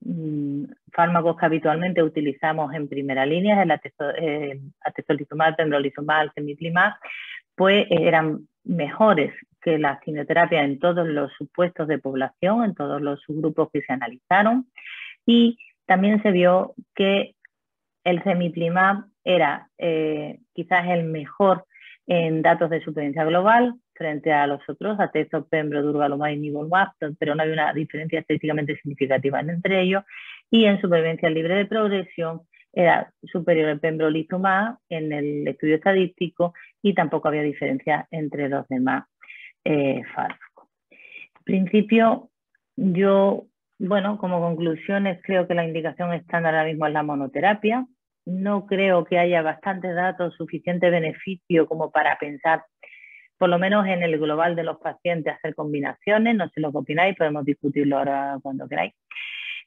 mm, 0.00 0.64
fármacos 0.90 1.36
que 1.36 1.46
habitualmente 1.46 2.02
utilizamos 2.02 2.74
en 2.74 2.88
primera 2.88 3.24
línea, 3.24 3.62
el 3.62 3.70
atezolizumab, 3.70 5.54
pembrolizumab, 5.54 6.24
el 6.24 6.32
semiplimab, 6.32 6.94
pues 7.54 7.86
eran 7.88 8.48
mejores 8.64 9.32
que 9.62 9.78
la 9.78 10.00
quimioterapia 10.00 10.64
en 10.64 10.80
todos 10.80 11.06
los 11.06 11.32
supuestos 11.34 11.86
de 11.86 11.98
población, 11.98 12.64
en 12.64 12.74
todos 12.74 13.00
los 13.00 13.20
subgrupos 13.20 13.70
que 13.72 13.82
se 13.82 13.92
analizaron. 13.92 14.66
Y 15.24 15.56
también 15.86 16.20
se 16.20 16.32
vio 16.32 16.74
que 16.96 17.36
el 18.02 18.24
semiplimab 18.24 19.04
era 19.24 19.68
eh, 19.78 20.38
quizás 20.52 20.86
el 20.88 21.04
mejor 21.04 21.64
en 22.06 22.42
datos 22.42 22.70
de 22.70 22.82
supervivencia 22.82 23.24
global 23.24 23.74
frente 23.94 24.32
a 24.32 24.46
los 24.46 24.60
otros, 24.68 24.98
Atezo, 25.00 25.46
Pembro, 25.48 25.82
Durvalumab 25.82 26.32
y 26.32 26.36
Nivolumab, 26.36 26.88
pero 27.18 27.34
no 27.34 27.42
había 27.42 27.54
una 27.54 27.72
diferencia 27.72 28.20
estadísticamente 28.20 28.76
significativa 28.76 29.40
entre 29.40 29.82
ellos. 29.82 30.04
Y 30.50 30.66
en 30.66 30.80
supervivencia 30.80 31.30
libre 31.30 31.54
de 31.54 31.66
progresión 31.66 32.42
era 32.72 33.12
superior 33.22 33.68
el 33.68 33.80
pembrolizumab 33.80 34.78
en 34.88 35.12
el 35.12 35.46
estudio 35.46 35.76
estadístico 35.76 36.54
y 36.82 36.92
tampoco 36.92 37.28
había 37.28 37.42
diferencia 37.42 38.06
entre 38.10 38.48
los 38.48 38.66
demás 38.68 39.04
eh, 39.64 40.02
fármacos. 40.12 40.68
En 40.90 41.44
principio, 41.44 42.30
yo, 42.76 43.46
bueno, 43.78 44.18
como 44.18 44.40
conclusiones, 44.40 45.20
creo 45.22 45.46
que 45.46 45.54
la 45.54 45.64
indicación 45.64 46.12
estándar 46.12 46.54
ahora 46.54 46.68
mismo 46.68 46.86
es 46.86 46.92
la 46.92 47.02
monoterapia 47.04 47.86
no 48.26 48.66
creo 48.66 49.04
que 49.04 49.18
haya 49.18 49.42
bastantes 49.42 49.94
datos, 49.94 50.34
suficiente 50.34 50.90
beneficio 50.90 51.66
como 51.66 51.90
para 51.90 52.18
pensar, 52.18 52.64
por 53.38 53.48
lo 53.48 53.58
menos 53.58 53.86
en 53.86 54.02
el 54.02 54.18
global 54.18 54.56
de 54.56 54.64
los 54.64 54.78
pacientes, 54.78 55.34
hacer 55.34 55.54
combinaciones. 55.54 56.34
No 56.36 56.48
sé 56.48 56.60
lo 56.60 56.72
que 56.72 56.78
opináis, 56.78 57.16
podemos 57.16 57.44
discutirlo 57.44 57.98
ahora 57.98 58.38
cuando 58.42 58.68
queráis. 58.68 58.94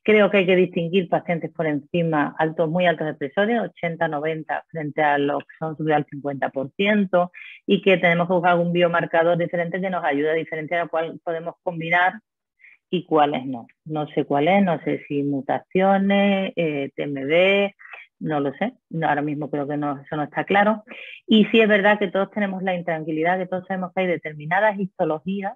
Creo 0.04 0.32
que 0.32 0.38
hay 0.38 0.46
que 0.46 0.56
distinguir 0.56 1.10
pacientes 1.10 1.52
por 1.52 1.68
encima, 1.68 2.34
altos, 2.40 2.70
muy 2.70 2.86
altos 2.86 3.10
expresores, 3.10 3.60
80, 3.60 4.08
90, 4.08 4.66
frente 4.70 5.02
a 5.02 5.18
los 5.18 5.40
que 5.40 5.56
son 5.60 5.76
superiores 5.76 6.08
al 6.14 6.22
50%, 6.22 7.32
y 7.66 7.82
que 7.82 7.98
tenemos 7.98 8.28
que 8.28 8.34
buscar 8.34 8.54
algún 8.54 8.72
biomarcador 8.72 9.38
diferente 9.38 9.82
que 9.82 9.90
nos 9.90 10.06
ayude 10.06 10.32
a 10.32 10.36
diferenciar 10.36 10.90
cuál 10.90 11.20
podemos 11.24 11.56
combinar 11.62 12.22
y 12.90 13.06
cuáles 13.06 13.46
no. 13.46 13.68
No 13.86 14.08
sé 14.08 14.24
cuáles, 14.24 14.64
no 14.64 14.80
sé 14.84 15.04
si 15.08 15.24
mutaciones, 15.24 16.54
eh, 16.56 16.90
TMB, 16.96 17.74
no 18.20 18.40
lo 18.40 18.54
sé, 18.54 18.74
ahora 19.04 19.22
mismo 19.22 19.50
creo 19.50 19.68
que 19.68 19.78
no, 19.78 20.00
eso 20.00 20.16
no 20.16 20.24
está 20.24 20.44
claro. 20.44 20.84
Y 21.28 21.46
sí 21.46 21.62
es 21.62 21.68
verdad 21.68 22.00
que 22.00 22.10
todos 22.10 22.32
tenemos 22.32 22.64
la 22.64 22.76
intranquilidad, 22.76 23.38
que 23.38 23.48
todos 23.48 23.66
sabemos 23.68 23.92
que 23.94 24.02
hay 24.02 24.08
determinadas 24.08 24.80
histologías 24.80 25.56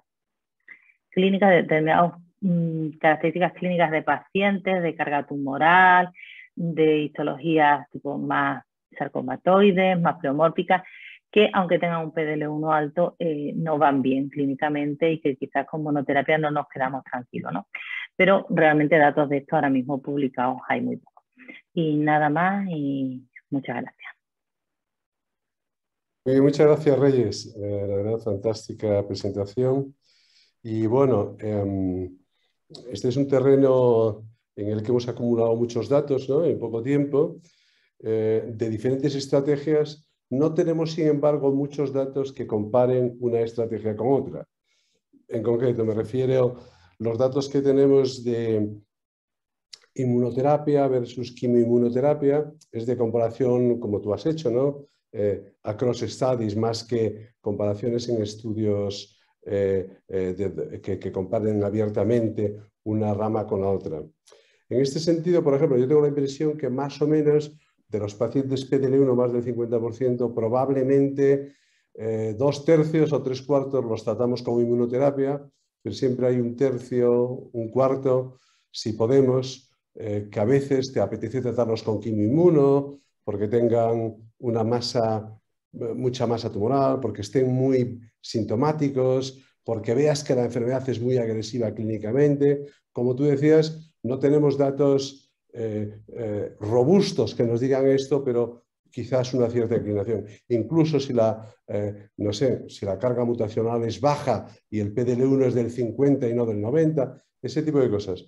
clínicas, 1.10 1.50
determinadas 1.50 2.12
mm, 2.40 2.90
características 3.00 3.52
clínicas 3.54 3.90
de 3.90 4.02
pacientes, 4.02 4.82
de 4.82 4.94
carga 4.94 5.26
tumoral, 5.26 6.10
de 6.54 7.00
histologías 7.02 7.88
tipo 7.90 8.18
más 8.18 8.64
sarcomatoides, 8.96 10.00
más 10.00 10.16
pleomórficas, 10.18 10.82
que 11.30 11.50
aunque 11.54 11.78
tengan 11.78 12.04
un 12.04 12.12
PDL1 12.12 12.74
alto, 12.74 13.16
eh, 13.18 13.52
no 13.56 13.78
van 13.78 14.02
bien 14.02 14.28
clínicamente 14.28 15.10
y 15.10 15.20
que 15.20 15.36
quizás 15.36 15.66
con 15.66 15.82
monoterapia 15.82 16.36
no 16.36 16.50
nos 16.50 16.68
quedamos 16.68 17.02
tranquilos, 17.04 17.52
¿no? 17.52 17.68
Pero 18.14 18.46
realmente 18.50 18.98
datos 18.98 19.30
de 19.30 19.38
esto 19.38 19.56
ahora 19.56 19.70
mismo 19.70 20.02
publicados 20.02 20.58
hay 20.68 20.82
muy 20.82 20.96
pocos. 20.98 21.11
Y 21.74 21.96
nada 21.96 22.28
más 22.28 22.66
y 22.70 23.22
muchas 23.50 23.76
gracias. 23.76 24.12
muchas 26.42 26.66
gracias, 26.66 26.98
Reyes. 26.98 27.54
Eh, 27.56 27.86
la 27.88 27.96
verdad, 27.96 28.18
fantástica 28.18 29.06
presentación. 29.06 29.94
Y 30.62 30.86
bueno, 30.86 31.36
em, 31.40 32.16
este 32.90 33.08
es 33.08 33.16
un 33.16 33.28
terreno 33.28 34.24
en 34.56 34.68
el 34.68 34.82
que 34.82 34.90
hemos 34.90 35.08
acumulado 35.08 35.56
muchos 35.56 35.88
datos 35.88 36.28
en 36.28 36.58
poco 36.58 36.82
tiempo, 36.82 37.40
eh, 38.00 38.44
de 38.46 38.70
diferentes 38.70 39.14
estrategias. 39.14 40.06
No 40.30 40.54
tenemos, 40.54 40.92
sin 40.92 41.08
embargo, 41.08 41.52
muchos 41.52 41.92
datos 41.92 42.32
que 42.32 42.46
comparen 42.46 43.16
una 43.20 43.40
estrategia 43.40 43.96
con 43.96 44.12
otra. 44.12 44.46
En 45.28 45.42
concreto, 45.42 45.84
me 45.84 45.94
refiero 45.94 46.56
a 46.58 46.94
los 46.98 47.18
datos 47.18 47.48
que 47.48 47.62
tenemos 47.62 48.24
de 48.24 48.70
inmunoterapia 49.94 50.86
versus 50.88 51.32
quimioinmunoterapia 51.32 52.52
es 52.70 52.86
de 52.86 52.96
comparación 52.96 53.78
como 53.78 54.00
tú 54.00 54.12
has 54.12 54.26
hecho, 54.26 54.50
¿no? 54.50 54.86
Eh, 55.12 55.56
across 55.62 56.00
studies 56.00 56.56
más 56.56 56.84
que 56.84 57.34
comparaciones 57.40 58.08
en 58.08 58.22
estudios 58.22 59.20
eh, 59.44 59.98
eh, 60.08 60.80
que, 60.82 61.12
comparen 61.12 61.62
abiertamente 61.62 62.56
una 62.84 63.12
rama 63.12 63.46
con 63.46 63.60
la 63.60 63.68
otra. 63.68 64.02
En 64.68 64.80
este 64.80 64.98
sentido, 64.98 65.44
por 65.44 65.54
ejemplo, 65.54 65.76
yo 65.76 65.86
tengo 65.86 66.00
la 66.00 66.08
impresión 66.08 66.56
que 66.56 66.70
más 66.70 67.00
o 67.02 67.06
menos 67.06 67.54
de 67.88 67.98
los 67.98 68.14
pacientes 68.14 68.70
PDL1 68.70 69.14
más 69.14 69.32
del 69.32 69.44
50%, 69.44 70.34
probablemente 70.34 71.52
dos 72.38 72.64
tercios 72.64 73.12
o 73.12 73.22
tres 73.22 73.42
cuartos 73.42 73.84
los 73.84 74.02
tratamos 74.02 74.42
como 74.42 74.62
inmunoterapia 74.62 75.46
pero 75.82 75.94
siempre 75.94 76.28
hay 76.28 76.36
un 76.36 76.56
tercio, 76.56 77.28
un 77.52 77.68
cuarto, 77.68 78.38
si 78.70 78.92
podemos, 78.92 79.71
eh, 79.94 80.28
que 80.30 80.40
a 80.40 80.44
veces 80.44 80.92
te 80.92 81.00
apetece 81.00 81.42
tratarlos 81.42 81.82
con 81.82 82.00
quimioinmuno, 82.00 83.00
porque 83.24 83.48
tengan 83.48 84.16
una 84.38 84.64
masa, 84.64 85.38
mucha 85.72 86.26
masa 86.26 86.50
tumoral, 86.50 86.98
porque 86.98 87.20
estén 87.20 87.52
muy 87.52 88.00
sintomáticos, 88.20 89.38
porque 89.62 89.94
veas 89.94 90.24
que 90.24 90.34
la 90.34 90.44
enfermedad 90.44 90.88
es 90.88 91.00
muy 91.00 91.18
agresiva 91.18 91.72
clínicamente. 91.72 92.66
Como 92.90 93.14
tú 93.14 93.24
decías, 93.24 93.94
no 94.02 94.18
tenemos 94.18 94.58
datos 94.58 95.30
eh, 95.52 96.00
eh, 96.08 96.56
robustos 96.58 97.34
que 97.34 97.44
nos 97.44 97.60
digan 97.60 97.86
esto, 97.86 98.24
pero 98.24 98.64
quizás 98.90 99.34
una 99.34 99.48
cierta 99.50 99.76
inclinación. 99.76 100.26
Incluso 100.48 100.98
si 101.00 101.12
la, 101.12 101.48
no 102.18 102.32
sé, 102.32 102.68
si 102.68 102.84
la 102.84 102.98
carga 102.98 103.24
mutacional 103.24 103.82
es 103.84 103.98
baja 104.00 104.48
y 104.68 104.80
el 104.80 104.94
PDL1 104.94 105.46
es 105.46 105.54
del 105.54 105.70
50 105.70 106.28
y 106.28 106.34
no 106.34 106.44
del 106.44 106.60
90, 106.60 107.24
ese 107.40 107.62
tipo 107.62 107.80
de 107.80 107.88
cosas. 107.88 108.26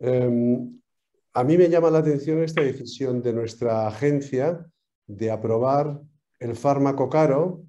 Em, 0.00 0.79
a 1.32 1.44
mí 1.44 1.56
me 1.56 1.68
llama 1.68 1.90
la 1.90 1.98
atención 1.98 2.42
esta 2.42 2.62
decisión 2.62 3.22
de 3.22 3.32
nuestra 3.32 3.86
agencia 3.86 4.66
de 5.06 5.30
aprobar 5.30 6.00
el 6.38 6.56
fármaco 6.56 7.08
caro 7.08 7.62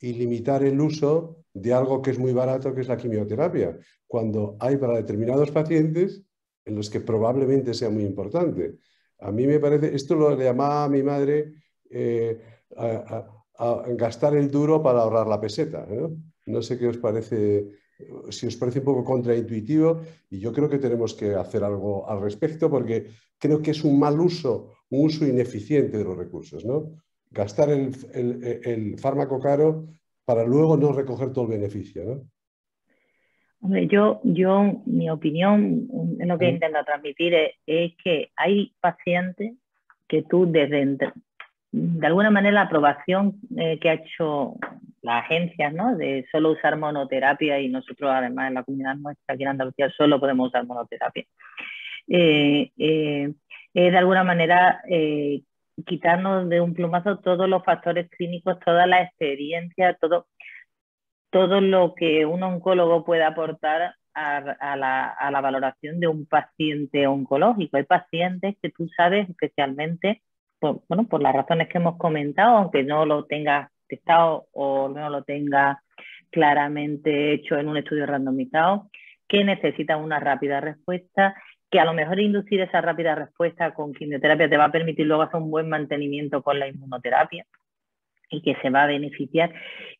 y 0.00 0.14
limitar 0.14 0.64
el 0.64 0.80
uso 0.80 1.44
de 1.52 1.72
algo 1.72 2.02
que 2.02 2.10
es 2.10 2.18
muy 2.18 2.32
barato, 2.32 2.74
que 2.74 2.80
es 2.80 2.88
la 2.88 2.96
quimioterapia, 2.96 3.78
cuando 4.06 4.56
hay 4.58 4.76
para 4.76 4.96
determinados 4.96 5.50
pacientes 5.50 6.22
en 6.64 6.74
los 6.74 6.90
que 6.90 7.00
probablemente 7.00 7.74
sea 7.74 7.90
muy 7.90 8.04
importante. 8.04 8.78
A 9.20 9.30
mí 9.30 9.46
me 9.46 9.60
parece, 9.60 9.94
esto 9.94 10.16
lo 10.16 10.36
llamaba 10.36 10.88
mi 10.88 11.02
madre 11.02 11.54
eh, 11.90 12.40
a, 12.76 13.30
gastar 13.90 14.34
el 14.34 14.50
duro 14.50 14.82
para 14.82 15.00
ahorrar 15.00 15.28
la 15.28 15.40
peseta. 15.40 15.86
no 16.46 16.60
sé 16.60 16.76
qué 16.76 16.88
os 16.88 16.98
parece 16.98 17.68
si 18.30 18.46
os 18.46 18.56
parece 18.56 18.80
un 18.80 18.84
poco 18.84 19.04
contraintuitivo, 19.04 20.00
y 20.30 20.40
yo 20.40 20.52
creo 20.52 20.68
que 20.68 20.78
tenemos 20.78 21.14
que 21.14 21.34
hacer 21.34 21.62
algo 21.62 22.08
al 22.08 22.20
respecto 22.20 22.70
porque 22.70 23.06
creo 23.38 23.62
que 23.62 23.70
es 23.70 23.84
un 23.84 23.98
mal 23.98 24.18
uso, 24.18 24.74
un 24.90 25.06
uso 25.06 25.26
ineficiente 25.26 25.98
de 25.98 26.04
los 26.04 26.16
recursos, 26.16 26.64
¿no? 26.64 26.92
Gastar 27.30 27.70
el, 27.70 28.98
fármaco 28.98 29.40
caro 29.40 29.86
para 30.24 30.44
luego 30.44 30.76
no 30.76 30.92
recoger 30.92 31.32
todo 31.32 31.44
el 31.44 31.58
beneficio, 31.58 32.04
¿no? 32.04 32.30
Hombre, 33.60 33.86
yo, 33.86 34.20
yo, 34.24 34.82
mi 34.84 35.08
opinión, 35.08 35.88
lo 36.18 36.38
que 36.38 36.50
intento 36.50 36.84
transmitir 36.84 37.32
es, 37.66 37.94
que 38.02 38.30
hay 38.36 38.74
pacientes 38.78 39.54
que 40.06 40.22
tú 40.22 40.44
desde, 40.50 40.98
de 41.72 42.06
alguna 42.06 42.30
manera 42.30 42.54
la 42.54 42.62
aprobación 42.62 43.40
eh, 43.56 43.78
que 43.80 43.88
ha 43.88 43.94
hecho 43.94 44.56
la 45.04 45.18
agencia, 45.18 45.70
¿no? 45.70 45.96
De 45.96 46.26
solo 46.32 46.52
usar 46.52 46.76
monoterapia 46.76 47.60
y 47.60 47.68
nosotros 47.68 48.10
además 48.12 48.48
en 48.48 48.54
la 48.54 48.64
comunidad 48.64 48.96
nuestra 48.96 49.34
aquí 49.34 49.44
en 49.44 49.50
Andalucía 49.50 49.90
solo 49.96 50.18
podemos 50.20 50.48
usar 50.48 50.66
monoterapia. 50.66 51.24
Eh, 52.08 52.70
eh, 52.78 53.32
de 53.72 53.98
alguna 53.98 54.24
manera 54.24 54.82
quitarnos 55.86 56.48
de 56.48 56.60
un 56.60 56.74
plumazo 56.74 57.18
todos 57.18 57.48
los 57.48 57.64
factores 57.64 58.08
clínicos, 58.10 58.58
toda 58.60 58.86
la 58.86 59.02
experiencia, 59.02 59.94
todo, 60.00 60.26
todo 61.30 61.60
lo 61.60 61.94
que 61.94 62.26
un 62.26 62.42
oncólogo 62.42 63.04
puede 63.04 63.24
aportar 63.24 63.94
a, 64.14 64.76
la, 64.76 65.08
a 65.08 65.30
la 65.30 65.40
valoración 65.40 65.98
de 65.98 66.06
un 66.06 66.26
paciente 66.26 67.06
oncológico. 67.06 67.76
Hay 67.76 67.82
pacientes 67.84 68.56
que 68.62 68.70
tú 68.70 68.88
sabes 68.96 69.28
especialmente 69.28 70.22
por, 70.60 70.82
bueno, 70.88 71.06
por 71.08 71.20
las 71.22 71.34
razones 71.34 71.68
que 71.68 71.78
hemos 71.78 71.98
comentado, 71.98 72.56
aunque 72.58 72.84
no 72.84 73.04
lo 73.04 73.24
tenga 73.24 73.72
testado 73.88 74.46
o 74.52 74.88
no 74.88 75.10
lo 75.10 75.22
tenga 75.22 75.82
claramente 76.30 77.32
hecho 77.32 77.56
en 77.56 77.68
un 77.68 77.76
estudio 77.76 78.06
randomizado, 78.06 78.90
que 79.28 79.44
necesita 79.44 79.96
una 79.96 80.20
rápida 80.20 80.60
respuesta, 80.60 81.34
que 81.70 81.80
a 81.80 81.84
lo 81.84 81.92
mejor 81.92 82.20
inducir 82.20 82.60
esa 82.60 82.80
rápida 82.80 83.14
respuesta 83.14 83.72
con 83.72 83.94
quimioterapia 83.94 84.48
te 84.48 84.56
va 84.56 84.64
a 84.64 84.72
permitir 84.72 85.06
luego 85.06 85.22
hacer 85.22 85.40
un 85.40 85.50
buen 85.50 85.68
mantenimiento 85.68 86.42
con 86.42 86.58
la 86.58 86.68
inmunoterapia 86.68 87.46
y 88.30 88.42
que 88.42 88.56
se 88.62 88.70
va 88.70 88.82
a 88.82 88.86
beneficiar 88.86 89.52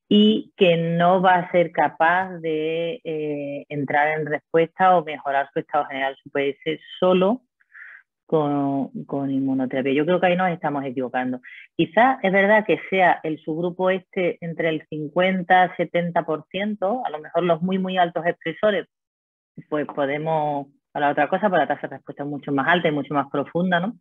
y 0.09 0.53
que 0.57 0.77
no 0.77 1.23
va 1.23 1.37
a 1.37 1.51
ser 1.51 1.73
capaz 1.73 2.39
de 2.39 3.01
eh, 3.05 3.65
entrar 3.69 4.19
en 4.19 4.27
respuesta 4.27 4.97
o 4.97 5.05
mejorar 5.05 5.49
su 5.53 5.61
estado 5.61 5.87
general, 5.87 6.17
su 6.23 6.31
PS 6.31 6.81
solo 6.99 7.43
con, 8.27 9.05
con, 9.05 9.31
inmunoterapia. 9.31 9.93
Yo 9.93 10.07
creo 10.07 10.21
que 10.21 10.27
ahí 10.27 10.37
nos 10.37 10.51
estamos 10.51 10.85
equivocando. 10.85 11.41
Quizás 11.77 12.19
es 12.23 12.33
verdad 12.33 12.65
que 12.67 12.81
sea 12.91 13.21
el 13.23 13.39
subgrupo 13.39 13.91
este 13.91 14.39
entre 14.45 14.71
el 14.71 14.87
50-70%, 14.89 17.03
a 17.05 17.11
lo 17.11 17.19
mejor 17.19 17.45
los 17.45 17.63
muy, 17.63 17.79
muy 17.79 17.99
altos 17.99 18.27
expresores, 18.27 18.87
pues 19.69 19.87
podemos 19.87 20.69
hablar 20.93 21.13
otra 21.13 21.29
cosa, 21.29 21.51
pero 21.51 21.59
la 21.59 21.69
tasa 21.69 21.89
de 21.89 21.97
respuesta 21.97 22.23
es 22.23 22.29
mucho 22.29 22.53
más 22.53 22.69
alta 22.69 22.89
y 22.89 22.93
mucho 22.93 23.15
más 23.15 23.29
profunda, 23.31 23.81
¿no? 23.81 23.97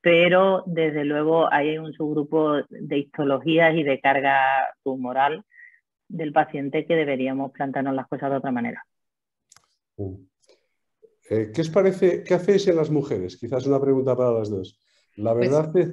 Pero 0.00 0.62
desde 0.66 1.04
luego 1.04 1.52
hay 1.52 1.78
un 1.78 1.92
subgrupo 1.92 2.62
de 2.68 2.98
histologías 2.98 3.74
y 3.74 3.82
de 3.82 4.00
carga 4.00 4.40
tumoral 4.84 5.44
del 6.08 6.32
paciente 6.32 6.86
que 6.86 6.94
deberíamos 6.94 7.52
plantearnos 7.52 7.94
las 7.94 8.06
cosas 8.06 8.30
de 8.30 8.36
otra 8.36 8.52
manera. 8.52 8.82
Mm. 9.96 10.27
Eh, 11.30 11.50
¿Qué 11.54 11.60
os 11.60 11.70
parece, 11.70 12.22
qué 12.24 12.34
hacéis 12.34 12.66
en 12.68 12.76
las 12.76 12.90
mujeres? 12.90 13.36
Quizás 13.36 13.66
una 13.66 13.80
pregunta 13.80 14.16
para 14.16 14.32
las 14.32 14.50
dos. 14.50 14.80
La 15.16 15.34
pues 15.34 15.50
verdad 15.50 15.76
es... 15.76 15.88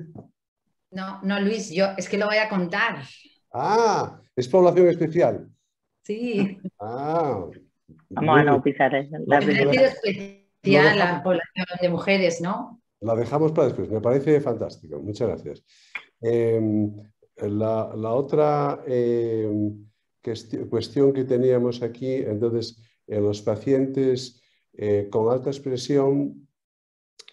No, 0.92 1.22
no, 1.24 1.40
Luis, 1.42 1.72
yo 1.72 1.88
es 1.98 2.08
que 2.08 2.18
lo 2.18 2.28
voy 2.28 2.38
a 2.38 2.48
contar. 2.48 3.04
Ah, 3.52 4.22
es 4.36 4.48
población 4.48 4.88
especial. 4.88 5.50
Sí. 6.04 6.58
Ah. 6.80 7.48
Vamos 8.10 8.40
a 8.40 8.44
no 8.44 8.62
pisar 8.62 8.94
la 9.26 9.40
especial 9.40 9.94
la 10.98 11.22
población 11.24 11.66
de 11.82 11.90
mujeres, 11.90 12.42
¿no? 12.42 12.82
La 13.02 13.16
dejamos 13.16 13.52
para 13.52 13.68
después, 13.68 13.90
me 13.90 14.02
parece 14.02 14.40
fantástico. 14.42 15.00
Muchas 15.00 15.28
gracias. 15.28 15.64
Em, 16.22 16.96
la, 17.38 18.14
otra 18.14 18.82
em, 18.88 19.86
cuestión 20.70 21.14
que 21.14 21.26
teníamos 21.26 21.82
aquí, 21.82 22.16
entonces, 22.16 22.82
en 23.08 23.24
los 23.24 23.42
pacientes 23.42 24.42
eh, 24.78 25.08
con 25.10 25.32
alta 25.32 25.50
expresión, 25.50 26.48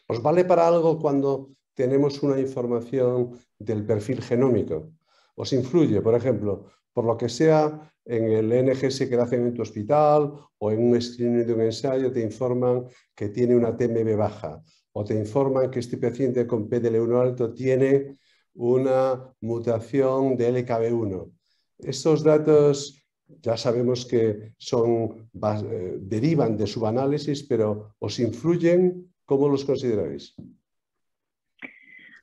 ¿os 0.06 0.22
vale 0.22 0.44
para 0.44 0.66
algo 0.66 0.98
cuando 0.98 1.50
tenemos 1.74 2.22
una 2.22 2.38
información 2.38 3.38
del 3.58 3.84
perfil 3.84 4.22
genómico? 4.22 4.92
¿Os 5.34 5.52
influye, 5.52 6.00
por 6.00 6.14
ejemplo, 6.14 6.66
por 6.92 7.04
lo 7.04 7.16
que 7.16 7.28
sea 7.28 7.92
en 8.04 8.24
el 8.32 8.66
NGS 8.66 9.08
que 9.08 9.16
hacen 9.16 9.46
en 9.46 9.54
tu 9.54 9.62
hospital 9.62 10.32
o 10.58 10.70
en 10.70 10.82
un 10.82 11.00
screening 11.00 11.46
de 11.46 11.54
un 11.54 11.60
ensayo 11.62 12.12
te 12.12 12.20
informan 12.20 12.84
que 13.14 13.28
tiene 13.28 13.56
una 13.56 13.76
TMB 13.76 14.16
baja 14.16 14.62
o 14.92 15.04
te 15.04 15.14
informan 15.14 15.70
que 15.70 15.80
este 15.80 15.96
paciente 15.96 16.46
con 16.46 16.68
PDL1 16.68 17.20
alto 17.20 17.54
tiene 17.54 18.18
una 18.54 19.34
mutación 19.40 20.36
de 20.36 20.52
LKB1. 20.52 21.32
Estos 21.78 22.22
datos 22.22 23.01
ya 23.40 23.56
sabemos 23.56 24.06
que 24.06 24.52
son, 24.58 25.28
eh, 25.34 25.96
derivan 26.00 26.56
de 26.56 26.66
subanálisis, 26.66 27.42
pero 27.42 27.94
¿os 27.98 28.18
influyen? 28.18 29.12
¿Cómo 29.24 29.48
los 29.48 29.64
consideráis? 29.64 30.34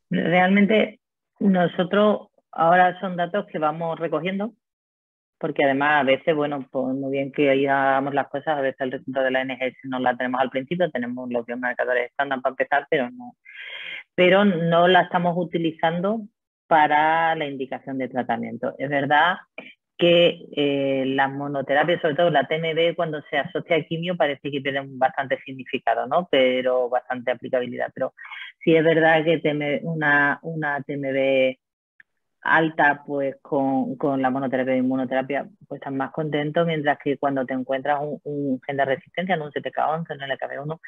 Realmente 0.09 0.99
nosotros 1.39 2.27
ahora 2.51 2.99
son 2.99 3.15
datos 3.15 3.45
que 3.47 3.59
vamos 3.59 3.99
recogiendo, 3.99 4.53
porque 5.37 5.63
además 5.63 6.01
a 6.01 6.03
veces, 6.03 6.35
bueno, 6.35 6.67
pues 6.69 6.93
muy 6.95 7.11
bien 7.11 7.31
que 7.31 7.49
ahí 7.49 7.65
hagamos 7.65 8.13
las 8.13 8.27
cosas, 8.27 8.57
a 8.57 8.61
veces 8.61 8.81
el 8.81 8.91
resultado 8.91 9.25
de 9.25 9.31
la 9.31 9.45
NGS 9.45 9.77
no 9.85 9.99
la 9.99 10.17
tenemos 10.17 10.41
al 10.41 10.49
principio, 10.49 10.91
tenemos 10.91 11.29
los 11.29 11.45
biomarcadores 11.45 12.09
estándar 12.09 12.41
para 12.41 12.53
empezar, 12.53 12.87
pero 12.89 13.09
no, 13.09 13.35
pero 14.15 14.43
no 14.43 14.87
la 14.87 15.03
estamos 15.03 15.35
utilizando 15.37 16.21
para 16.67 17.35
la 17.35 17.45
indicación 17.45 17.97
de 17.97 18.09
tratamiento. 18.09 18.75
Es 18.77 18.89
verdad 18.89 19.37
que 19.99 20.45
eh, 20.55 21.03
las 21.07 21.29
monoterapias, 21.29 22.01
sobre 22.01 22.15
todo 22.15 22.29
la 22.29 22.47
TMB, 22.47 22.95
cuando 22.95 23.21
se 23.29 23.37
asocia 23.37 23.75
a 23.75 23.83
quimio, 23.83 24.15
parece 24.15 24.49
que 24.49 24.61
tienen 24.61 24.97
bastante 24.97 25.37
significado, 25.45 26.07
¿no? 26.07 26.27
Pero 26.31 26.89
bastante 26.89 27.31
aplicabilidad. 27.31 27.91
Pero 27.93 28.13
sí 28.63 28.75
es 28.75 28.83
verdad 28.83 29.23
que 29.25 29.81
una, 29.83 30.39
una 30.41 30.81
TMB 30.83 31.57
alta, 32.41 33.03
pues 33.05 33.35
con, 33.41 34.21
la 34.21 34.29
monoterapia 34.29 34.75
y 34.75 34.79
inmunoterapia, 34.79 35.47
pues 35.67 35.79
estás 35.81 35.93
más 35.93 36.11
contento, 36.11 36.65
mientras 36.65 36.97
que 37.03 37.17
cuando 37.17 37.45
te 37.45 37.53
encuentras 37.53 37.99
un, 38.23 38.61
gen 38.65 38.77
de 38.77 38.85
resistencia, 38.85 39.35
en 39.35 39.41
un 39.41 39.51
CTK11, 39.51 40.13
en 40.13 40.21
el 40.21 40.31
LKB1, 40.31 40.79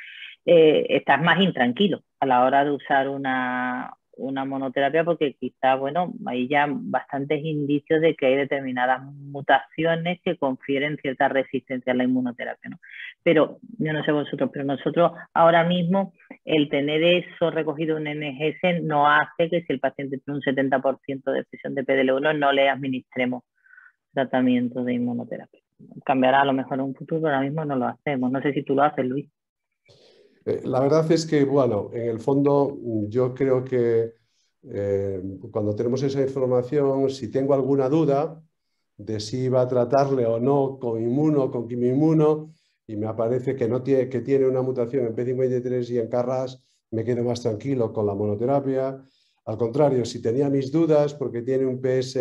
eh, 0.45 0.85
estás 0.89 1.21
más 1.21 1.39
intranquilo 1.41 2.03
a 2.21 2.25
la 2.25 2.45
hora 2.45 2.63
de 2.63 2.71
usar 2.71 3.09
una, 3.09 3.93
una 4.21 4.45
monoterapia 4.45 5.03
porque 5.03 5.33
quizá, 5.33 5.75
bueno, 5.75 6.13
hay 6.25 6.47
ya 6.47 6.67
bastantes 6.69 7.43
indicios 7.43 8.01
de 8.01 8.15
que 8.15 8.27
hay 8.27 8.35
determinadas 8.35 9.03
mutaciones 9.03 10.19
que 10.23 10.37
confieren 10.37 10.97
cierta 10.97 11.27
resistencia 11.27 11.93
a 11.93 11.95
la 11.95 12.03
inmunoterapia, 12.03 12.69
¿no? 12.69 12.77
Pero 13.23 13.59
yo 13.77 13.93
no 13.93 14.03
sé 14.03 14.11
vosotros, 14.11 14.49
pero 14.53 14.65
nosotros 14.65 15.11
ahora 15.33 15.63
mismo 15.63 16.13
el 16.45 16.69
tener 16.69 17.03
eso 17.03 17.51
recogido 17.51 17.97
en 17.97 18.19
NGS 18.19 18.83
no 18.83 19.09
hace 19.09 19.49
que 19.49 19.63
si 19.63 19.73
el 19.73 19.79
paciente 19.79 20.19
tiene 20.19 20.39
un 20.39 20.43
70% 20.43 21.31
de 21.31 21.39
expresión 21.39 21.75
de 21.75 21.85
PDL1 21.85 22.37
no 22.37 22.51
le 22.51 22.69
administremos 22.69 23.43
tratamiento 24.13 24.83
de 24.83 24.93
inmunoterapia. 24.93 25.61
cambiará 26.05 26.41
a 26.41 26.45
lo 26.45 26.53
mejor 26.53 26.75
en 26.75 26.85
un 26.85 26.95
futuro, 26.95 27.21
pero 27.21 27.35
ahora 27.35 27.45
mismo 27.47 27.65
no 27.65 27.75
lo 27.75 27.87
hacemos. 27.87 28.31
No 28.31 28.41
sé 28.41 28.53
si 28.53 28.63
tú 28.63 28.75
lo 28.75 28.83
haces, 28.83 29.05
Luis. 29.05 29.27
Eh, 30.45 30.61
la 30.63 30.79
verdad 30.79 31.09
es 31.11 31.25
que, 31.25 31.45
bueno, 31.45 31.89
en 31.93 32.07
el 32.09 32.19
fondo 32.19 32.77
yo 33.07 33.33
creo 33.33 33.63
que 33.63 34.13
eh, 34.63 35.21
cuando 35.51 35.75
tenemos 35.75 36.01
esa 36.03 36.21
información, 36.21 37.09
si 37.09 37.29
tengo 37.29 37.53
alguna 37.53 37.89
duda 37.89 38.43
de 38.97 39.19
si 39.19 39.49
va 39.49 39.61
a 39.61 39.67
tratarle 39.67 40.25
o 40.25 40.39
no 40.39 40.77
con 40.79 41.01
inmuno, 41.01 41.49
con 41.49 41.67
quimioinmuno, 41.67 42.53
y 42.87 42.95
me 42.95 43.07
aparece 43.07 43.55
que, 43.55 43.67
no 43.67 43.81
tiene, 43.81 44.09
que 44.09 44.21
tiene 44.21 44.47
una 44.47 44.61
mutación 44.61 45.05
en 45.05 45.15
P53 45.15 45.89
y 45.89 45.99
en 45.99 46.07
Carras, 46.07 46.61
me 46.91 47.03
quedo 47.03 47.23
más 47.23 47.41
tranquilo 47.41 47.93
con 47.93 48.05
la 48.05 48.13
monoterapia. 48.13 49.01
Al 49.45 49.57
contrario, 49.57 50.05
si 50.05 50.21
tenía 50.21 50.49
mis 50.49 50.71
dudas 50.71 51.13
porque 51.13 51.41
tiene 51.41 51.65
un 51.65 51.81
PS 51.81 52.15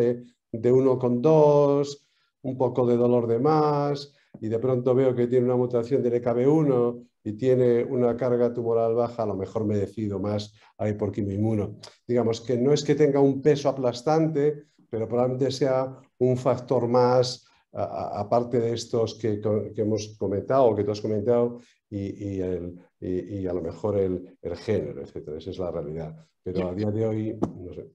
de 0.52 0.72
1,2, 0.72 2.06
un 2.42 2.56
poco 2.56 2.86
de 2.86 2.96
dolor 2.96 3.26
de 3.26 3.38
más, 3.38 4.14
y 4.40 4.48
de 4.48 4.58
pronto 4.58 4.94
veo 4.94 5.14
que 5.14 5.26
tiene 5.26 5.44
una 5.44 5.56
mutación 5.56 6.02
del 6.02 6.22
EKB1 6.22 7.06
y 7.24 7.32
tiene 7.34 7.84
una 7.84 8.16
carga 8.16 8.52
tumoral 8.52 8.94
baja, 8.94 9.22
a 9.22 9.26
lo 9.26 9.36
mejor 9.36 9.66
me 9.66 9.76
decido 9.76 10.18
más 10.18 10.54
ahí 10.78 10.94
por 10.94 11.12
quimioinmuno. 11.12 11.78
Digamos 12.06 12.40
que 12.40 12.56
no 12.56 12.72
es 12.72 12.82
que 12.82 12.94
tenga 12.94 13.20
un 13.20 13.42
peso 13.42 13.68
aplastante, 13.68 14.64
pero 14.88 15.06
probablemente 15.06 15.50
sea 15.50 15.94
un 16.18 16.36
factor 16.36 16.88
más, 16.88 17.46
aparte 17.72 18.58
de 18.58 18.72
estos 18.72 19.14
que, 19.16 19.40
hemos 19.76 20.16
comentado 20.18 20.64
o 20.64 20.74
que 20.74 20.84
tú 20.84 20.90
has 20.92 21.00
comentado, 21.00 21.60
y, 21.90 22.40
a 22.40 23.52
lo 23.52 23.62
mejor 23.62 23.98
el, 23.98 24.38
género, 24.56 25.02
etc. 25.02 25.28
Esa 25.36 25.50
es 25.50 25.58
la 25.58 25.70
realidad. 25.70 26.16
Pero 26.42 26.68
a 26.68 26.74
día 26.74 26.90
de 26.90 27.06
hoy, 27.06 27.38
no 27.40 27.74
sé. 27.74 27.90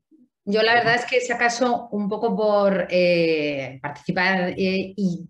Yo 0.47 0.61
la 0.61 0.75
verdad 0.75 0.95
es 0.95 1.05
que 1.05 1.19
si 1.21 1.33
acaso 1.33 1.89
un 1.91 2.07
poco 2.07 2.35
por 2.35 2.87
eh, 2.91 3.79
participar 3.81 4.51
eh, 4.51 4.93
y 4.95 5.27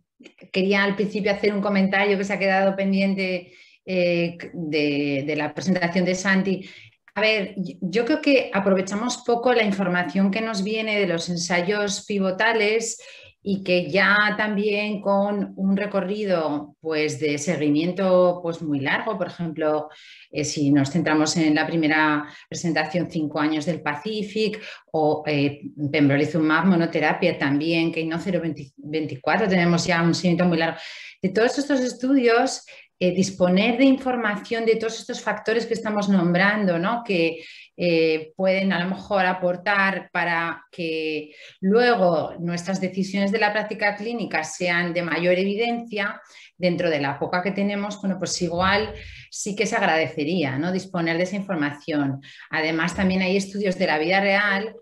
quería 0.52 0.84
al 0.84 0.96
principio 0.96 1.32
hacer 1.32 1.54
un 1.54 1.62
comentario 1.62 2.18
que 2.18 2.24
se 2.24 2.34
ha 2.34 2.40
quedado 2.40 2.76
pendiente 2.76 3.54
eh, 3.86 4.38
de, 4.54 5.34
la 5.36 5.54
presentación 5.54 6.06
de 6.06 6.16
Santi. 6.16 6.70
A 7.14 7.22
ver, 7.22 7.56
yo 7.82 8.04
creo 8.06 8.22
que 8.22 8.50
aprovechamos 8.54 9.18
poco 9.26 9.54
la 9.54 9.64
información 9.64 10.32
que 10.32 10.42
nos 10.42 10.64
viene 10.64 11.00
de 11.00 11.08
los 11.08 11.30
ensayos 11.30 12.04
pivotales 12.06 13.02
y 13.48 13.62
que 13.64 13.92
ya 13.92 14.34
también 14.36 15.00
con 15.00 15.54
un 15.56 15.78
recorrido 15.78 16.76
pues, 16.82 17.20
de 17.20 17.38
seguimiento 17.38 18.40
pues, 18.42 18.64
muy 18.64 18.80
largo, 18.80 19.20
por 19.20 19.28
ejemplo, 19.28 19.90
eh, 20.32 20.44
si 20.44 20.72
nos 20.72 20.90
centramos 20.90 21.38
en 21.38 21.54
la 21.54 21.68
primera 21.68 22.26
presentación, 22.50 23.08
cinco 23.08 23.40
años 23.40 23.68
del 23.68 23.84
Pacific, 23.84 24.60
o 24.92 25.24
eh, 25.28 25.62
pembrolizumab 25.92 26.66
monoterapia 26.66 27.38
también, 27.38 27.92
que 27.92 28.04
no 28.04 28.18
024, 28.18 29.48
tenemos 29.48 29.86
ya 29.86 30.02
un 30.02 30.16
seguimiento 30.16 30.46
muy 30.46 30.58
largo. 30.58 30.80
De 31.22 31.30
todos 31.30 31.56
estos 31.60 31.82
estudios, 31.82 32.66
eh, 32.98 33.14
disponer 33.14 33.78
de 33.78 33.86
información 33.86 34.66
de 34.66 34.78
todos 34.78 35.00
estos 35.00 35.22
factores 35.22 35.68
que 35.68 35.76
estamos 35.76 36.10
nombrando, 36.10 36.80
¿no? 36.80 37.04
que 37.06 37.44
eh, 37.78 38.34
pueden 38.36 38.72
a 38.72 38.84
lo 38.84 38.90
mejor 38.90 39.26
aportar 39.26 40.10
para 40.12 40.66
que 40.72 41.36
luego 41.60 42.34
nuestras 42.40 42.80
decisiones 42.80 43.32
de 43.32 43.40
la 43.40 43.52
práctica 43.52 43.96
clínica 43.96 44.44
sean 44.44 44.94
de 44.94 45.04
mayor 45.04 45.38
evidencia, 45.38 46.22
dentro 46.58 46.90
de 46.90 47.02
la 47.02 47.20
poca 47.20 47.42
que 47.42 47.52
tenemos, 47.52 48.00
bueno, 48.00 48.18
pues 48.18 48.42
igual 48.42 48.94
sí 49.30 49.56
que 49.56 49.66
se 49.66 49.76
agradecería 49.76 50.58
¿no? 50.58 50.72
disponer 50.72 51.18
de 51.18 51.24
esa 51.24 51.36
información. 51.36 52.22
Además, 52.50 52.96
también 52.96 53.22
hay 53.22 53.38
estudios 53.38 53.78
de 53.78 53.88
la 53.88 53.98
vida 53.98 54.22
real 54.22 54.76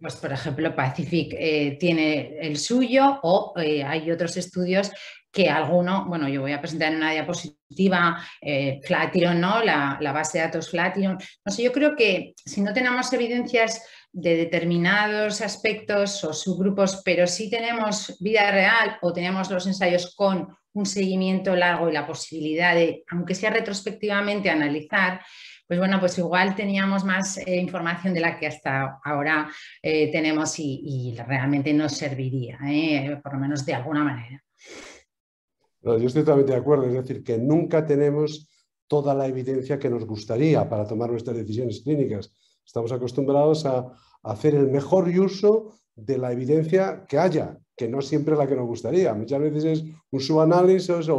pues 0.00 0.16
por 0.16 0.32
ejemplo, 0.32 0.74
Pacific 0.74 1.34
eh, 1.38 1.76
tiene 1.78 2.38
el 2.40 2.56
suyo 2.58 3.20
o 3.22 3.54
hay 3.56 4.10
otros 4.10 4.36
estudios 4.36 4.92
que 5.36 5.50
alguno, 5.50 6.06
bueno, 6.06 6.28
yo 6.28 6.40
voy 6.40 6.52
a 6.52 6.60
presentar 6.62 6.90
en 6.90 6.96
una 6.96 7.12
diapositiva 7.12 8.24
eh, 8.40 8.80
Flatiron, 8.82 9.38
¿no? 9.38 9.62
La, 9.62 9.98
base 10.00 10.38
de 10.38 10.44
datos 10.44 10.70
Flatiron. 10.70 11.18
No 11.44 11.52
sé, 11.52 11.62
yo 11.62 11.72
creo 11.72 11.94
que 11.94 12.32
si 12.42 12.62
no 12.62 12.72
tenemos 12.72 13.12
evidencias 13.12 13.82
de 14.12 14.34
determinados 14.34 15.42
aspectos 15.42 16.24
o 16.24 16.32
subgrupos, 16.32 17.02
pero 17.04 17.26
sí 17.26 17.50
tenemos 17.50 18.16
vida 18.18 18.50
real 18.50 18.96
o 19.02 19.12
tenemos 19.12 19.50
los 19.50 19.66
ensayos 19.66 20.14
con 20.16 20.56
un 20.72 20.86
seguimiento 20.86 21.54
largo 21.54 21.90
y 21.90 21.92
la 21.92 22.06
posibilidad 22.06 22.74
de, 22.74 23.04
aunque 23.10 23.34
sea 23.34 23.50
retrospectivamente, 23.50 24.48
analizar, 24.48 25.20
pues 25.66 25.78
bueno, 25.78 25.98
pues 25.98 26.16
igual 26.18 26.54
teníamos 26.54 27.04
más 27.04 27.38
eh, 27.38 27.56
información 27.56 28.14
de 28.14 28.20
la 28.20 28.38
que 28.38 28.46
hasta 28.46 29.00
ahora 29.04 29.50
eh, 29.82 30.10
tenemos 30.12 30.58
y, 30.58 31.16
realmente 31.26 31.72
nos 31.72 31.92
serviría, 31.92 32.58
eh, 32.68 33.20
por 33.22 33.34
lo 33.34 33.40
menos 33.40 33.66
de 33.66 33.74
alguna 33.74 34.04
manera 34.04 34.42
yo 35.94 36.06
estoy 36.06 36.22
totalmente 36.22 36.52
de 36.52 36.58
acuerdo, 36.58 36.86
es 36.86 36.94
decir, 36.94 37.22
que 37.22 37.38
nunca 37.38 37.86
tenemos 37.86 38.48
toda 38.88 39.14
la 39.14 39.26
evidencia 39.26 39.78
que 39.78 39.90
nos 39.90 40.04
gustaría 40.04 40.68
para 40.68 40.86
tomar 40.86 41.10
nuestras 41.10 41.36
decisiones 41.36 41.82
clínicas. 41.82 42.32
Estamos 42.64 42.92
acostumbrados 42.92 43.64
a, 43.66 43.86
hacer 44.22 44.56
el 44.56 44.66
mejor 44.66 45.08
uso 45.08 45.72
de 45.94 46.18
la 46.18 46.32
evidencia 46.32 47.04
que 47.06 47.16
haya, 47.16 47.56
que 47.76 47.86
no 47.86 48.02
siempre 48.02 48.32
es 48.32 48.38
la 48.40 48.48
que 48.48 48.56
nos 48.56 48.66
gustaría. 48.66 49.14
Muchas 49.14 49.38
veces 49.38 49.64
es 49.64 49.84
un 50.10 50.20
subanálisis 50.20 51.08
o 51.08 51.14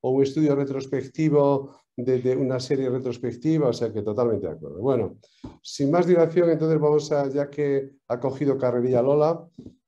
un 0.00 0.22
estudio 0.22 0.56
retrospectivo 0.56 1.78
de, 1.98 2.36
una 2.36 2.60
serie 2.60 2.88
retrospectiva, 2.88 3.68
o 3.68 3.72
sea 3.72 3.92
que 3.92 4.02
totalmente 4.02 4.46
de 4.46 4.52
acuerdo. 4.52 4.78
Bueno, 4.80 5.16
sin 5.62 5.90
más 5.90 6.06
dilación, 6.06 6.50
entonces 6.50 6.78
vamos 6.78 7.10
a, 7.10 7.28
ya 7.28 7.50
que 7.50 7.90
ha 8.08 8.20
cogido 8.20 8.56
carrerilla 8.56 9.02
Lola, 9.02 9.44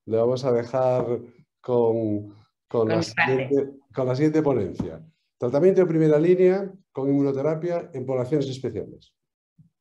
le 0.07 0.17
vamos 0.17 0.45
a 0.45 0.53
dejar 0.53 1.07
con, 1.61 2.35
con, 2.67 2.89
la 2.89 3.03
siguiente, 3.03 4.43
ponencia. 4.43 5.01
Tratamiento 5.39 5.83
de 5.83 5.87
primera 5.87 6.19
línea 6.19 6.71
con 6.91 7.09
inmunoterapia 7.09 7.91
en 7.95 8.05
poblaciones 8.05 8.49
especiales. 8.49 9.15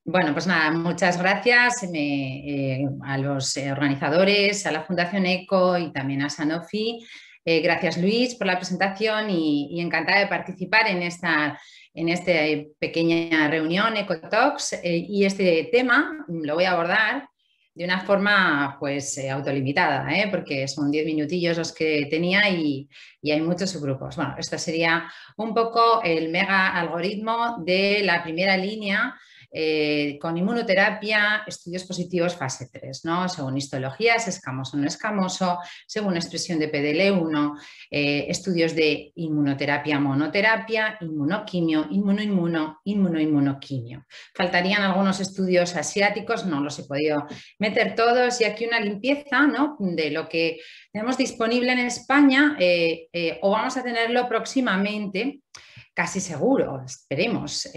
Bueno, 0.05 0.31
pues 0.33 0.47
nada, 0.47 0.71
muchas 0.71 1.19
gracias 1.19 1.83
eh, 1.93 2.85
a 3.03 3.17
los 3.17 3.57
organizadores, 3.57 4.65
a 4.65 4.71
la 4.71 4.83
Fundación 4.83 5.25
ECO 5.25 5.77
y 5.77 5.91
también 5.91 6.21
a 6.21 6.29
Sanofi. 6.29 7.03
Eh, 7.45 7.61
gracias 7.61 7.97
Luis 7.97 8.35
por 8.35 8.47
la 8.47 8.57
presentación 8.57 9.29
y, 9.29 9.79
encantada 9.81 10.19
de 10.19 10.27
participar 10.27 10.87
en 10.87 11.01
esta, 11.01 11.59
en 11.99 12.07
esta 12.07 12.31
pequeña 12.79 13.49
reunión 13.49 13.97
EcoTalks 13.97 14.73
eh, 14.73 15.05
y 15.07 15.25
este 15.25 15.67
tema 15.69 16.25
lo 16.29 16.55
voy 16.55 16.63
a 16.63 16.71
abordar 16.71 17.27
de 17.75 17.83
una 17.83 17.99
forma 17.99 18.77
pues 18.79 19.17
eh, 19.17 19.29
autolimitada, 19.29 20.09
¿eh? 20.17 20.29
porque 20.31 20.67
son 20.69 20.91
10 20.91 21.05
minutillos 21.05 21.57
los 21.57 21.73
que 21.73 22.07
tenía 22.09 22.49
y, 22.49 22.89
y, 23.21 23.31
hay 23.31 23.41
muchos 23.41 23.69
subgrupos. 23.71 24.15
Bueno, 24.15 24.35
esto 24.37 24.57
sería 24.57 25.11
un 25.35 25.53
poco 25.53 26.01
el 26.03 26.29
mega 26.29 26.69
algoritmo 26.69 27.57
de 27.65 28.01
la 28.03 28.23
primera 28.23 28.55
línea 28.55 29.19
eh, 29.51 30.19
con 30.21 30.37
inmunoterapia, 30.37 31.43
estudios 31.47 31.83
positivos 31.83 32.35
fase 32.35 32.69
3, 32.71 33.05
¿no? 33.05 33.27
según 33.27 33.57
histologías, 33.57 34.27
escamoso 34.27 34.77
o 34.77 34.79
no 34.79 34.87
escamoso, 34.87 35.57
según 35.87 36.15
expresión 36.15 36.59
de 36.59 36.71
PDL1, 36.71 37.59
eh, 37.89 38.25
estudios 38.29 38.75
de 38.75 39.11
inmunoterapia, 39.15 39.99
monoterapia, 39.99 40.97
inmunoquimio, 41.01 41.87
inmunoinmuno, 41.89 42.81
inmunoinmunoquimio. 42.83 44.05
Faltarían 44.35 44.83
algunos 44.83 45.19
estudios 45.19 45.75
asiáticos, 45.75 46.45
no 46.45 46.61
los 46.61 46.77
he 46.77 46.83
podido 46.83 47.25
meter 47.57 47.95
todos, 47.95 48.39
y 48.41 48.43
aquí 48.43 48.65
una 48.65 48.79
limpieza 48.79 49.47
¿no? 49.47 49.77
de 49.79 50.11
lo 50.11 50.29
que 50.29 50.59
tenemos 50.91 51.17
disponible 51.17 51.71
en 51.71 51.79
España 51.79 52.55
eh, 52.59 53.39
o 53.41 53.49
vamos 53.49 53.77
a 53.77 53.83
tenerlo 53.83 54.27
próximamente 54.27 55.39
casi 55.93 56.21
seguro, 56.21 56.81
esperemos. 56.85 57.69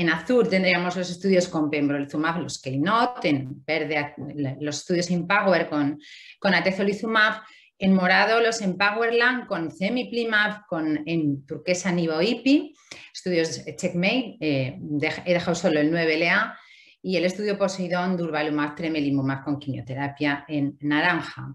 En 0.00 0.08
azul 0.08 0.48
tendríamos 0.48 0.96
los 0.96 1.10
estudios 1.10 1.48
con 1.48 1.68
pembrolizumab, 1.68 2.40
los 2.40 2.60
Keynote, 2.60 3.28
en 3.28 3.62
verde 3.66 4.14
los 4.60 4.78
estudios 4.78 5.10
Empower 5.10 5.68
con, 5.68 6.00
con 6.38 6.54
atezolizumab, 6.54 7.42
en 7.78 7.94
morado 7.94 8.40
los 8.40 8.62
Empowerland 8.62 9.46
con 9.46 9.70
Cemiplimab, 9.70 10.66
con, 10.66 11.02
en 11.06 11.44
turquesa 11.44 11.92
Nivo-IPI, 11.92 12.74
estudios 13.12 13.62
Checkmate, 13.76 14.36
eh, 14.40 14.78
he 15.26 15.32
dejado 15.34 15.54
solo 15.54 15.80
el 15.80 15.92
9LA, 15.92 16.54
y 17.02 17.16
el 17.16 17.24
estudio 17.24 17.58
Poseidón, 17.58 18.16
Durvalumab, 18.16 18.76
Tremelimumab 18.76 19.44
con 19.44 19.58
quimioterapia 19.58 20.44
en 20.48 20.76
naranja. 20.80 21.54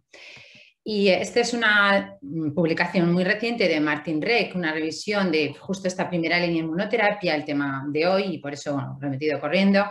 Y 0.87 1.07
esta 1.09 1.39
es 1.39 1.51
una 1.53 2.15
mm, 2.21 2.51
publicación 2.53 3.11
muy 3.11 3.23
reciente 3.23 3.67
de 3.67 3.79
Martin 3.79 4.21
Reck, 4.21 4.55
una 4.55 4.71
revisión 4.71 5.31
de 5.31 5.51
justo 5.55 5.87
esta 5.87 6.07
primera 6.07 6.37
línea 6.37 6.53
de 6.53 6.59
inmunoterapia, 6.59 7.33
el 7.33 7.43
tema 7.43 7.83
de 7.89 8.05
hoy, 8.05 8.35
y 8.35 8.37
por 8.37 8.53
eso 8.53 8.73
bueno, 8.73 8.99
lo 9.01 9.11
he 9.11 9.39
corriendo. 9.39 9.83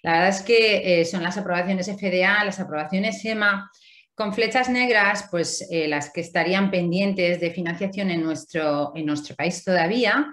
La 0.00 0.12
verdad 0.12 0.28
es 0.28 0.42
que 0.42 1.00
eh, 1.00 1.04
son 1.04 1.24
las 1.24 1.36
aprobaciones 1.36 1.88
FDA, 1.88 2.44
las 2.44 2.60
aprobaciones 2.60 3.24
EMA, 3.24 3.68
con 4.14 4.32
flechas 4.32 4.68
negras, 4.68 5.26
pues 5.28 5.66
eh, 5.72 5.88
las 5.88 6.10
que 6.10 6.20
estarían 6.20 6.70
pendientes 6.70 7.40
de 7.40 7.50
financiación 7.50 8.08
en 8.10 8.22
nuestro, 8.22 8.92
en 8.94 9.06
nuestro 9.06 9.34
país 9.34 9.64
todavía, 9.64 10.24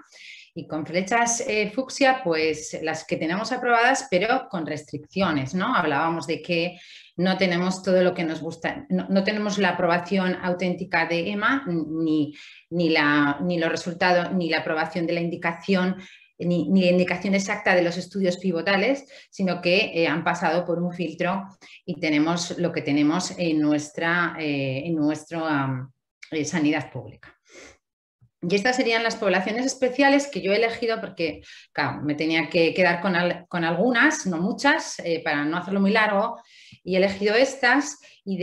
Y 0.58 0.66
con 0.66 0.86
flechas 0.86 1.44
eh, 1.46 1.70
fucsia, 1.70 2.22
pues 2.24 2.78
las 2.82 3.04
que 3.04 3.18
tenemos 3.18 3.52
aprobadas, 3.52 4.08
pero 4.10 4.48
con 4.48 4.64
restricciones, 4.66 5.54
¿no? 5.54 5.74
Hablábamos 5.76 6.26
de 6.26 6.40
que 6.40 6.80
no 7.18 7.36
tenemos 7.36 7.82
todo 7.82 8.02
lo 8.02 8.14
que 8.14 8.24
nos 8.24 8.40
gusta, 8.40 8.86
no, 8.88 9.22
tenemos 9.22 9.58
la 9.58 9.70
aprobación 9.70 10.34
auténtica 10.42 11.06
de 11.06 11.30
EMA, 11.30 11.66
ni, 11.66 12.34
ni, 12.70 12.88
la, 12.88 13.38
ni 13.42 13.58
los 13.58 13.70
resultados, 13.70 14.32
ni 14.32 14.48
la 14.48 14.60
aprobación 14.60 15.06
de 15.06 15.12
la 15.12 15.20
indicación 15.20 15.96
ni, 16.38 16.68
la 16.68 16.90
indicación 16.90 17.34
exacta 17.34 17.74
de 17.74 17.82
los 17.82 17.96
estudios 17.96 18.38
pivotales, 18.38 19.06
sino 19.30 19.60
que 19.60 19.92
eh, 19.94 20.06
han 20.06 20.24
pasado 20.24 20.64
por 20.64 20.82
un 20.82 20.92
filtro 20.92 21.44
y 21.84 22.00
tenemos 22.00 22.58
lo 22.58 22.72
que 22.72 22.82
tenemos 22.82 23.32
en 23.38 23.60
nuestra 23.60 24.36
eh, 24.38 24.86
en 24.86 24.94
nuestro, 24.96 25.46
sanidad 26.44 26.90
pública. 26.90 27.35
Y 28.48 28.54
estas 28.54 28.76
serían 28.76 29.02
las 29.02 29.16
poblaciones 29.16 29.66
especiales 29.66 30.28
que 30.28 30.40
yo 30.40 30.52
he 30.52 30.56
elegido 30.56 31.00
porque, 31.00 31.42
me 32.02 32.14
tenía 32.14 32.48
que 32.48 32.74
quedar 32.74 33.00
con, 33.00 33.64
algunas, 33.64 34.26
no 34.26 34.38
muchas, 34.38 35.00
eh, 35.00 35.20
para 35.24 35.44
no 35.44 35.56
hacerlo 35.56 35.80
muy 35.80 35.90
largo, 35.90 36.38
y 36.84 36.94
he 36.94 36.98
elegido 36.98 37.34
estas 37.34 37.98
y 38.24 38.38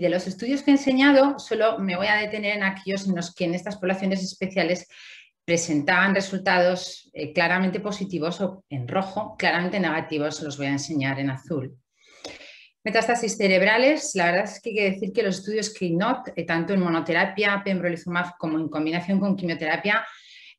de, 0.00 0.08
los 0.08 0.26
estudios 0.26 0.62
que 0.62 0.70
he 0.70 0.74
enseñado, 0.74 1.38
solo 1.38 1.78
me 1.78 1.96
voy 1.96 2.06
a 2.06 2.16
detener 2.16 2.56
en 2.56 2.62
aquellos 2.64 3.06
en 3.06 3.16
los 3.16 3.34
que 3.34 3.44
en 3.44 3.54
estas 3.54 3.76
poblaciones 3.76 4.22
especiales 4.22 4.86
presentaban 5.44 6.14
resultados 6.14 7.10
eh, 7.12 7.32
claramente 7.32 7.80
positivos 7.80 8.40
o 8.40 8.64
en 8.68 8.86
rojo, 8.86 9.36
claramente 9.36 9.80
negativos, 9.80 10.42
los 10.42 10.58
voy 10.58 10.66
a 10.66 10.70
enseñar 10.70 11.18
en 11.18 11.30
azul. 11.30 11.79
Metástasis 12.82 13.36
cerebrales, 13.36 14.12
la 14.14 14.26
verdad 14.26 14.44
es 14.44 14.60
que 14.60 14.70
hay 14.70 14.76
que 14.76 14.90
decir 14.92 15.12
que 15.12 15.22
los 15.22 15.38
estudios 15.38 15.74
KEYNOTE, 15.74 16.32
eh, 16.34 16.46
tanto 16.46 16.72
en 16.72 16.80
monoterapia, 16.80 17.60
pembrolizumab, 17.62 18.38
como 18.38 18.58
en 18.58 18.68
combinación 18.68 19.20
con 19.20 19.36
quimioterapia, 19.36 20.04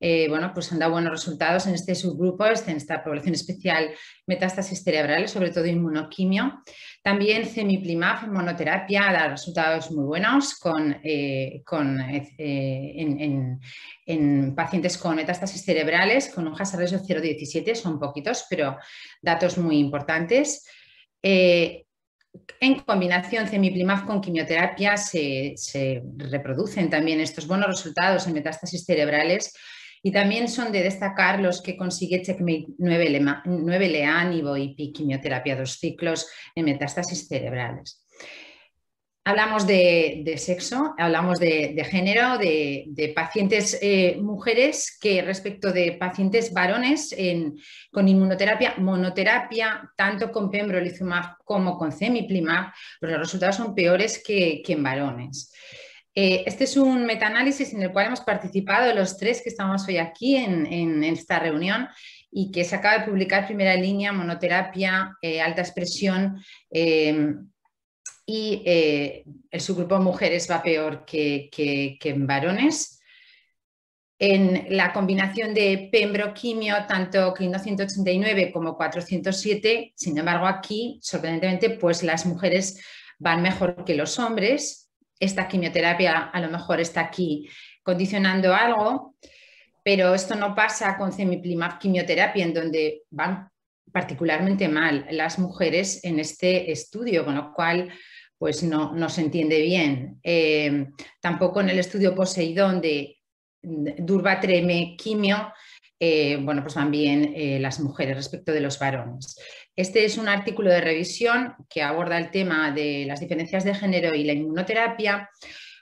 eh, 0.04 0.28
bueno, 0.30 0.52
pues 0.52 0.72
han 0.72 0.80
dado 0.80 0.94
buenos 0.94 1.12
resultados 1.12 1.68
en 1.68 1.76
este 1.76 1.94
subgrupo, 1.94 2.46
en 2.46 2.78
esta 2.78 3.04
población 3.04 3.36
especial 3.36 3.92
metástasis 4.26 4.84
cerebrales, 4.84 5.30
sobre 5.30 5.52
todo 5.52 5.68
inmunoquimio. 5.68 6.64
También 7.04 7.46
cemiplimab 7.46 8.24
en 8.24 8.34
monoterapia 8.34 9.12
da 9.12 9.28
resultados 9.28 9.92
muy 9.92 10.06
buenos 10.06 10.56
con, 10.58 11.00
eh, 11.04 11.62
en, 12.38 13.60
en, 14.08 14.56
pacientes 14.56 14.98
con 14.98 15.16
metástasis 15.16 15.64
cerebrales 15.64 16.30
con 16.30 16.48
un 16.48 16.60
hazard 16.60 16.82
ratio 16.82 17.00
0,17, 17.00 17.76
son 17.76 18.00
poquitos, 18.00 18.46
pero 18.50 18.78
datos 19.22 19.60
muy 19.60 19.78
importantes. 19.78 20.66
En 22.60 22.80
combinación 22.80 23.48
cemiplimab 23.48 24.06
con 24.06 24.22
quimioterapia 24.22 24.96
se, 24.96 25.56
reproducen 26.18 26.90
también 26.90 27.20
estos 27.20 27.48
buenos 27.48 27.68
resultados 27.68 28.28
en 28.28 28.34
metástasis 28.34 28.86
cerebrales 28.86 29.54
y 30.04 30.12
también 30.12 30.48
son 30.48 30.72
de 30.72 30.84
destacar 30.84 31.40
los 31.40 31.62
que 31.62 31.76
consigue 31.76 32.22
CheckMate 32.22 32.68
9, 32.78 33.90
leán 33.90 34.34
y 34.34 34.94
quimioterapia 34.94 35.56
dos 35.56 35.74
ciclos 35.74 36.28
en 36.56 36.66
metástasis 36.66 37.28
cerebrales. 37.28 38.04
Hablamos 39.24 39.68
de, 39.68 40.34
sexo, 40.38 40.96
hablamos 40.98 41.38
de, 41.38 41.86
género, 41.88 42.40
de, 42.40 43.14
pacientes 43.16 43.78
eh, 43.80 44.18
mujeres 44.20 44.98
que 45.00 45.22
respecto 45.22 45.72
de 45.72 45.92
pacientes 45.92 46.52
varones 46.52 47.16
con 47.92 48.08
inmunoterapia, 48.08 48.74
monoterapia, 48.80 49.92
tanto 49.96 50.32
con 50.32 50.50
pembrolizumab 50.50 51.38
como 51.46 51.78
con 51.78 51.92
cemiplimab, 51.92 52.72
pues 53.00 53.12
los 53.12 53.22
resultados 53.22 53.58
son 53.58 53.76
peores 53.76 54.24
que, 54.26 54.64
en 54.68 54.82
varones. 54.82 55.54
Eh, 56.16 56.44
este 56.48 56.64
es 56.64 56.76
un 56.76 57.06
metaanálisis 57.06 57.74
en 57.74 57.84
el 57.84 57.92
cual 57.92 58.08
hemos 58.08 58.22
participado 58.22 58.92
los 58.96 59.20
tres 59.20 59.44
que 59.44 59.50
estamos 59.50 59.88
hoy 59.88 59.98
aquí 59.98 60.36
en, 60.36 61.04
esta 61.04 61.38
reunión 61.38 61.88
y 62.32 62.50
que 62.50 62.64
se 62.64 62.76
acaba 62.76 62.98
de 62.98 63.06
publicar 63.12 63.46
primera 63.46 63.76
línea, 63.76 64.14
monoterapia, 64.14 65.16
eh, 65.22 65.42
alta 65.42 65.62
expresión 65.62 66.42
y 68.34 68.64
eh, 68.66 69.26
el 69.50 69.60
subgrupo 69.60 70.00
mujeres 70.00 70.50
va 70.50 70.64
peor 70.64 71.04
que, 71.04 71.50
en 72.02 72.26
varones. 72.26 73.02
En 74.18 74.68
la 74.70 74.94
combinación 74.94 75.54
de 75.54 75.90
pembroquimio, 75.92 76.86
tanto 76.88 77.34
Clino 77.34 77.60
189 77.60 78.54
como 78.54 78.78
407, 78.78 79.92
sin 79.98 80.18
embargo 80.18 80.48
aquí, 80.48 80.98
sorprendentemente, 81.02 81.72
pues 81.72 82.04
las 82.04 82.26
mujeres 82.26 82.82
van 83.20 83.42
mejor 83.42 83.84
que 83.84 83.96
los 83.96 84.18
hombres. 84.18 84.90
Esta 85.20 85.50
quimioterapia 85.50 86.30
a 86.30 86.40
lo 86.40 86.50
mejor 86.50 86.80
está 86.80 87.02
aquí 87.02 87.50
condicionando 87.84 88.56
algo, 88.56 89.18
pero 89.84 90.16
esto 90.16 90.36
no 90.36 90.56
pasa 90.56 90.96
con 90.98 91.12
semiplimab 91.12 91.80
quimioterapia, 91.80 92.46
en 92.46 92.54
donde 92.54 93.02
van 93.10 93.50
particularmente 93.92 94.70
mal 94.70 95.06
las 95.12 95.38
mujeres 95.38 96.02
en 96.06 96.22
este 96.22 96.72
estudio, 96.72 97.26
con 97.26 97.36
lo 97.36 97.52
cual 97.52 97.90
pues 98.42 98.64
no, 98.64 99.08
se 99.08 99.22
entiende 99.22 99.62
bien. 99.62 100.20
Eh, 100.24 100.88
tampoco 101.20 101.62
en 101.62 101.70
el 101.70 101.78
estudio 101.78 102.16
Poseidón 102.16 102.82
de 102.82 103.20
Durvatreme 103.62 104.96
quimio, 104.98 105.54
eh, 106.00 106.40
bueno, 106.42 106.64
pues 106.64 106.74
van 106.74 106.90
bien 106.90 107.34
eh, 107.36 107.60
las 107.60 107.80
mujeres 107.80 108.16
respecto 108.18 108.52
de 108.52 108.62
los 108.62 108.80
varones. 108.80 109.38
Este 109.76 110.06
es 110.06 110.18
un 110.18 110.28
artículo 110.28 110.72
de 110.72 110.82
revisión 110.82 111.54
que 111.70 111.84
aborda 111.84 112.18
el 112.18 112.32
tema 112.32 112.72
de 112.72 113.06
las 113.06 113.20
diferencias 113.20 113.64
de 113.64 113.76
género 113.76 114.16
y 114.16 114.24
la 114.24 114.34
inmunoterapia. 114.34 115.30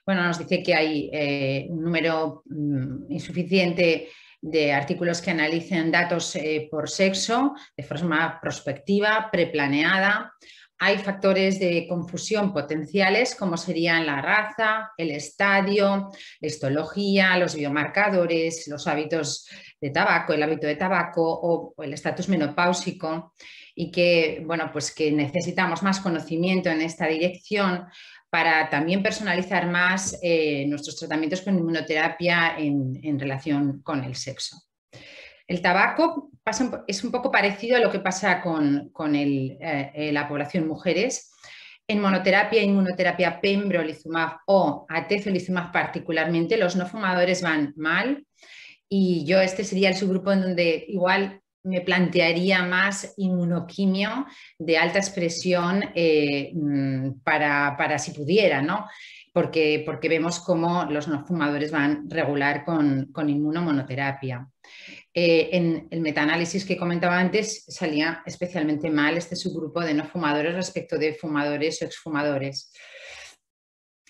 Bueno, 0.05 0.24
nos 0.24 0.38
dice 0.38 0.62
que 0.62 0.76
hay 0.76 1.66
un 1.70 1.82
número 1.82 2.43
mm, 2.45 3.10
insuficiente 3.10 4.10
de 4.41 4.74
artículos 4.74 5.22
que 5.22 5.32
analicen 5.32 5.91
datos 5.91 6.38
por 6.70 6.89
sexo 6.89 7.53
de 7.78 7.84
forma 7.84 8.38
prospectiva, 8.41 9.30
preplaneada, 9.32 10.34
hay 10.82 10.98
factores 10.98 11.60
de 11.60 11.86
confusión 11.88 12.54
potenciales 12.54 13.36
como 13.36 13.58
serían 13.58 14.06
la 14.06 14.22
raza, 14.22 14.92
el 14.98 15.12
estadio, 15.12 16.10
la 16.40 16.48
histología, 16.48 17.38
los 17.38 17.54
biomarcadores, 17.56 18.66
los 18.70 18.88
hábitos 18.88 19.46
de 19.82 19.90
tabaco, 19.90 20.32
el 20.34 20.42
hábito 20.42 20.68
de 20.68 20.78
tabaco 20.78 21.22
o, 21.22 21.84
el 21.84 21.94
estatus 21.94 22.30
menopáusico 22.30 23.34
y 23.76 23.92
que, 23.92 24.42
bueno, 24.46 24.70
pues 24.72 24.94
que 24.94 25.12
necesitamos 25.12 25.84
más 25.84 26.00
conocimiento 26.00 26.70
en 26.70 26.82
esta 26.82 27.08
dirección 27.08 27.86
para 28.30 28.70
también 28.70 29.04
personalizar 29.04 29.68
más 29.68 30.18
eh, 30.22 30.66
nuestros 30.68 30.96
tratamientos 30.96 31.42
con 31.42 31.58
inmunoterapia 31.58 32.56
en 32.58 33.20
relación 33.20 33.82
con 33.82 34.04
el 34.04 34.16
sexo. 34.16 34.68
El 35.50 35.64
tabaco 35.64 36.30
es 36.88 37.04
un 37.04 37.12
poco 37.12 37.32
parecido 37.32 37.76
a 37.76 37.80
lo 37.80 37.91
que 37.91 38.00
pasa 38.00 38.39
con, 38.39 39.16
eh, 39.16 39.58
eh, 39.95 40.12
la 40.12 40.28
población 40.28 40.68
mujeres. 40.68 41.32
En 41.88 42.02
monoterapia, 42.02 42.62
inmunoterapia 42.62 43.41
pembrolizumab 43.41 44.41
o 44.45 44.86
atezolizumab 44.88 45.72
particularmente, 45.72 46.56
los 46.56 46.76
no 46.76 46.86
fumadores 46.86 47.41
van 47.41 47.74
mal 47.78 48.24
y 48.88 49.26
yo 49.26 49.41
este 49.41 49.64
sería 49.64 49.89
el 49.89 49.95
subgrupo 49.95 50.32
en 50.32 50.41
donde 50.41 50.86
igual 50.88 51.41
me 51.64 51.82
plantearía 51.82 52.62
más 52.62 53.16
inmunoquimio 53.18 54.28
de 54.60 54.78
alta 54.78 55.00
expresión 55.00 55.84
eh, 55.95 56.52
mm, 56.54 57.22
para, 57.24 57.97
si 57.97 58.12
pudiera, 58.12 58.62
¿no? 58.62 58.86
Porque, 59.34 59.82
porque 59.84 60.10
vemos 60.10 60.39
cómo 60.39 60.86
los 60.86 61.08
no 61.08 61.26
fumadores 61.26 61.72
van 61.72 62.08
regular 62.08 62.64
con, 62.64 63.08
con 63.12 63.30
inmunomonoterapia. 63.30 64.47
Eh, 65.14 65.49
en 65.53 65.88
el 65.89 66.01
metaanálisis 66.01 66.66
que 66.66 66.78
comentaba 66.78 67.18
antes 67.18 67.66
salía 67.68 68.22
especialmente 68.28 68.91
mal 68.91 69.18
este 69.18 69.36
subgrupo 69.36 69.82
de 69.82 69.95
no 69.95 70.05
fumadores 70.05 70.53
respecto 70.53 70.97
de 70.97 71.16
fumadores 71.16 71.82
o 71.82 71.86
exfumadores. 71.86 72.72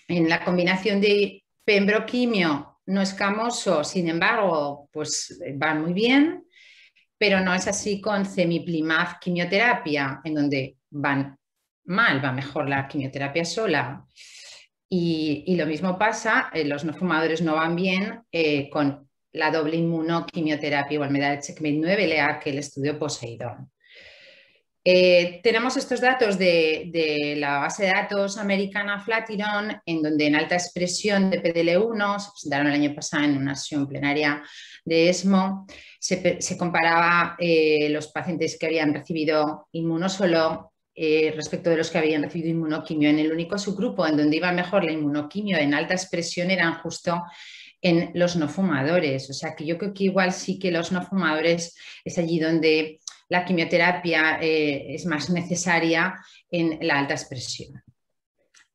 En 0.08 0.28
la 0.28 0.44
combinación 0.44 1.00
de 1.00 1.44
pembroquimio 1.64 2.80
no 2.86 3.00
escamoso, 3.00 3.82
sin 3.82 4.08
embargo, 4.08 4.88
pues 4.92 5.40
van 5.54 5.80
muy 5.80 5.92
bien, 5.92 6.44
pero 7.16 7.40
no 7.40 7.54
es 7.54 7.66
así 7.66 8.00
con 8.00 8.26
semiplimab 8.26 9.20
quimioterapia, 9.20 10.20
en 10.24 10.34
donde 10.34 10.76
van 10.90 11.38
mal, 11.84 12.24
va 12.24 12.32
mejor 12.32 12.68
la 12.68 12.88
quimioterapia 12.88 13.44
sola. 13.44 14.04
Y, 14.88 15.54
lo 15.56 15.66
mismo 15.66 15.96
pasa, 15.96 16.50
eh, 16.52 16.64
los 16.64 16.84
no 16.84 16.92
fumadores 16.92 17.42
no 17.42 17.54
van 17.54 17.76
bien 17.76 18.22
eh, 18.32 18.68
con 18.70 19.09
la 19.32 19.50
doble 19.50 19.76
inmunoquimioterapia 19.76 20.94
igual 20.94 21.10
me 21.10 21.20
da 21.20 21.38
checkmate 21.40 21.78
9 21.78 22.06
lea 22.06 22.38
que 22.38 22.50
el 22.50 22.58
estudio 22.58 22.98
Poseidón. 22.98 23.70
Eh, 24.82 25.40
tenemos 25.42 25.76
estos 25.76 26.00
datos 26.00 26.38
de, 26.38 27.34
la 27.36 27.58
base 27.58 27.84
de 27.84 27.90
datos 27.90 28.38
americana 28.38 28.98
Flatiron, 28.98 29.76
en 29.84 30.02
donde 30.02 30.26
en 30.26 30.36
alta 30.36 30.54
expresión 30.54 31.30
de 31.30 31.42
PDL1, 31.42 32.18
se 32.18 32.30
presentaron 32.30 32.66
el 32.68 32.72
año 32.72 32.94
pasado 32.94 33.24
en 33.24 33.36
una 33.36 33.54
sesión 33.54 33.86
plenaria 33.86 34.42
de 34.84 35.10
ESMO, 35.10 35.66
se, 35.98 36.56
comparaba 36.56 37.36
eh, 37.38 37.90
los 37.90 38.08
pacientes 38.08 38.58
que 38.58 38.66
habían 38.66 38.94
recibido 38.94 39.68
inmunosolo 39.72 40.72
eh, 40.94 41.32
respecto 41.36 41.68
de 41.68 41.76
los 41.76 41.90
que 41.90 41.98
habían 41.98 42.22
recibido 42.22 42.48
inmunoquimio. 42.48 43.10
En 43.10 43.18
el 43.18 43.32
único 43.32 43.58
subgrupo 43.58 44.06
en 44.06 44.16
donde 44.16 44.38
iba 44.38 44.50
mejor 44.50 44.84
la 44.84 44.92
inmunoquimio 44.92 45.58
en 45.58 45.74
alta 45.74 45.94
expresión 45.94 46.50
eran 46.50 46.74
justo 46.80 47.22
en 47.82 48.10
los 48.14 48.36
no 48.36 48.48
fumadores. 48.48 49.30
O 49.30 49.32
sea 49.32 49.54
que 49.54 49.64
yo 49.64 49.78
creo 49.78 49.94
que 49.94 50.04
igual 50.04 50.32
sí 50.32 50.58
que 50.58 50.70
los 50.70 50.92
no 50.92 51.02
fumadores 51.02 51.76
es 52.04 52.18
allí 52.18 52.38
donde 52.38 53.00
la 53.28 53.44
quimioterapia 53.44 54.38
eh, 54.40 54.94
es 54.94 55.06
más 55.06 55.30
necesaria 55.30 56.14
en 56.50 56.78
la 56.82 56.98
alta 56.98 57.14
expresión 57.14 57.82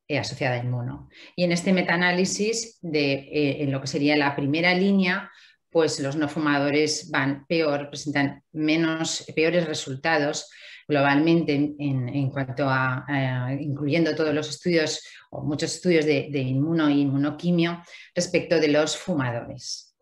eh, 0.08 0.18
asociada 0.18 0.54
a 0.56 0.64
inmuno. 0.64 1.08
Y 1.34 1.44
en 1.44 1.52
este 1.52 1.72
metaanálisis, 1.72 2.78
de, 2.80 3.12
eh, 3.12 3.62
en 3.62 3.72
lo 3.72 3.80
que 3.80 3.86
sería 3.86 4.16
la 4.16 4.34
primera 4.34 4.74
línea, 4.74 5.30
pues 5.70 6.00
los 6.00 6.16
no 6.16 6.28
fumadores 6.28 7.10
van 7.10 7.46
peor, 7.46 7.90
presentan 7.90 8.42
menos, 8.52 9.26
peores 9.34 9.66
resultados 9.66 10.48
globalmente 10.86 11.54
en, 11.78 12.30
cuanto 12.30 12.66
a, 12.68 13.48
incluyendo 13.58 14.14
todos 14.14 14.34
los 14.34 14.48
estudios 14.48 15.02
o 15.30 15.42
muchos 15.42 15.74
estudios 15.74 16.04
de, 16.04 16.38
inmuno 16.38 16.88
y 16.88 17.00
inmunoquimio 17.00 17.82
respecto 18.14 18.60
de 18.60 18.68
los 18.68 18.96
fumadores. 18.96 19.96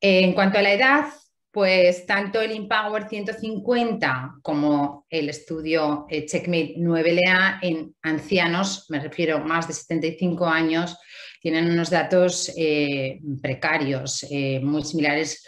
En 0.00 0.32
cuanto 0.32 0.58
a 0.58 0.62
la 0.62 0.72
edad, 0.72 1.04
pues 1.52 2.06
tanto 2.06 2.40
el 2.40 2.52
Empower 2.52 3.08
150 3.08 4.36
como 4.42 5.06
el 5.10 5.28
estudio 5.28 6.06
eh, 6.08 6.24
Checkmate 6.24 6.76
9LA 6.78 7.58
en 7.60 7.94
ancianos, 8.02 8.86
me 8.88 9.00
refiero 9.00 9.38
más 9.40 9.68
de 9.68 9.74
75 9.74 10.46
años, 10.46 10.96
tienen 11.42 11.70
unos 11.70 11.90
datos 11.90 12.50
eh, 12.56 13.20
precarios, 13.42 14.24
eh, 14.30 14.60
muy 14.60 14.82
similares 14.82 15.44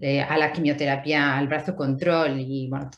a 0.00 0.38
la 0.38 0.52
quimioterapia 0.52 1.36
al 1.36 1.48
brazo 1.48 1.74
control 1.74 2.38
y 2.38 2.68
bueno, 2.68 2.88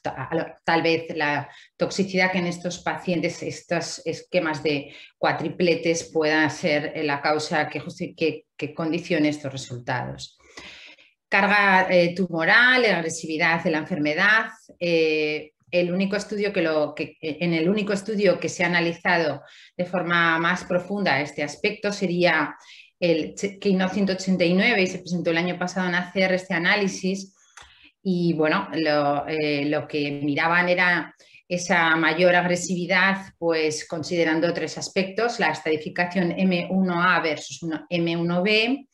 tal 0.64 0.82
vez 0.82 1.04
la 1.16 1.48
toxicidad 1.76 2.30
que 2.30 2.38
en 2.38 2.46
estos 2.46 2.80
pacientes, 2.80 3.42
estos 3.42 4.02
esquemas 4.04 4.62
de 4.62 4.94
cuatripletes 5.16 6.10
pueda 6.12 6.48
ser 6.50 6.92
la 7.04 7.22
causa 7.22 7.68
que, 7.68 7.82
que, 8.14 8.44
que 8.56 8.74
condicione 8.74 9.30
estos 9.30 9.50
resultados 9.50 10.38
carga 11.30 11.86
eh, 11.88 12.12
tumoral, 12.14 12.82
la 12.82 12.98
agresividad 12.98 13.62
de 13.62 13.70
la 13.70 13.78
enfermedad. 13.78 14.50
Eh, 14.78 15.52
el 15.70 15.92
único 15.94 16.16
estudio 16.16 16.52
que 16.52 16.62
lo, 16.62 16.92
que, 16.94 17.16
en 17.20 17.54
el 17.54 17.68
único 17.68 17.92
estudio 17.92 18.40
que 18.40 18.48
se 18.48 18.64
ha 18.64 18.66
analizado 18.66 19.42
de 19.76 19.84
forma 19.84 20.36
más 20.40 20.64
profunda 20.64 21.20
este 21.20 21.44
aspecto 21.44 21.92
sería 21.92 22.56
el 23.00 23.34
Kino 23.60 23.88
189 23.88 24.82
y 24.82 24.86
se 24.86 24.98
presentó 24.98 25.30
el 25.30 25.38
año 25.38 25.58
pasado 25.58 25.88
en 25.88 25.96
hacer 25.96 26.32
este 26.32 26.54
análisis. 26.54 27.34
Y 28.02 28.34
bueno, 28.34 28.68
lo, 28.72 29.26
eh, 29.26 29.64
lo 29.64 29.88
que 29.88 30.20
miraban 30.22 30.68
era 30.68 31.14
esa 31.48 31.96
mayor 31.96 32.36
agresividad, 32.36 33.34
pues 33.38 33.88
considerando 33.88 34.54
tres 34.54 34.78
aspectos, 34.78 35.40
la 35.40 35.50
estadificación 35.50 36.30
M1A 36.30 37.22
versus 37.22 37.62
M1B, 37.90 38.86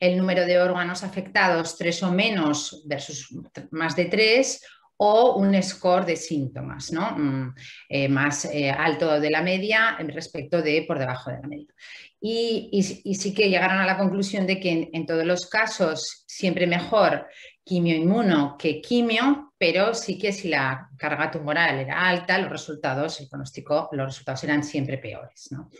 el 0.00 0.16
número 0.16 0.46
de 0.46 0.58
órganos 0.58 1.02
afectados, 1.04 1.76
tres 1.76 2.02
o 2.02 2.10
menos 2.10 2.82
versus 2.86 3.34
más 3.70 3.94
de 3.96 4.06
tres, 4.06 4.62
o 5.02 5.36
un 5.36 5.60
score 5.62 6.04
de 6.04 6.16
síntomas. 6.16 6.92
Mm, 6.92 7.48
eh, 7.88 8.08
más 8.08 8.44
eh, 8.44 8.70
alto 8.70 9.18
de 9.18 9.30
la 9.30 9.40
media 9.40 9.96
respecto 9.98 10.60
de 10.60 10.84
por 10.86 10.98
debajo 10.98 11.30
de 11.30 11.38
la 11.40 11.48
media. 11.48 11.72
Y, 12.20 12.82
sí 12.82 13.32
que 13.32 13.48
llegaron 13.48 13.78
a 13.78 13.86
la 13.86 13.96
conclusión 13.96 14.46
de 14.46 14.60
que 14.60 14.90
en, 14.92 15.06
todos 15.06 15.24
los 15.24 15.46
casos 15.46 16.24
siempre 16.26 16.66
mejor 16.66 17.26
quimio-inmuno 17.64 18.56
que 18.58 18.82
quimio, 18.82 19.54
pero 19.56 19.94
sí 19.94 20.18
que 20.18 20.32
si 20.32 20.48
la 20.48 20.90
carga 20.98 21.30
tumoral 21.30 21.78
era 21.78 22.06
alta, 22.06 22.36
los 22.36 22.50
resultados, 22.50 23.20
el 23.20 23.28
pronóstico, 23.30 23.88
los 23.92 24.06
resultados 24.06 24.44
eran 24.44 24.62
siempre 24.62 24.98
peores. 24.98 25.48
¿no? 25.50 25.70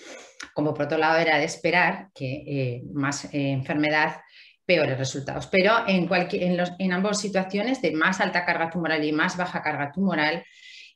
Como 0.55 0.73
por 0.73 0.87
otro 0.87 0.97
lado 0.97 1.19
era 1.19 1.37
de 1.37 1.45
esperar 1.45 2.09
que 2.15 2.43
eh, 2.47 2.83
más 2.95 3.29
enfermedad 3.33 4.23
peores 4.71 4.97
resultados. 4.97 5.49
Pero 5.49 5.73
en, 5.89 6.07
cualquier, 6.07 6.45
en, 6.79 6.93
ambas 6.93 7.21
situaciones, 7.21 7.83
de 7.83 7.91
más 7.91 8.21
alta 8.21 8.45
carga 8.45 8.71
tumoral 8.71 9.05
y 9.05 9.11
más 9.11 9.37
baja 9.37 9.65
carga 9.65 9.91
tumoral, 9.91 10.45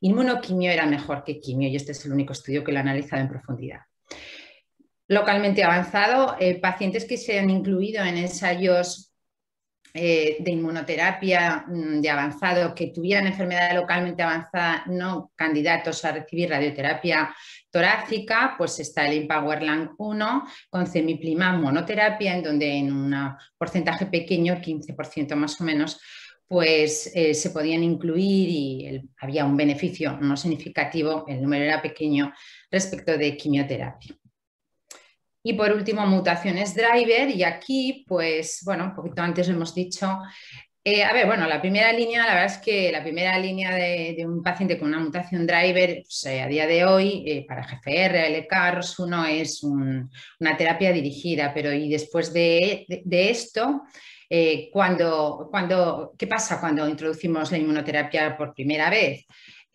inmunoquimio 0.00 0.70
era 0.70 0.86
mejor 0.86 1.24
que 1.24 1.40
quimio 1.40 1.68
y 1.68 1.74
este 1.74 1.90
es 1.90 2.06
el 2.06 2.12
único 2.12 2.34
estudio 2.34 2.62
que 2.62 2.70
lo 2.70 2.78
ha 2.78 2.82
analizado 2.82 3.22
en 3.22 3.28
profundidad. 3.28 3.80
Localmente 5.08 5.64
avanzado, 5.64 6.36
eh, 6.38 6.60
pacientes 6.60 7.04
que 7.04 7.16
se 7.16 7.40
han 7.40 7.50
incluido 7.50 8.04
en 8.04 8.16
ensayos 8.16 9.12
eh, 9.92 10.36
de 10.38 10.52
inmunoterapia 10.52 11.64
mm, 11.66 12.00
de 12.00 12.10
avanzado 12.10 12.76
que 12.76 12.92
tuvieran 12.94 13.26
enfermedad 13.26 13.74
localmente 13.74 14.22
avanzada 14.22 14.84
no 14.86 15.32
candidatos 15.34 16.04
a 16.04 16.12
recibir 16.12 16.50
radioterapia 16.50 17.34
torácica, 17.74 18.54
pues 18.56 18.78
está 18.78 19.04
el 19.08 19.22
Empowerland 19.22 19.90
1 19.98 20.44
con 20.70 20.86
semiplimab 20.86 21.58
monoterapia, 21.58 22.36
en 22.36 22.42
donde 22.44 22.70
en 22.70 22.92
un 22.92 23.36
porcentaje 23.58 24.06
pequeño, 24.06 24.54
15% 24.60 25.34
más 25.34 25.60
o 25.60 25.64
menos, 25.64 26.00
pues 26.46 27.10
eh, 27.16 27.34
se 27.34 27.50
podían 27.50 27.82
incluir 27.82 28.48
y 28.48 29.10
había 29.18 29.44
un 29.44 29.56
beneficio 29.56 30.16
no 30.20 30.36
significativo, 30.36 31.24
el 31.26 31.42
número 31.42 31.64
era 31.64 31.82
pequeño 31.82 32.32
respecto 32.70 33.18
de 33.18 33.36
quimioterapia. 33.36 34.14
Y 35.42 35.54
por 35.54 35.72
último, 35.72 36.06
mutaciones 36.06 36.76
driver, 36.76 37.28
y 37.28 37.42
aquí, 37.42 38.04
pues, 38.06 38.62
bueno, 38.64 38.84
un 38.84 38.94
poquito 38.94 39.20
antes 39.20 39.48
hemos 39.48 39.74
dicho. 39.74 40.22
Eh, 40.86 41.02
a 41.02 41.14
ver, 41.14 41.24
bueno, 41.26 41.46
la 41.46 41.62
primera 41.62 41.90
línea, 41.94 42.26
la 42.26 42.34
verdad 42.34 42.44
es 42.44 42.58
que 42.58 42.92
la 42.92 43.02
primera 43.02 43.38
línea 43.38 43.74
de, 43.74 44.22
un 44.26 44.42
paciente 44.42 44.78
con 44.78 44.88
una 44.88 44.98
mutación 44.98 45.46
driver, 45.46 46.02
pues, 46.02 46.26
eh, 46.26 46.42
a 46.42 46.46
día 46.46 46.66
de 46.66 46.84
hoy, 46.84 47.24
eh, 47.26 47.46
para 47.48 47.62
GFR, 47.64 48.28
LCARS, 48.28 48.98
uno 48.98 49.24
es 49.24 49.62
una 49.62 50.10
terapia 50.58 50.92
dirigida, 50.92 51.54
pero 51.54 51.72
y 51.72 51.88
después 51.88 52.34
de, 52.34 52.84
esto, 53.10 53.84
cuando, 54.72 55.48
cuando, 55.50 56.14
¿qué 56.18 56.26
pasa 56.26 56.60
cuando 56.60 56.86
introducimos 56.86 57.50
la 57.50 57.58
inmunoterapia 57.58 58.36
por 58.36 58.52
primera 58.52 58.90
vez? 58.90 59.24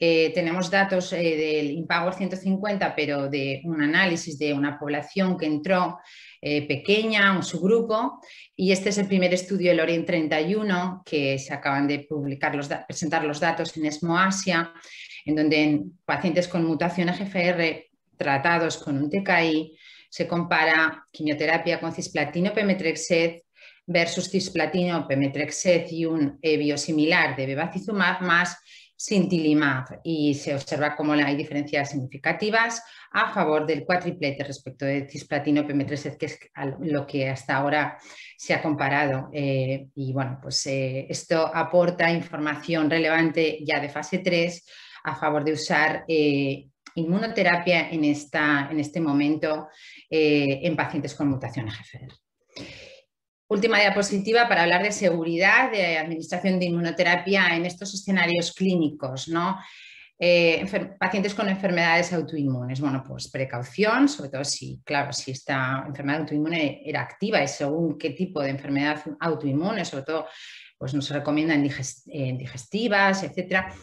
Eh, 0.02 0.32
tenemos 0.34 0.72
datos 0.72 1.12
eh, 1.12 1.18
del 1.18 1.78
Empower 1.78 2.14
150, 2.14 2.96
pero 2.96 3.28
de 3.28 3.62
un 3.66 3.82
análisis 3.82 4.40
de 4.40 4.54
una 4.54 4.80
población 4.80 5.38
que 5.38 5.46
entró 5.46 6.00
eh, 6.42 6.66
pequeña, 6.66 7.36
un 7.36 7.44
subgrupo, 7.44 8.22
y 8.56 8.72
este 8.72 8.90
es 8.90 8.98
el 8.98 9.08
primer 9.08 9.34
estudio, 9.34 9.74
el 9.74 9.80
Orient 9.82 10.06
31, 10.06 11.04
que 11.06 11.38
se 11.38 11.54
acaban 11.54 11.86
de 11.86 12.00
publicar 12.08 12.56
los 12.56 12.70
presentar 12.88 13.26
los 13.26 13.42
datos 13.42 13.76
en 13.76 13.88
ESMO 13.88 14.18
Asia, 14.18 14.72
en 15.26 15.36
donde 15.36 15.64
en 15.64 16.00
pacientes 16.06 16.48
con 16.48 16.64
mutación 16.64 17.10
EGFR 17.10 17.90
tratados 18.16 18.78
con 18.78 18.98
un 18.98 19.10
TKI 19.10 19.76
se 20.10 20.28
compara 20.28 21.06
quimioterapia 21.12 21.80
con 21.80 21.94
cisplatino 21.94 22.54
pemetrexed 22.54 23.42
versus 23.86 24.30
cisplatino 24.30 25.06
pemetrexed 25.08 25.88
y 25.92 26.06
un 26.06 26.40
biosimilar 26.42 27.36
de 27.36 27.48
bevacizumab 27.48 28.22
más 28.22 28.58
sintilimab 29.00 30.02
y 30.04 30.34
se 30.34 30.54
observa 30.54 30.94
cómo 30.94 31.14
hay 31.14 31.38
diferencias 31.38 31.92
significativas 31.92 32.84
a 33.12 33.34
favor 33.34 33.66
del 33.66 33.86
cuatriplete 33.86 34.44
respecto 34.44 34.84
de 34.84 35.08
cisplatino 35.08 35.66
PM3, 35.66 36.18
que 36.18 36.26
es 36.26 36.38
lo 36.82 37.08
que 37.08 37.30
hasta 37.30 37.56
ahora 37.56 37.98
se 38.38 38.54
ha 38.54 38.62
comparado. 38.62 39.30
Eh, 39.32 39.88
y 39.96 40.12
bueno, 40.12 40.38
pues 40.42 40.66
eh, 40.68 41.08
esto 41.10 41.50
aporta 41.56 42.12
información 42.12 42.90
relevante 42.90 43.60
ya 43.64 43.80
de 43.80 43.88
fase 43.88 44.18
3 44.18 44.66
a 45.06 45.16
favor 45.16 45.46
de 45.46 45.54
usar 45.54 46.04
eh, 46.06 46.68
inmunoterapia 46.96 47.90
en, 47.90 48.04
esta, 48.04 48.68
en 48.70 48.82
este 48.82 49.00
momento 49.00 49.70
en 50.10 50.76
pacientes 50.76 51.16
con 51.16 51.30
mutación 51.30 51.70
EGFR. 51.70 52.89
Última 53.50 53.80
diapositiva 53.80 54.48
para 54.48 54.62
hablar 54.62 54.84
de 54.84 54.92
seguridad 54.92 55.72
de 55.72 55.98
administración 55.98 56.60
de 56.60 56.66
inmunoterapia 56.66 57.56
en 57.56 57.66
estos 57.66 57.94
escenarios 57.96 58.54
clínicos, 58.54 59.28
¿no? 59.28 59.58
Eh, 60.20 60.64
pacientes 61.00 61.34
con 61.34 61.50
enfermedades 61.50 62.14
autoinmunes. 62.14 62.80
Bueno, 62.80 63.04
pues 63.08 63.28
precaución, 63.28 64.08
sobre 64.08 64.30
todo 64.30 64.44
si, 64.44 64.82
claro, 64.86 65.12
si 65.14 65.32
esta 65.32 65.84
enfermedad 65.88 66.22
autoinmune 66.22 66.84
era 66.86 67.02
activa 67.02 67.42
y 67.42 67.48
según 67.48 67.98
qué 67.98 68.12
tipo 68.12 68.40
de 68.40 68.52
enfermedad 68.52 69.02
autoinmune, 69.20 69.84
sobre 69.84 70.04
todo, 70.04 70.28
pues 70.78 70.94
nos 70.94 71.10
recomiendan 71.10 71.64
digestivas, 71.64 73.24
etcétera 73.24 73.74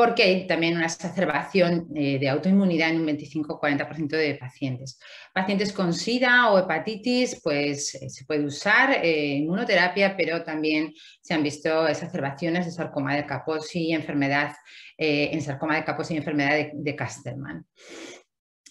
porque 0.00 0.22
hay 0.22 0.46
también 0.46 0.76
una 0.76 0.86
exacerbación 0.86 1.88
eh, 1.94 2.18
de 2.18 2.30
autoinmunidad 2.30 2.88
en 2.88 3.02
un 3.02 3.06
25-40% 3.08 4.08
de 4.08 4.34
pacientes. 4.34 4.98
Pacientes 5.34 5.74
con 5.74 5.92
SIDA 5.92 6.50
o 6.50 6.58
hepatitis, 6.58 7.38
pues 7.44 7.94
eh, 7.96 8.08
se 8.08 8.24
puede 8.24 8.46
usar 8.46 9.04
eh, 9.04 9.34
inmunoterapia, 9.34 10.16
pero 10.16 10.42
también 10.42 10.94
se 11.20 11.34
han 11.34 11.42
visto 11.42 11.86
exacerbaciones 11.86 12.64
de 12.64 12.72
sarcoma 12.72 13.14
de 13.14 13.26
Kaposi 13.26 13.92
enfermedad 13.92 14.54
en 14.96 15.40
sarcoma 15.42 15.76
de 15.76 15.84
Kaposi 15.84 16.14
y 16.14 16.16
enfermedad 16.16 16.52
de, 16.52 16.70
de 16.74 16.96
Casterman. 16.96 17.66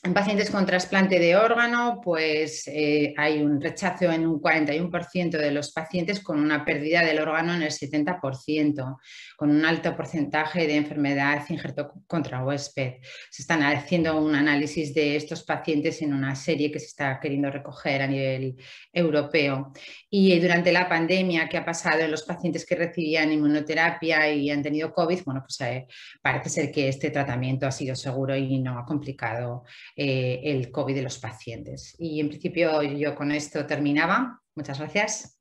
En 0.02 0.14
pacientes 0.14 0.50
con 0.50 0.66
trasplante 0.66 1.20
de 1.20 1.36
órgano, 1.36 2.00
pues 2.02 2.64
eh, 2.68 3.14
hay 3.18 3.42
un 3.42 3.60
rechazo 3.60 4.10
en 4.10 4.26
un 4.26 4.40
41% 4.40 5.32
de 5.32 5.52
los 5.52 5.74
pacientes 5.74 6.22
con 6.22 6.40
una 6.40 6.64
pérdida 6.64 7.04
del 7.04 7.20
órgano 7.20 7.54
en 7.54 7.64
el 7.64 7.72
70%, 7.72 8.98
con 9.36 9.50
un 9.50 9.66
alto 9.66 9.94
porcentaje 9.98 10.68
de 10.68 10.78
enfermedad 10.78 11.44
injerto 11.50 11.92
contra 12.08 12.46
huésped. 12.46 12.94
Se 13.30 13.42
están 13.42 13.62
haciendo 13.64 14.18
un 14.22 14.36
análisis 14.36 14.94
de 14.94 15.18
estos 15.18 15.44
pacientes 15.44 16.02
en 16.02 16.14
una 16.14 16.34
serie 16.34 16.72
que 16.72 16.80
se 16.80 16.88
está 16.88 17.20
queriendo 17.20 17.52
recoger 17.52 18.02
a 18.02 18.08
nivel 18.08 18.56
europeo. 18.94 19.74
Y 20.10 20.40
durante 20.40 20.72
la 20.72 20.88
pandemia 20.88 21.50
que 21.50 21.58
ha 21.58 21.66
pasado 21.66 22.00
en 22.00 22.12
los 22.12 22.24
pacientes 22.24 22.66
que 22.66 22.76
recibían 22.76 23.34
inmunoterapia 23.34 24.32
y 24.32 24.50
han 24.50 24.64
tenido 24.64 24.94
COVID, 24.94 25.24
bueno, 25.26 25.42
pues 25.42 25.60
eh, 25.60 25.88
parece 26.22 26.50
ser 26.50 26.72
que 26.72 26.88
este 26.88 27.10
tratamiento 27.10 27.68
ha 27.68 27.72
sido 27.72 27.96
seguro 27.96 28.34
y 28.38 28.60
no 28.60 28.80
ha 28.80 28.86
complicado 28.86 29.66
eh, 30.02 30.40
el 30.46 30.72
COVID 30.72 30.96
de 30.96 31.02
los 31.02 31.20
pacientes. 31.20 31.94
Y 32.00 32.22
en 32.22 32.30
principio 32.30 32.82
yo 32.84 33.14
con 33.14 33.34
esto 33.34 33.66
terminaba. 33.66 34.42
Muchas 34.56 34.80
gracias. 34.80 35.38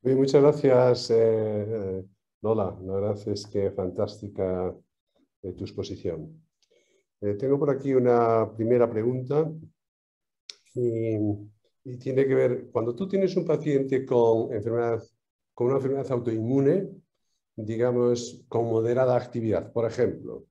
muchas 0.00 0.40
gracias, 0.40 1.10
eh, 1.10 1.16
eh, 1.18 2.04
Lola. 2.40 2.74
La 2.82 2.94
verdad 2.94 3.28
es 3.28 3.46
que 3.46 3.70
fantástica 3.72 4.74
tu 5.42 5.64
exposición. 5.64 6.42
tengo 7.20 7.58
por 7.58 7.68
aquí 7.68 7.92
una 7.92 8.50
primera 8.56 8.90
pregunta 8.90 9.52
y, 10.72 11.18
y, 11.84 11.98
tiene 11.98 12.26
que 12.26 12.34
ver, 12.34 12.70
cuando 12.72 12.96
tú 12.96 13.06
tienes 13.06 13.36
un 13.36 13.44
paciente 13.44 14.06
con, 14.06 14.50
enfermedad, 14.50 15.02
con 15.52 15.66
una 15.66 15.76
enfermedad 15.76 16.10
autoinmune, 16.10 16.88
digamos, 17.54 18.46
con 18.48 18.64
moderada 18.64 19.14
actividad, 19.14 19.70
por 19.74 19.84
ejemplo, 19.84 20.46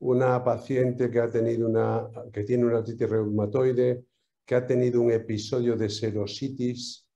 una 0.00 0.42
paciente 0.44 1.10
que, 1.10 1.20
ha 1.20 1.30
tenido 1.30 1.68
una, 1.68 2.08
que 2.32 2.44
tiene 2.44 2.64
una 2.64 2.78
artritis 2.78 3.08
reumatoide, 3.08 4.04
que 4.44 4.54
ha 4.54 4.66
tenido 4.66 5.00
un 5.00 5.10
episodio 5.10 5.76
de 5.76 5.88
serositis 5.88 7.06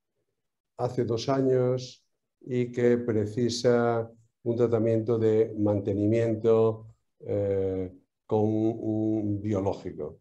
hace 0.76 1.04
dos 1.04 1.28
años 1.28 2.04
y 2.40 2.72
que 2.72 2.98
precisa 2.98 4.10
un 4.44 4.56
tratamiento 4.56 5.18
de 5.18 5.54
mantenimiento 5.58 6.86
eh, 7.20 7.92
con 8.26 8.40
un, 8.42 9.40
biológico. 9.40 10.18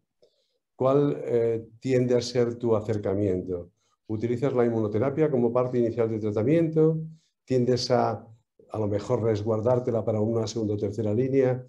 ¿Cuál 0.76 1.20
eh, 1.24 1.68
tiende 1.80 2.16
a 2.16 2.20
ser 2.20 2.56
tu 2.56 2.76
acercamiento? 2.76 3.72
¿Utilizas 4.06 4.52
la 4.52 4.64
inmunoterapia 4.64 5.30
como 5.30 5.52
parte 5.52 5.78
inicial 5.78 6.10
del 6.10 6.20
tratamiento? 6.20 7.00
¿Tiendes 7.44 7.90
a 7.90 8.26
a 8.72 8.78
lo 8.78 8.88
mejor 8.88 9.22
resguardártela 9.22 10.04
para 10.04 10.20
una 10.20 10.46
segunda 10.46 10.74
o 10.74 10.78
tercera 10.78 11.12
línea? 11.12 11.64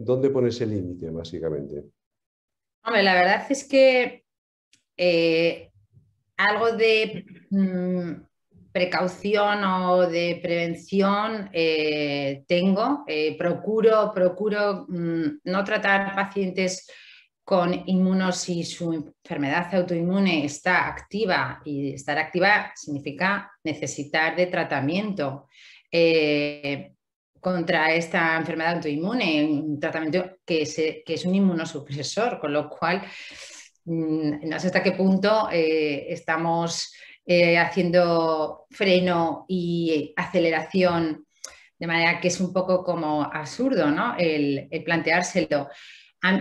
¿Dónde 0.00 0.30
pones 0.30 0.60
el 0.60 0.70
límite, 0.70 1.10
básicamente? 1.10 1.82
Hombre, 2.84 3.02
la 3.02 3.14
verdad 3.14 3.50
es 3.50 3.64
que 3.64 4.24
eh, 4.96 5.72
algo 6.36 6.72
de 6.72 7.24
mm, 7.50 8.12
precaución 8.70 9.64
o 9.64 10.06
de 10.06 10.38
prevención 10.40 11.50
eh, 11.52 12.44
tengo. 12.46 13.02
Eh, 13.08 13.36
procuro 13.36 14.12
procuro 14.14 14.86
mm, 14.88 15.40
no 15.42 15.64
tratar 15.64 16.14
pacientes 16.14 16.88
con 17.42 17.74
inmunos 17.86 18.36
si 18.36 18.62
su 18.62 18.92
enfermedad 18.92 19.74
autoinmune 19.74 20.44
está 20.44 20.86
activa 20.86 21.60
y 21.64 21.94
estar 21.94 22.18
activa 22.18 22.70
significa 22.76 23.50
necesitar 23.64 24.36
de 24.36 24.46
tratamiento 24.46 25.48
contra 27.40 27.92
esta 27.92 28.36
enfermedad 28.36 28.76
autoinmune, 28.76 29.44
un 29.44 29.80
tratamiento 29.80 30.38
que, 30.44 30.62
es 30.62 31.24
un 31.24 31.34
inmunosupresor, 31.34 32.38
con 32.38 32.52
lo 32.52 32.68
cual 32.68 33.02
mm, 33.84 34.48
no 34.48 34.60
sé 34.60 34.66
hasta 34.68 34.82
qué 34.82 34.92
punto 34.92 35.48
eh, 35.50 36.06
estamos 36.12 36.92
eh, 37.26 37.58
haciendo 37.58 38.66
freno 38.70 39.44
y 39.48 40.12
aceleración 40.16 41.26
de 41.78 41.86
manera 41.86 42.20
que 42.20 42.28
es 42.28 42.40
un 42.40 42.52
poco 42.52 42.82
como 42.82 43.22
absurdo 43.22 43.90
¿no? 43.90 44.16
el, 44.18 44.66
el 44.70 44.84
planteárselo. 44.84 45.68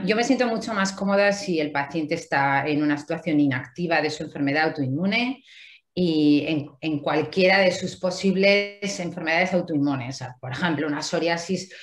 Yo 0.05 0.15
me 0.15 0.23
siento 0.23 0.47
mucho 0.47 0.73
más 0.73 0.91
cómoda 0.93 1.31
si 1.31 1.59
el 1.59 1.71
paciente 1.71 2.15
está 2.15 2.67
en 2.67 2.81
una 2.81 2.97
situación 2.97 3.39
inactiva 3.39 4.01
de 4.01 4.09
su 4.09 4.23
enfermedad 4.23 4.69
autoinmune, 4.69 5.43
y 5.99 6.69
en, 6.79 6.99
cualquiera 6.99 7.57
de 7.57 7.71
sus 7.71 7.95
posibles 7.95 8.99
enfermedades 8.99 9.51
autoinmunes. 9.53 10.23
por 10.39 10.51
ejemplo, 10.51 10.85
una 10.85 11.01
psoriasis, 11.01 11.73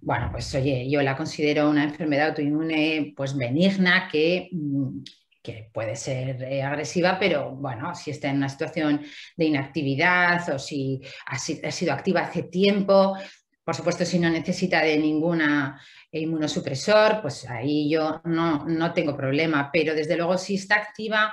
bueno, 0.00 0.28
pues 0.32 0.52
oye, 0.56 0.90
yo 0.90 1.00
la 1.02 1.16
considero 1.16 1.70
una 1.70 1.84
enfermedad 1.84 2.30
autoinmune 2.30 3.12
pues 3.16 3.36
benigna 3.36 4.08
que, 4.10 4.48
mm, 4.50 5.04
que 5.40 5.70
puede 5.72 5.94
ser 5.94 6.42
eh, 6.42 6.64
agresiva, 6.64 7.16
pero 7.20 7.52
bueno, 7.52 7.94
si 7.94 8.10
está 8.10 8.28
en 8.28 8.38
una 8.38 8.48
situación 8.48 9.02
de 9.36 9.44
inactividad 9.44 10.52
o 10.52 10.58
si 10.58 11.00
ha, 11.26 11.38
sido 11.38 11.92
activa 11.92 12.22
hace 12.22 12.42
tiempo, 12.42 13.16
por 13.62 13.76
supuesto, 13.76 14.04
si 14.04 14.18
no 14.18 14.28
necesita 14.30 14.82
de 14.82 14.98
ninguna 14.98 15.80
inmunosupresor, 16.10 17.22
pues 17.22 17.48
ahí 17.48 17.88
yo 17.88 18.20
no, 18.24 18.66
no 18.66 18.92
tengo 18.92 19.16
problema, 19.16 19.70
pero 19.72 19.94
desde 19.94 20.16
luego 20.16 20.36
si 20.38 20.56
está 20.56 20.74
activa 20.74 21.32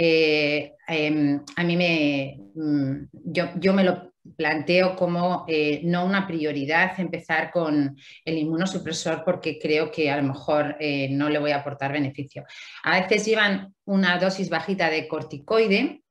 eh, 0.00 0.76
em, 0.86 1.40
a 1.56 1.64
mí 1.64 1.76
me, 1.76 2.38
mm, 2.54 3.08
yo, 3.24 3.72
me 3.72 3.82
lo 3.82 4.12
planteo 4.36 4.94
como 4.94 5.44
eh, 5.48 5.80
no 5.82 6.04
una 6.04 6.24
prioridad 6.24 6.92
empezar 7.00 7.50
con 7.50 7.96
el 8.24 8.38
inmunosupresor 8.38 9.24
porque 9.24 9.58
creo 9.58 9.90
que 9.90 10.08
a 10.08 10.16
lo 10.18 10.22
mejor 10.22 10.76
eh, 10.78 11.08
no 11.10 11.28
le 11.28 11.40
voy 11.40 11.50
a 11.50 11.56
aportar 11.56 11.92
beneficio. 11.92 12.44
A 12.84 13.00
veces 13.00 13.26
llevan 13.26 13.74
una 13.86 14.18
dosis 14.18 14.48
bajita 14.48 14.88
de 14.88 15.08
corticoide 15.08 16.02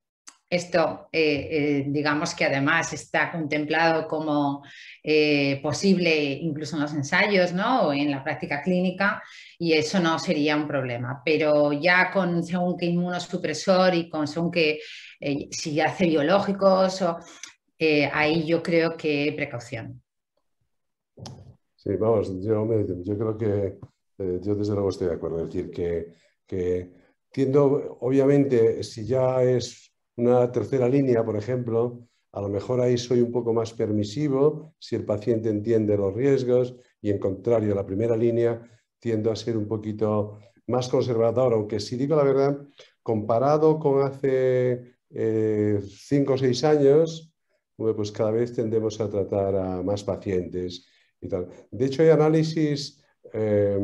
esto, 0.50 1.08
eh, 1.12 1.48
eh, 1.50 1.84
digamos 1.88 2.34
que 2.34 2.46
además 2.46 2.94
está 2.94 3.30
contemplado 3.30 4.08
como 4.08 4.62
eh, 5.02 5.60
posible 5.62 6.32
incluso 6.32 6.76
en 6.76 6.82
los 6.82 6.94
ensayos 6.94 7.52
¿no? 7.52 7.88
o 7.88 7.92
en 7.92 8.10
la 8.10 8.24
práctica 8.24 8.62
clínica 8.62 9.22
y 9.58 9.74
eso 9.74 10.00
no 10.00 10.18
sería 10.18 10.56
un 10.56 10.66
problema. 10.66 11.20
Pero 11.22 11.72
ya 11.74 12.10
con 12.10 12.42
según 12.42 12.78
qué 12.78 12.86
inmunosupresor 12.86 13.94
y 13.94 14.08
con 14.08 14.26
según 14.26 14.50
qué, 14.50 14.80
si 15.50 15.80
hace 15.80 16.06
biológicos, 16.06 17.04
ahí 18.12 18.46
yo 18.46 18.62
creo 18.62 18.96
que 18.96 19.32
precaución. 19.36 20.02
Sí, 21.76 21.90
vamos, 21.96 22.32
yo, 22.40 22.66
creo 22.66 23.36
que 23.36 23.78
yo 24.18 24.54
desde 24.54 24.72
luego 24.72 24.88
estoy 24.90 25.08
de 25.08 25.14
acuerdo. 25.14 25.44
Es 25.44 25.52
decir, 25.52 25.70
que, 26.48 26.90
obviamente, 28.00 28.82
si 28.82 29.04
ya 29.06 29.42
es 29.42 29.87
una 30.18 30.50
tercera 30.50 30.88
línea, 30.88 31.24
por 31.24 31.36
ejemplo, 31.36 32.08
a 32.32 32.40
lo 32.40 32.48
mejor 32.48 32.80
ahí 32.80 32.98
soy 32.98 33.20
un 33.20 33.32
poco 33.32 33.54
más 33.54 33.72
permisivo 33.72 34.74
si 34.78 34.96
el 34.96 35.04
paciente 35.04 35.48
entiende 35.48 35.96
los 35.96 36.12
riesgos 36.12 36.74
y 37.00 37.10
en 37.10 37.18
contrario, 37.18 37.74
la 37.74 37.86
primera 37.86 38.16
línea 38.16 38.60
tiendo 38.98 39.30
a 39.30 39.36
ser 39.36 39.56
un 39.56 39.68
poquito 39.68 40.38
más 40.66 40.88
conservador, 40.88 41.52
aunque 41.52 41.80
si 41.80 41.96
digo 41.96 42.16
la 42.16 42.24
verdad, 42.24 42.58
comparado 43.02 43.78
con 43.78 44.02
hace 44.02 44.96
eh, 45.10 45.80
cinco 45.82 46.34
o 46.34 46.38
seis 46.38 46.64
años, 46.64 47.32
pues 47.76 48.10
cada 48.10 48.32
vez 48.32 48.52
tendemos 48.52 49.00
a 49.00 49.08
tratar 49.08 49.54
a 49.54 49.82
más 49.82 50.02
pacientes 50.02 50.84
y 51.20 51.28
tal. 51.28 51.48
De 51.70 51.86
hecho, 51.86 52.02
hay 52.02 52.08
análisis, 52.08 53.02
eh, 53.32 53.78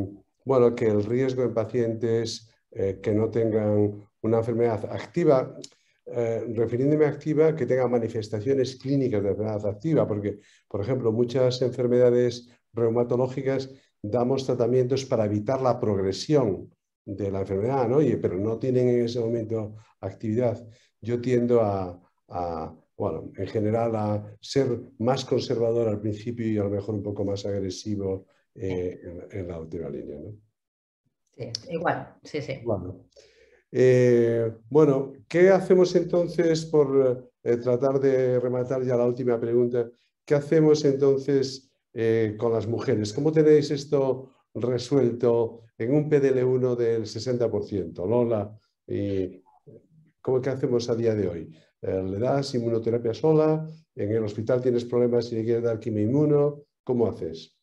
bueno, 0.44 0.74
que 0.74 0.86
el 0.86 1.04
riesgo 1.04 1.44
en 1.44 1.54
pacientes 1.54 2.50
eh, 2.72 2.98
que 3.00 3.12
no 3.12 3.30
tengan 3.30 4.04
una 4.20 4.38
enfermedad 4.38 4.84
activa, 4.90 5.56
eh, 6.16 6.44
refiriéndome 6.54 7.06
a 7.06 7.08
activa, 7.08 7.56
que 7.56 7.66
tenga 7.66 7.88
manifestaciones 7.88 8.76
clínicas 8.76 9.22
de 9.22 9.30
enfermedad 9.30 9.66
activa, 9.66 10.06
porque, 10.06 10.38
por 10.68 10.80
ejemplo, 10.80 11.10
muchas 11.10 11.60
enfermedades 11.62 12.48
reumatológicas 12.72 13.70
damos 14.00 14.46
tratamientos 14.46 15.04
para 15.04 15.24
evitar 15.24 15.60
la 15.60 15.80
progresión 15.80 16.70
de 17.04 17.30
la 17.32 17.40
enfermedad, 17.40 17.88
¿no? 17.88 17.98
pero 18.22 18.36
no 18.36 18.58
tienen 18.58 18.88
en 18.88 19.04
ese 19.06 19.18
momento 19.18 19.74
actividad. 20.00 20.64
Yo 21.00 21.20
tiendo 21.20 21.60
a, 21.60 22.00
bueno, 22.96 23.32
en 23.36 23.46
general 23.48 23.96
a 23.96 24.36
ser 24.40 24.68
más 24.98 25.24
conservador 25.24 25.88
al 25.88 26.00
principio 26.00 26.46
y 26.46 26.58
a 26.58 26.64
lo 26.64 26.70
mejor 26.70 26.94
un 26.94 27.02
poco 27.02 27.24
más 27.24 27.44
agresivo 27.44 28.26
eh, 28.54 29.00
en, 29.32 29.48
la 29.48 29.58
última 29.58 29.88
línea, 29.88 30.16
¿no? 30.16 30.36
Sí, 31.36 31.50
igual, 31.70 32.14
sí, 32.22 32.40
sí. 32.40 32.60
Bueno. 32.64 33.06
Eh, 33.76 34.52
bueno, 34.70 35.14
¿qué 35.26 35.50
hacemos 35.50 35.96
entonces 35.96 36.64
por 36.64 37.28
eh, 37.42 37.56
tratar 37.56 37.98
de 37.98 38.38
rematar 38.38 38.84
ya 38.84 38.96
la 38.96 39.04
última 39.04 39.40
pregunta? 39.40 39.90
¿Qué 40.24 40.36
hacemos 40.36 40.84
entonces 40.84 41.72
eh, 41.92 42.36
con 42.38 42.52
las 42.52 42.68
mujeres? 42.68 43.12
¿Cómo 43.12 43.32
tenéis 43.32 43.72
esto 43.72 44.30
resuelto 44.54 45.62
en 45.76 45.92
un 45.92 46.08
PDL1 46.08 46.76
del 46.76 47.02
60%? 47.02 48.08
Lola, 48.08 48.56
y 48.86 49.42
¿cómo 50.20 50.40
que 50.40 50.50
hacemos 50.50 50.88
a 50.88 50.94
día 50.94 51.16
de 51.16 51.26
hoy? 51.26 51.50
¿Le 51.80 52.18
das 52.20 52.54
inmunoterapia 52.54 53.12
sola? 53.12 53.68
¿En 53.96 54.12
el 54.12 54.22
hospital 54.22 54.62
tienes 54.62 54.84
problemas 54.84 55.32
y 55.32 55.34
le 55.34 55.44
quieres 55.44 55.64
dar 55.64 55.80
quimioinmuno? 55.80 56.62
¿Cómo 56.84 57.08
haces? 57.08 57.53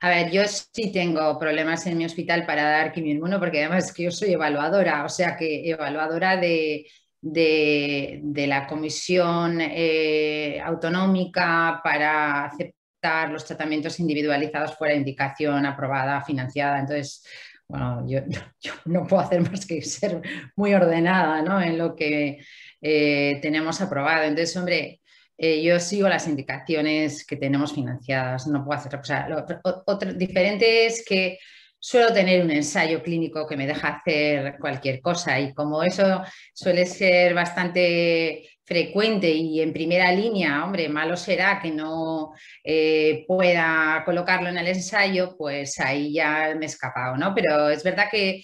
A 0.00 0.08
ver, 0.10 0.30
yo 0.30 0.42
sí 0.46 0.92
tengo 0.92 1.38
problemas 1.38 1.86
en 1.86 1.96
mi 1.98 2.04
hospital 2.04 2.44
para 2.46 2.64
dar 2.64 2.92
quimioinmuno 2.92 3.38
porque 3.38 3.60
además 3.60 3.86
es 3.86 3.92
que 3.92 4.04
yo 4.04 4.10
soy 4.10 4.32
evaluadora, 4.32 5.04
o 5.04 5.08
sea 5.08 5.36
que 5.36 5.70
evaluadora 5.70 6.36
de, 6.36 6.86
la 7.22 8.66
comisión 8.66 9.60
eh, 9.60 10.60
autonómica 10.62 11.80
para 11.82 12.44
aceptar 12.44 13.30
los 13.30 13.44
tratamientos 13.44 13.98
individualizados 14.00 14.76
fuera 14.76 14.92
de 14.94 15.00
indicación 15.00 15.64
aprobada, 15.66 16.22
financiada. 16.22 16.78
Entonces, 16.80 17.24
bueno, 17.68 18.04
yo, 18.06 18.20
no 18.86 19.06
puedo 19.06 19.22
hacer 19.22 19.40
más 19.42 19.66
que 19.66 19.82
ser 19.82 20.20
muy 20.56 20.74
ordenada 20.74 21.42
¿no? 21.42 21.60
en 21.60 21.78
lo 21.78 21.94
que 21.96 22.38
eh, 22.80 23.38
tenemos 23.42 23.80
aprobado. 23.80 24.24
Entonces, 24.24 24.56
hombre, 24.56 25.00
eh, 25.38 25.62
yo 25.62 25.78
sigo 25.80 26.08
las 26.08 26.26
indicaciones 26.28 27.26
que 27.26 27.36
tenemos 27.36 27.74
financiadas, 27.74 28.46
no 28.46 28.64
puedo 28.64 28.78
hacer 28.78 28.88
otra 28.88 29.00
cosa. 29.00 29.60
Otro, 29.86 30.14
diferente 30.14 30.86
es 30.86 31.04
que 31.04 31.38
suelo 31.78 32.12
tener 32.12 32.42
un 32.42 32.50
ensayo 32.50 33.02
clínico 33.02 33.46
que 33.46 33.56
me 33.56 33.66
deja 33.66 33.88
hacer 33.88 34.56
cualquier 34.58 35.00
cosa 35.00 35.38
y 35.38 35.52
como 35.52 35.82
eso 35.82 36.22
suele 36.54 36.86
ser 36.86 37.34
bastante 37.34 38.48
frecuente 38.64 39.30
y 39.30 39.60
en 39.60 39.72
primera 39.72 40.10
línea, 40.10 40.64
hombre, 40.64 40.88
malo 40.88 41.16
será 41.16 41.60
que 41.62 41.70
no 41.70 42.32
eh, 42.64 43.24
pueda 43.28 44.02
colocarlo 44.04 44.48
en 44.48 44.58
el 44.58 44.66
ensayo, 44.66 45.36
pues 45.38 45.78
ahí 45.78 46.14
ya 46.14 46.54
me 46.58 46.64
he 46.64 46.68
escapado, 46.68 47.16
¿no? 47.16 47.32
Pero 47.32 47.68
es 47.68 47.84
verdad 47.84 48.06
que 48.10 48.42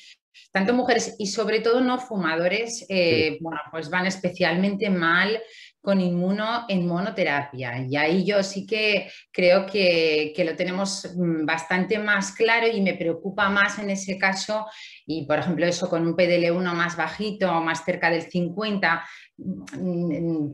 tanto 0.53 0.74
mujeres 0.74 1.16
y 1.18 1.26
sobre 1.26 1.61
todo 1.61 1.80
no 1.80 1.99
fumadores, 1.99 2.86
eh, 2.88 3.38
bueno, 3.40 3.61
pues 3.72 3.90
van 3.90 4.07
especialmente 4.07 4.90
mal 4.90 5.40
con 5.83 6.01
inmuno 6.01 6.64
en 6.68 6.87
monoterapia. 6.87 7.85
Y 7.89 7.97
ahí 7.97 8.24
yo 8.24 8.43
sí 8.45 8.64
que 8.64 9.11
creo 9.33 9.66
que, 9.66 10.33
lo 10.47 10.57
tenemos 10.57 11.12
mm, 11.14 11.45
bastante 11.45 11.99
más 11.99 12.33
claro 12.33 12.68
y 12.68 12.80
me 12.80 12.95
preocupa 12.95 13.51
más 13.51 13.80
en 13.80 13.91
ese 13.91 14.16
caso. 14.16 14.64
Y 15.05 15.26
por 15.26 15.41
ejemplo, 15.41 15.66
eso 15.66 15.91
con 15.91 16.07
un 16.07 16.16
PDL1 16.16 16.72
más 16.72 16.97
bajito, 16.97 17.53
más 17.61 17.85
cerca 17.85 18.11
del 18.11 18.22
50, 18.22 19.05
mm, 19.37 20.51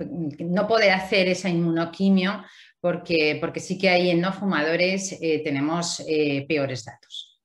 no 0.51 0.67
poder 0.67 0.93
hacer 0.93 1.29
esa 1.29 1.51
inmunoquimio 1.51 2.43
porque, 2.81 3.37
porque 3.41 3.61
sí 3.61 3.77
que 3.77 3.91
ahí 3.91 4.11
en 4.11 4.21
no 4.21 4.33
fumadores 4.33 5.19
eh, 5.21 5.43
tenemos 5.45 6.03
eh, 6.09 6.47
peores 6.49 6.85
datos. 6.85 7.39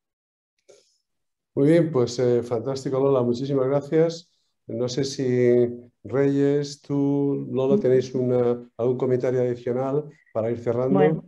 Muy 1.56 1.70
bien, 1.70 1.92
pues 1.92 2.18
eh, 2.18 2.42
fantástico 2.42 3.00
Lola, 3.00 3.22
muchísimas 3.22 3.68
gracias. 3.68 4.33
No 4.68 4.88
sé 4.88 5.03
si 5.03 5.68
Reyes, 6.03 6.82
tú, 6.82 7.47
Lola, 7.51 7.82
tenéis 7.82 8.14
una, 8.14 8.59
algún 8.78 8.97
comentario 8.97 9.41
adicional 9.41 10.05
para 10.34 10.51
ir 10.51 10.57
cerrando. 10.57 11.24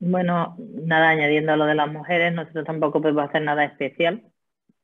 Bueno, 0.00 0.56
nada, 0.58 1.08
añadiendo 1.08 1.52
a 1.52 1.56
lo 1.56 1.66
de 1.66 1.74
las 1.74 1.90
mujeres, 1.90 2.32
nosotros 2.32 2.64
tampoco 2.64 3.00
podemos 3.00 3.28
hacer 3.28 3.42
nada 3.42 3.64
especial, 3.64 4.22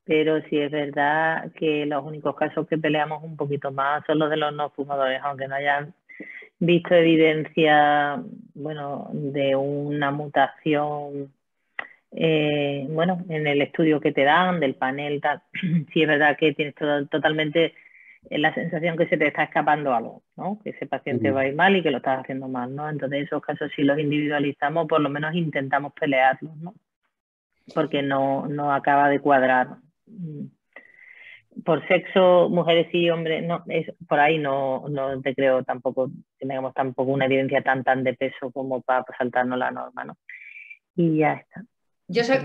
pero 0.05 0.43
sí 0.49 0.59
es 0.59 0.71
verdad 0.71 1.53
que 1.53 1.87
los 1.87 2.05
únicos 2.05 2.35
casos 2.35 2.67
que 2.67 2.79
peleamos 2.79 3.23
un 3.23 3.37
poquito 3.37 3.71
más 3.71 4.05
son 4.07 4.19
los 4.19 4.31
de 4.31 4.37
los 4.37 4.53
no 4.53 4.71
fumadores, 4.71 5.21
aunque 5.23 5.47
no 5.47 5.55
hayan 5.55 5.95
visto 6.59 6.95
evidencia, 6.95 8.23
bueno, 8.55 9.09
de 9.13 9.55
una 9.55 10.11
mutación, 10.11 11.33
eh, 12.11 12.87
bueno, 12.91 13.25
en 13.29 13.47
el 13.47 13.63
estudio 13.63 14.01
que 14.01 14.13
te 14.13 14.25
dan, 14.25 14.61
del 14.61 14.75
panel, 14.75 15.21
tal. 15.21 15.43
sí 15.93 16.03
es 16.03 16.09
verdad 16.09 16.37
que 16.39 16.55
tienes 16.55 16.75
todo, 16.75 17.07
totalmente 17.07 17.75
la 18.31 18.55
sensación 18.55 18.97
que 18.97 19.07
se 19.09 19.17
te 19.17 19.27
está 19.29 19.45
escapando 19.45 19.95
algo, 19.95 20.23
¿no? 20.37 20.59
Que 20.63 20.71
ese 20.71 20.87
paciente 20.87 21.31
va 21.31 21.43
a 21.43 21.47
ir 21.47 21.55
mal 21.55 21.77
y 21.77 21.83
que 21.83 21.91
lo 21.91 21.99
estás 21.99 22.21
haciendo 22.21 22.49
mal, 22.49 22.75
¿no? 22.75 22.89
Entonces, 22.89 23.25
esos 23.25 23.43
casos, 23.43 23.71
si 23.75 23.83
los 23.83 23.99
individualizamos, 23.99 24.87
por 24.89 25.01
lo 25.01 25.11
menos 25.11 25.35
intentamos 25.35 25.93
pelearlos, 25.93 26.57
¿no? 26.57 26.75
Porque 27.75 28.03
no, 28.03 28.47
no 28.47 28.73
acaba 28.73 29.09
de 29.09 29.21
cuadrar. 29.21 29.77
Por 31.65 31.87
sexo, 31.87 32.49
mujeres 32.49 32.89
y 32.93 33.11
hombres, 33.11 33.47
no, 33.47 33.63
es, 33.69 33.87
por 34.09 34.19
ahí 34.19 34.39
no, 34.39 34.89
no 34.89 35.21
te 35.23 35.35
creo 35.35 35.63
tampoco, 35.63 36.11
tengamos 36.39 36.75
tampoco 36.75 37.13
una 37.13 37.27
evidencia 37.27 37.63
tan 37.63 37.85
tan 37.85 38.03
de 38.03 38.15
peso 38.15 38.51
como 38.51 38.83
para 38.83 39.05
saltarnos 39.17 39.59
la 39.59 39.71
norma, 39.71 40.05
¿no? 40.05 40.17
Y 40.97 41.19
ya 41.19 41.35
está. 41.35 41.65
Yo, 42.07 42.23
soy, 42.23 42.37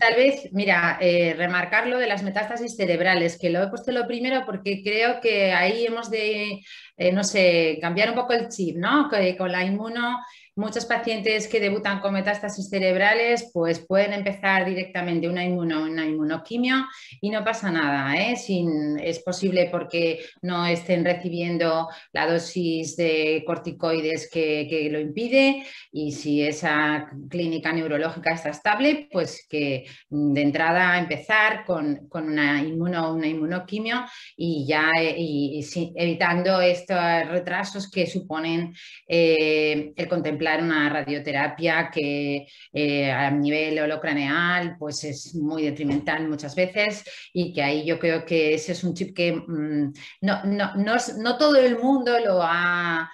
tal 0.00 0.14
vez, 0.16 0.48
mira, 0.52 0.98
eh, 1.00 1.34
remarcar 1.36 1.86
lo 1.86 1.98
de 1.98 2.08
las 2.08 2.24
metástasis 2.24 2.74
cerebrales, 2.74 3.38
que 3.38 3.48
lo 3.48 3.62
he 3.62 3.68
puesto 3.68 3.92
lo 3.92 4.06
primero 4.06 4.44
porque 4.44 4.82
creo 4.82 5.20
que 5.20 5.52
ahí 5.52 5.86
hemos 5.86 6.10
de, 6.10 6.60
eh, 6.96 7.12
no 7.12 7.22
sé, 7.22 7.78
cambiar 7.80 8.08
un 8.10 8.16
poco 8.16 8.32
el 8.32 8.48
chip, 8.48 8.76
¿no? 8.76 9.08
Que 9.08 9.36
con 9.36 9.52
la 9.52 9.64
inmuno 9.64 10.18
Muchos 10.56 10.84
pacientes 10.84 11.46
que 11.46 11.60
debutan 11.60 12.00
con 12.00 12.12
metástasis 12.12 12.68
cerebrales 12.68 13.50
pues 13.54 13.78
pueden 13.78 14.12
empezar 14.12 14.66
directamente 14.66 15.28
una, 15.28 15.44
inmuno, 15.44 15.84
una 15.84 16.04
inmunoquimio 16.04 16.86
y 17.20 17.30
no 17.30 17.44
pasa 17.44 17.70
nada. 17.70 18.16
¿eh? 18.16 18.34
Sin, 18.34 18.98
es 18.98 19.20
posible 19.20 19.68
porque 19.70 20.24
no 20.42 20.66
estén 20.66 21.04
recibiendo 21.04 21.88
la 22.12 22.26
dosis 22.26 22.96
de 22.96 23.44
corticoides 23.46 24.28
que, 24.28 24.88
lo 24.90 24.98
impide 24.98 25.64
y 25.92 26.10
si 26.10 26.42
esa 26.42 27.08
clínica 27.28 27.72
neurológica 27.72 28.34
está 28.34 28.50
estable, 28.50 29.08
pues 29.12 29.46
que 29.48 29.84
de 30.08 30.42
entrada 30.42 30.98
empezar 30.98 31.64
con, 31.64 32.08
una, 32.12 32.60
inmuno, 32.60 33.14
una 33.14 33.28
inmunoquimio 33.28 34.04
y 34.36 34.66
ya 34.66 34.90
y, 35.00 35.64
evitando 35.94 36.60
estos 36.60 36.98
retrasos 37.28 37.88
que 37.88 38.06
suponen 38.06 38.74
eh, 39.06 39.92
el 39.94 40.08
contemplar 40.08 40.39
una 40.40 40.88
radioterapia 40.88 41.90
que 41.92 42.46
eh, 42.72 43.10
a 43.10 43.30
nivel 43.30 43.78
holocraneal 43.78 44.76
pues 44.78 45.04
es 45.04 45.34
muy 45.34 45.64
detrimental 45.64 46.28
muchas 46.28 46.54
veces 46.54 47.04
y 47.32 47.52
que 47.52 47.62
ahí 47.62 47.86
yo 47.86 47.98
creo 47.98 48.24
que 48.24 48.54
ese 48.54 48.72
es 48.72 48.82
un 48.82 48.94
chip 48.94 49.14
que 49.14 49.32
mm, 49.32 49.92
no, 50.22 50.44
no, 50.44 50.72
no, 50.76 51.38
todo 51.38 51.56
el 51.56 51.78
mundo 51.78 52.18
lo 52.18 52.40
ha, 52.42 53.10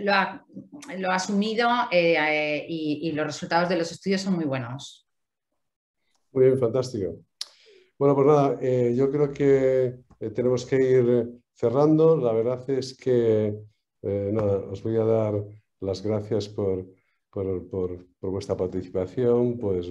lo 0.00 0.12
ha, 0.14 0.46
lo 0.96 1.10
ha 1.10 1.14
asumido 1.14 1.68
eh, 1.90 2.64
y, 2.68 3.12
los 3.12 3.26
resultados 3.26 3.68
de 3.68 3.76
los 3.76 3.90
estudios 3.90 4.20
son 4.20 4.34
muy 4.34 4.44
buenos. 4.44 5.06
Muy 6.32 6.44
bien, 6.44 6.58
fantástico. 6.58 7.16
Bueno, 7.98 8.14
pues 8.14 8.26
nada, 8.26 8.58
eh, 8.62 8.94
yo 8.96 9.10
creo 9.10 9.32
que 9.32 9.98
tenemos 10.34 10.64
que 10.64 10.76
ir 10.76 11.28
cerrando. 11.52 12.16
La 12.16 12.32
verdad 12.32 12.70
es 12.70 12.96
que, 12.96 13.54
nada, 14.02 14.58
os 14.70 14.82
voy 14.82 14.96
a 14.96 15.04
dar 15.04 15.34
las 15.80 16.02
gracias 16.02 16.48
por, 16.48 16.86
vuestra 18.20 18.56
participación, 18.56 19.58
pues, 19.58 19.88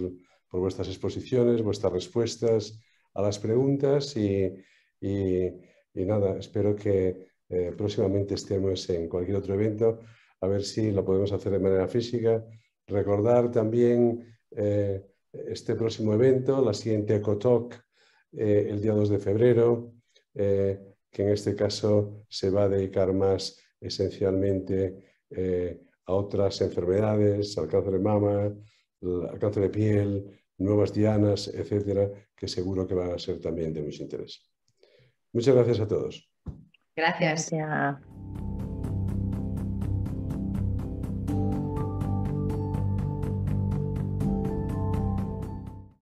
por 0.49 0.59
vuestras 0.59 0.87
exposiciones, 0.87 1.61
vuestras 1.61 1.93
respuestas 1.93 2.79
a 3.13 3.21
las 3.21 3.39
preguntas 3.39 4.15
y, 4.15 4.53
nada, 5.93 6.37
espero 6.37 6.75
que 6.75 7.29
eh, 7.49 7.73
próximamente 7.75 8.35
estemos 8.35 8.89
en 8.89 9.09
cualquier 9.09 9.37
otro 9.37 9.55
evento, 9.55 9.99
a 10.41 10.47
ver 10.47 10.63
si 10.63 10.91
lo 10.91 11.03
podemos 11.03 11.31
hacer 11.31 11.51
de 11.51 11.59
manera 11.59 11.87
física. 11.87 12.45
Recordar 12.87 13.51
también 13.51 14.37
eh, 14.51 15.03
este 15.31 15.75
próximo 15.75 16.13
evento, 16.13 16.63
la 16.63 16.73
siguiente 16.73 17.15
EcoTalk, 17.15 17.73
eh, 18.33 18.67
el 18.69 18.81
día 18.81 18.93
2 18.93 19.09
de 19.09 19.19
febrero, 19.19 19.93
que 20.31 21.23
en 21.23 21.29
este 21.29 21.53
caso 21.55 22.23
se 22.29 22.49
va 22.49 22.63
a 22.63 22.69
dedicar 22.69 23.11
más 23.11 23.59
esencialmente 23.81 25.08
eh, 25.31 25.79
a 26.05 26.13
otras 26.13 26.61
enfermedades, 26.61 27.57
al 27.57 27.67
cáncer 27.67 27.93
de 27.93 27.99
mama, 27.99 28.51
al 29.01 29.39
cáncer 29.39 29.63
de 29.63 29.69
piel, 29.69 30.41
nuevas 30.57 30.93
dianas, 30.93 31.47
etcétera, 31.47 32.09
que 32.35 32.47
seguro 32.47 32.87
que 32.87 32.95
van 32.95 33.11
a 33.11 33.19
ser 33.19 33.39
también 33.39 33.73
de 33.73 33.81
mucho 33.81 34.03
interés. 34.03 34.49
Muchas 35.31 35.55
gracias 35.55 35.79
a 35.79 35.87
todos. 35.87 36.29
Gracias. 36.95 37.51